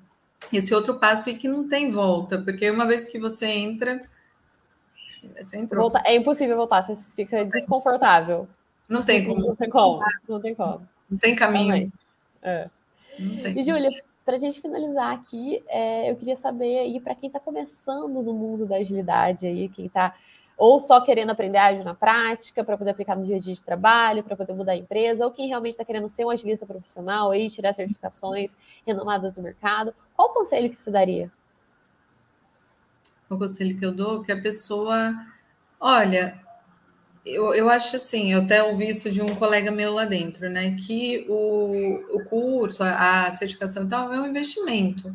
Esse 0.52 0.74
outro 0.74 0.94
passo 0.94 1.30
e 1.30 1.34
que 1.34 1.48
não 1.48 1.68
tem 1.68 1.90
volta, 1.90 2.38
porque 2.38 2.70
uma 2.70 2.86
vez 2.86 3.06
que 3.06 3.18
você 3.18 3.46
entra, 3.46 4.02
você 5.36 5.58
entrou. 5.58 5.90
Volta, 5.90 6.02
é 6.06 6.16
impossível 6.16 6.56
voltar, 6.56 6.82
você 6.82 6.96
fica 7.14 7.44
desconfortável. 7.44 8.48
Não 8.88 9.04
tem 9.04 9.26
como. 9.26 9.46
Não 9.46 9.56
tem 9.56 9.70
como, 9.70 10.00
não 10.28 10.40
tem 10.40 10.54
como. 10.54 10.88
Não 11.10 11.18
tem 11.18 11.36
caminho. 11.36 11.90
É. 12.42 12.68
Tem. 13.42 13.58
E, 13.58 13.62
Júlia, 13.62 13.90
para 14.24 14.34
a 14.34 14.38
gente 14.38 14.60
finalizar 14.60 15.12
aqui, 15.12 15.62
é, 15.68 16.10
eu 16.10 16.16
queria 16.16 16.36
saber 16.36 16.78
aí, 16.78 17.00
para 17.00 17.14
quem 17.14 17.28
está 17.28 17.40
começando 17.40 18.22
no 18.22 18.32
mundo 18.32 18.66
da 18.66 18.76
agilidade 18.76 19.46
aí, 19.46 19.68
quem 19.68 19.86
está 19.86 20.14
ou 20.56 20.78
só 20.78 21.00
querendo 21.00 21.30
aprender 21.30 21.58
ágil 21.58 21.84
na 21.84 21.94
prática 21.94 22.62
para 22.62 22.76
poder 22.76 22.90
aplicar 22.90 23.16
no 23.16 23.24
dia 23.24 23.36
a 23.36 23.40
dia 23.40 23.54
de 23.54 23.62
trabalho, 23.62 24.22
para 24.22 24.36
poder 24.36 24.52
mudar 24.52 24.72
a 24.72 24.76
empresa, 24.76 25.24
ou 25.24 25.30
quem 25.30 25.48
realmente 25.48 25.72
está 25.72 25.84
querendo 25.84 26.08
ser 26.08 26.24
um 26.24 26.30
agilista 26.30 26.66
profissional 26.66 27.30
aí, 27.30 27.50
tirar 27.50 27.72
certificações 27.72 28.56
renomadas 28.86 29.34
do 29.34 29.42
mercado. 29.42 29.94
Qual 30.14 30.28
o 30.28 30.34
conselho 30.34 30.70
que 30.70 30.80
você 30.80 30.90
daria? 30.90 31.30
O 33.28 33.38
conselho 33.38 33.78
que 33.78 33.84
eu 33.84 33.92
dou 33.92 34.22
é 34.22 34.24
que 34.24 34.32
a 34.32 34.40
pessoa, 34.40 35.14
olha, 35.80 36.38
eu, 37.24 37.54
eu 37.54 37.70
acho 37.70 37.96
assim, 37.96 38.32
eu 38.32 38.42
até 38.42 38.62
ouvi 38.62 38.88
isso 38.88 39.10
de 39.10 39.22
um 39.22 39.34
colega 39.36 39.70
meu 39.70 39.92
lá 39.92 40.04
dentro, 40.04 40.50
né? 40.50 40.76
Que 40.76 41.24
o, 41.28 42.16
o 42.16 42.24
curso, 42.24 42.82
a, 42.82 43.26
a 43.26 43.30
certificação 43.30 43.84
e 43.84 43.88
tal, 43.88 44.12
é 44.12 44.20
um 44.20 44.26
investimento 44.26 45.14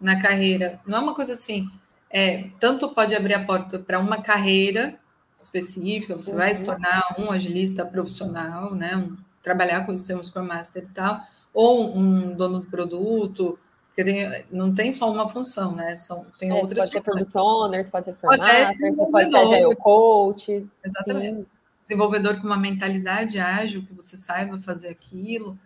na 0.00 0.20
carreira. 0.20 0.80
Não 0.86 0.98
é 0.98 1.00
uma 1.00 1.14
coisa 1.14 1.32
assim, 1.32 1.70
é, 2.10 2.48
tanto 2.58 2.88
pode 2.88 3.14
abrir 3.14 3.34
a 3.34 3.44
porta 3.44 3.78
para 3.78 3.98
uma 3.98 4.20
carreira, 4.20 4.98
específica, 5.38 6.14
você 6.14 6.32
uhum. 6.32 6.36
vai 6.36 6.54
se 6.54 6.60
uhum. 6.62 6.66
tornar 6.66 7.16
um 7.18 7.30
agilista 7.30 7.84
profissional, 7.84 8.74
né? 8.74 8.96
Um, 8.96 9.16
trabalhar 9.42 9.86
com 9.86 9.94
o 9.94 9.98
seu 9.98 10.22
Scrum 10.22 10.44
Master 10.44 10.84
e 10.84 10.88
tal, 10.88 11.20
ou 11.54 11.96
um 11.96 12.34
dono 12.34 12.60
do 12.60 12.66
produto, 12.66 13.58
porque 13.86 14.04
tem, 14.04 14.44
não 14.50 14.74
tem 14.74 14.92
só 14.92 15.10
uma 15.10 15.26
função, 15.28 15.74
né? 15.74 15.96
São, 15.96 16.26
tem 16.38 16.50
é, 16.50 16.54
outras 16.54 16.90
pode 16.90 16.92
funções. 16.92 17.02
ser 17.02 17.10
product 17.10 17.38
owner, 17.38 17.90
pode 17.90 18.04
ser 18.04 18.12
Scrum 18.12 18.36
Master, 18.36 18.94
você 18.94 19.06
pode 19.06 19.30
ser 19.30 19.36
agile 19.36 19.76
coach. 19.76 20.64
Exatamente. 20.84 21.36
Sim. 21.36 21.46
Desenvolvedor 21.82 22.40
com 22.40 22.46
uma 22.46 22.56
mentalidade 22.56 23.38
ágil, 23.38 23.82
que 23.82 23.94
você 23.94 24.16
saiba 24.16 24.58
fazer 24.58 24.88
aquilo. 24.88 25.58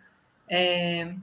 É, 0.48 1.14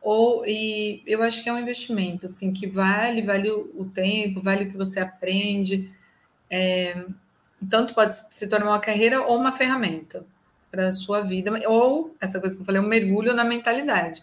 ou 0.00 0.44
e 0.46 1.02
eu 1.06 1.22
acho 1.22 1.42
que 1.42 1.48
é 1.48 1.52
um 1.52 1.58
investimento 1.58 2.26
assim 2.26 2.52
que 2.52 2.66
vale, 2.66 3.22
vale 3.22 3.50
o, 3.50 3.90
tempo, 3.92 4.40
vale 4.42 4.64
o 4.64 4.70
que 4.70 4.76
você 4.76 5.00
aprende. 5.00 5.90
É, 6.50 7.04
tanto 7.68 7.94
pode 7.94 8.14
se 8.14 8.48
tornar 8.48 8.66
uma 8.66 8.80
carreira 8.80 9.22
ou 9.22 9.36
uma 9.36 9.52
ferramenta 9.52 10.24
para 10.70 10.88
a 10.88 10.92
sua 10.92 11.22
vida, 11.22 11.50
ou 11.68 12.14
essa 12.20 12.38
coisa 12.40 12.54
que 12.54 12.62
eu 12.62 12.66
falei, 12.66 12.80
um 12.80 12.86
mergulho 12.86 13.34
na 13.34 13.44
mentalidade. 13.44 14.22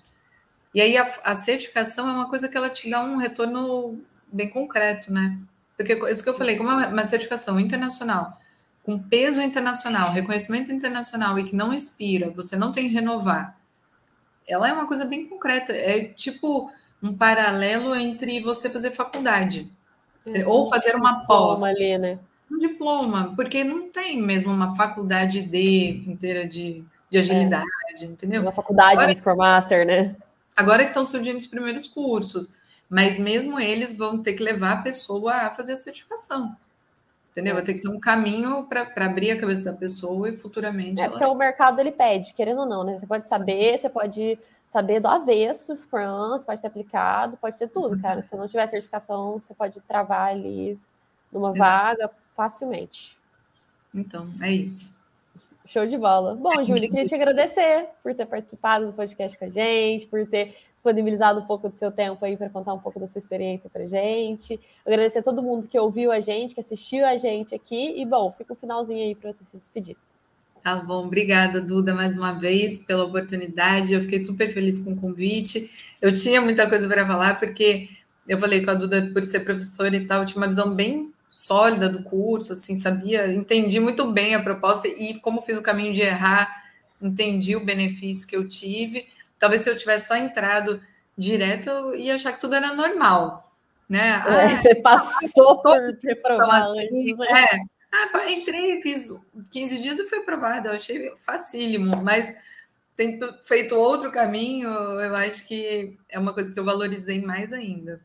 E 0.73 0.81
aí 0.81 0.97
a, 0.97 1.09
a, 1.23 1.35
certificação 1.35 2.07
é 2.07 2.11
uma 2.11 2.29
coisa 2.29 2.47
que 2.47 2.55
ela 2.55 2.69
te 2.69 2.89
dá 2.89 3.03
um 3.03 3.17
retorno 3.17 3.99
bem 4.31 4.49
concreto, 4.49 5.11
né? 5.11 5.37
Porque 5.75 5.93
isso 6.09 6.23
que 6.23 6.29
eu 6.29 6.33
falei, 6.33 6.55
como 6.55 6.69
é 6.69 6.87
uma 6.87 7.05
certificação 7.05 7.59
internacional, 7.59 8.37
com 8.83 8.99
peso 8.99 9.41
internacional, 9.41 10.11
reconhecimento 10.11 10.71
internacional 10.71 11.39
e 11.39 11.43
que 11.43 11.55
não 11.55 11.73
expira, 11.73 12.29
você 12.29 12.55
não 12.55 12.71
tem 12.71 12.87
que 12.87 12.93
renovar 12.93 13.57
ela 14.47 14.69
é 14.69 14.73
uma 14.73 14.87
coisa 14.87 15.05
bem 15.05 15.27
concreta. 15.27 15.73
É 15.73 16.05
tipo 16.05 16.71
um 17.01 17.15
paralelo 17.15 17.95
entre 17.95 18.41
você 18.41 18.69
fazer 18.69 18.91
faculdade 18.91 19.71
é, 20.25 20.45
ou 20.45 20.69
fazer 20.69 20.95
uma 20.95 21.25
pós. 21.25 21.61
Ali, 21.61 21.97
né? 21.97 22.19
Um 22.51 22.59
diploma, 22.59 23.33
porque 23.35 23.63
não 23.63 23.89
tem 23.89 24.21
mesmo 24.21 24.51
uma 24.51 24.75
faculdade 24.75 25.41
de 25.43 26.03
inteira 26.07 26.47
de, 26.47 26.83
de 27.09 27.17
agilidade, 27.17 27.65
é. 27.99 28.05
entendeu? 28.05 28.41
Uma 28.41 28.51
faculdade 28.51 28.93
agora, 28.93 29.11
de 29.11 29.17
Scrum 29.17 29.35
Master, 29.35 29.85
né? 29.85 30.15
Agora 30.55 30.83
que 30.83 30.89
estão 30.89 31.05
surgindo 31.05 31.37
os 31.37 31.47
primeiros 31.47 31.87
cursos, 31.87 32.53
mas 32.89 33.19
mesmo 33.19 33.59
eles 33.59 33.95
vão 33.97 34.21
ter 34.21 34.33
que 34.33 34.43
levar 34.43 34.73
a 34.73 34.81
pessoa 34.81 35.33
a 35.33 35.49
fazer 35.51 35.73
a 35.73 35.77
certificação. 35.77 36.55
Entendeu? 37.35 37.53
Vai 37.53 37.65
ter 37.65 37.73
que 37.73 37.79
ser 37.79 37.89
um 37.89 37.99
caminho 37.99 38.63
para 38.63 38.89
abrir 39.05 39.31
a 39.31 39.37
cabeça 39.37 39.65
da 39.65 39.73
pessoa 39.73 40.29
e 40.29 40.37
futuramente. 40.37 41.01
É 41.01 41.03
ela... 41.03 41.11
porque 41.11 41.25
o 41.25 41.35
mercado 41.35 41.81
ele 41.81 41.91
pede, 41.91 42.33
querendo 42.33 42.61
ou 42.61 42.65
não, 42.65 42.85
né? 42.85 42.97
Você 42.97 43.05
pode 43.05 43.27
saber, 43.27 43.77
você 43.77 43.89
pode 43.89 44.39
saber 44.65 45.01
do 45.01 45.09
avesso, 45.09 45.75
Scrum, 45.75 46.29
você 46.29 46.45
pode 46.45 46.61
ser 46.61 46.67
aplicado, 46.67 47.35
pode 47.35 47.57
ter 47.57 47.67
tudo, 47.67 48.01
cara. 48.01 48.21
Se 48.21 48.37
não 48.37 48.47
tiver 48.47 48.65
certificação, 48.67 49.33
você 49.33 49.53
pode 49.53 49.81
travar 49.81 50.29
ali 50.29 50.79
numa 51.29 51.51
Exato. 51.51 51.59
vaga 51.59 52.11
facilmente. 52.37 53.17
Então, 53.93 54.29
é 54.41 54.53
isso. 54.53 55.03
Show 55.65 55.85
de 55.85 55.97
bola. 55.97 56.35
Bom, 56.35 56.63
Júlia, 56.63 56.87
queria 56.87 57.05
te 57.05 57.15
agradecer 57.15 57.89
por 58.01 58.15
ter 58.15 58.27
participado 58.27 58.85
do 58.85 58.93
podcast 58.93 59.37
com 59.37 59.43
a 59.43 59.49
gente, 59.49 60.07
por 60.07 60.25
ter 60.25 60.55
disponibilizado 60.85 61.39
um 61.39 61.45
pouco 61.45 61.67
do 61.67 61.77
seu 61.77 61.91
tempo 61.91 62.23
aí 62.23 62.37
para 62.37 62.49
contar 62.49 62.73
um 62.73 62.79
pouco 62.79 62.99
da 62.99 63.07
sua 63.07 63.17
experiência 63.17 63.69
para 63.69 63.87
gente. 63.87 64.59
Agradecer 64.85 65.19
a 65.19 65.23
todo 65.23 65.41
mundo 65.41 65.67
que 65.67 65.77
ouviu 65.79 66.11
a 66.11 66.19
gente, 66.19 66.53
que 66.53 66.59
assistiu 66.59 67.05
a 67.05 67.17
gente 67.17 67.55
aqui. 67.55 67.99
E, 67.99 68.05
bom, 68.05 68.33
fica 68.37 68.53
o 68.53 68.55
um 68.55 68.59
finalzinho 68.59 68.99
aí 68.99 69.15
para 69.15 69.31
você 69.31 69.43
se 69.49 69.57
despedir. 69.57 69.97
Tá 70.63 70.75
bom, 70.75 71.05
obrigada, 71.05 71.59
Duda, 71.59 71.93
mais 71.93 72.17
uma 72.17 72.33
vez 72.33 72.81
pela 72.81 73.05
oportunidade. 73.05 73.93
Eu 73.93 74.01
fiquei 74.01 74.19
super 74.19 74.51
feliz 74.51 74.79
com 74.79 74.93
o 74.93 74.95
convite. 74.95 75.71
Eu 76.01 76.13
tinha 76.13 76.41
muita 76.41 76.67
coisa 76.69 76.87
para 76.87 77.05
falar, 77.05 77.39
porque 77.39 77.89
eu 78.27 78.39
falei 78.39 78.63
com 78.63 78.71
a 78.71 78.75
Duda 78.75 79.09
por 79.13 79.23
ser 79.23 79.41
professora 79.41 79.95
e 79.95 80.05
tal, 80.05 80.21
eu 80.21 80.25
tinha 80.25 80.37
uma 80.37 80.47
visão 80.47 80.73
bem 80.73 81.11
sólida 81.31 81.89
do 81.89 82.01
curso, 82.03 82.53
assim, 82.53 82.75
sabia, 82.75 83.31
entendi 83.31 83.79
muito 83.79 84.09
bem 84.11 84.33
a 84.33 84.41
proposta 84.41 84.87
e 84.87 85.19
como 85.19 85.41
fiz 85.41 85.59
o 85.59 85.63
caminho 85.63 85.93
de 85.93 86.01
errar, 86.01 86.49
entendi 87.01 87.55
o 87.55 87.63
benefício 87.63 88.25
que 88.25 88.35
eu 88.35 88.47
tive. 88.47 89.05
Talvez 89.45 89.61
se 89.61 89.69
eu 89.69 89.77
tivesse 89.77 90.07
só 90.07 90.17
entrado 90.17 90.81
direto, 91.15 91.69
eu 91.69 91.95
ia 91.95 92.15
achar 92.15 92.33
que 92.33 92.41
tudo 92.41 92.55
era 92.55 92.73
normal, 92.73 93.47
né? 93.87 94.23
É, 94.27 94.45
ah, 94.45 94.57
você 94.57 94.73
passou 94.73 95.61
por 95.61 95.79
reprovar 96.03 96.63
assim, 96.63 97.15
né? 97.15 97.27
É. 97.31 97.57
Ah, 97.91 98.31
entrei, 98.31 98.81
fiz 98.81 99.11
15 99.51 99.83
dias 99.83 99.99
e 99.99 100.05
fui 100.05 100.17
aprovada. 100.17 100.69
Eu 100.69 100.73
achei 100.73 101.13
facílimo, 101.17 102.01
mas 102.03 102.35
tendo 102.97 103.31
feito 103.43 103.75
outro 103.75 104.11
caminho, 104.11 104.67
eu 104.67 105.15
acho 105.15 105.47
que 105.47 105.95
é 106.09 106.17
uma 106.17 106.33
coisa 106.33 106.51
que 106.51 106.59
eu 106.59 106.65
valorizei 106.65 107.21
mais 107.21 107.53
ainda. 107.53 108.01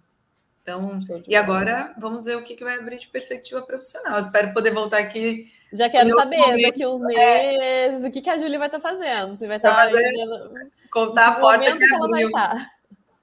Então, 0.61 1.01
e 1.27 1.35
agora 1.35 1.95
vamos 1.97 2.27
ver 2.27 2.37
o 2.37 2.43
que, 2.43 2.55
que 2.55 2.63
vai 2.63 2.79
abrir 2.79 2.99
de 2.99 3.09
perspectiva 3.09 3.63
profissional. 3.63 4.19
Eu 4.19 4.23
espero 4.23 4.53
poder 4.53 4.75
voltar 4.75 4.99
aqui. 4.99 5.51
Já 5.73 5.89
quero 5.89 6.11
saber 6.11 6.37
momento, 6.37 6.63
daqui 6.65 6.87
uns 6.87 7.03
é. 7.03 7.07
meses 7.07 8.05
é, 8.05 8.09
o 8.09 8.11
que, 8.11 8.21
que 8.21 8.29
a 8.29 8.39
Júlia 8.39 8.59
vai 8.59 8.69
estar 8.69 8.81
fazendo. 8.81 9.39
Você 9.39 9.47
vai 9.47 9.57
estar 9.57 9.75
fazendo, 9.75 10.53
contar 10.91 11.29
a 11.29 11.41
porta 11.41 11.77
que 11.77 11.95
abriu. 11.95 12.31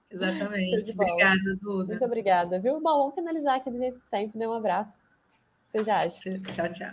Exatamente. 0.10 0.92
Obrigada, 0.94 1.56
Duda. 1.62 1.88
Muito 1.88 2.06
obrigada, 2.06 2.60
viu? 2.60 2.82
Bom, 2.82 3.00
vamos 3.00 3.16
finalizar 3.16 3.58
aqui 3.58 3.70
do 3.70 3.78
jeito 3.78 4.00
que 4.00 4.10
sempre. 4.10 4.40
Dê 4.40 4.48
um 4.48 4.54
abraço. 4.54 5.04
Você 5.64 5.84
já 5.84 6.00
acha. 6.00 6.20
Tchau, 6.54 6.72
tchau. 6.72 6.92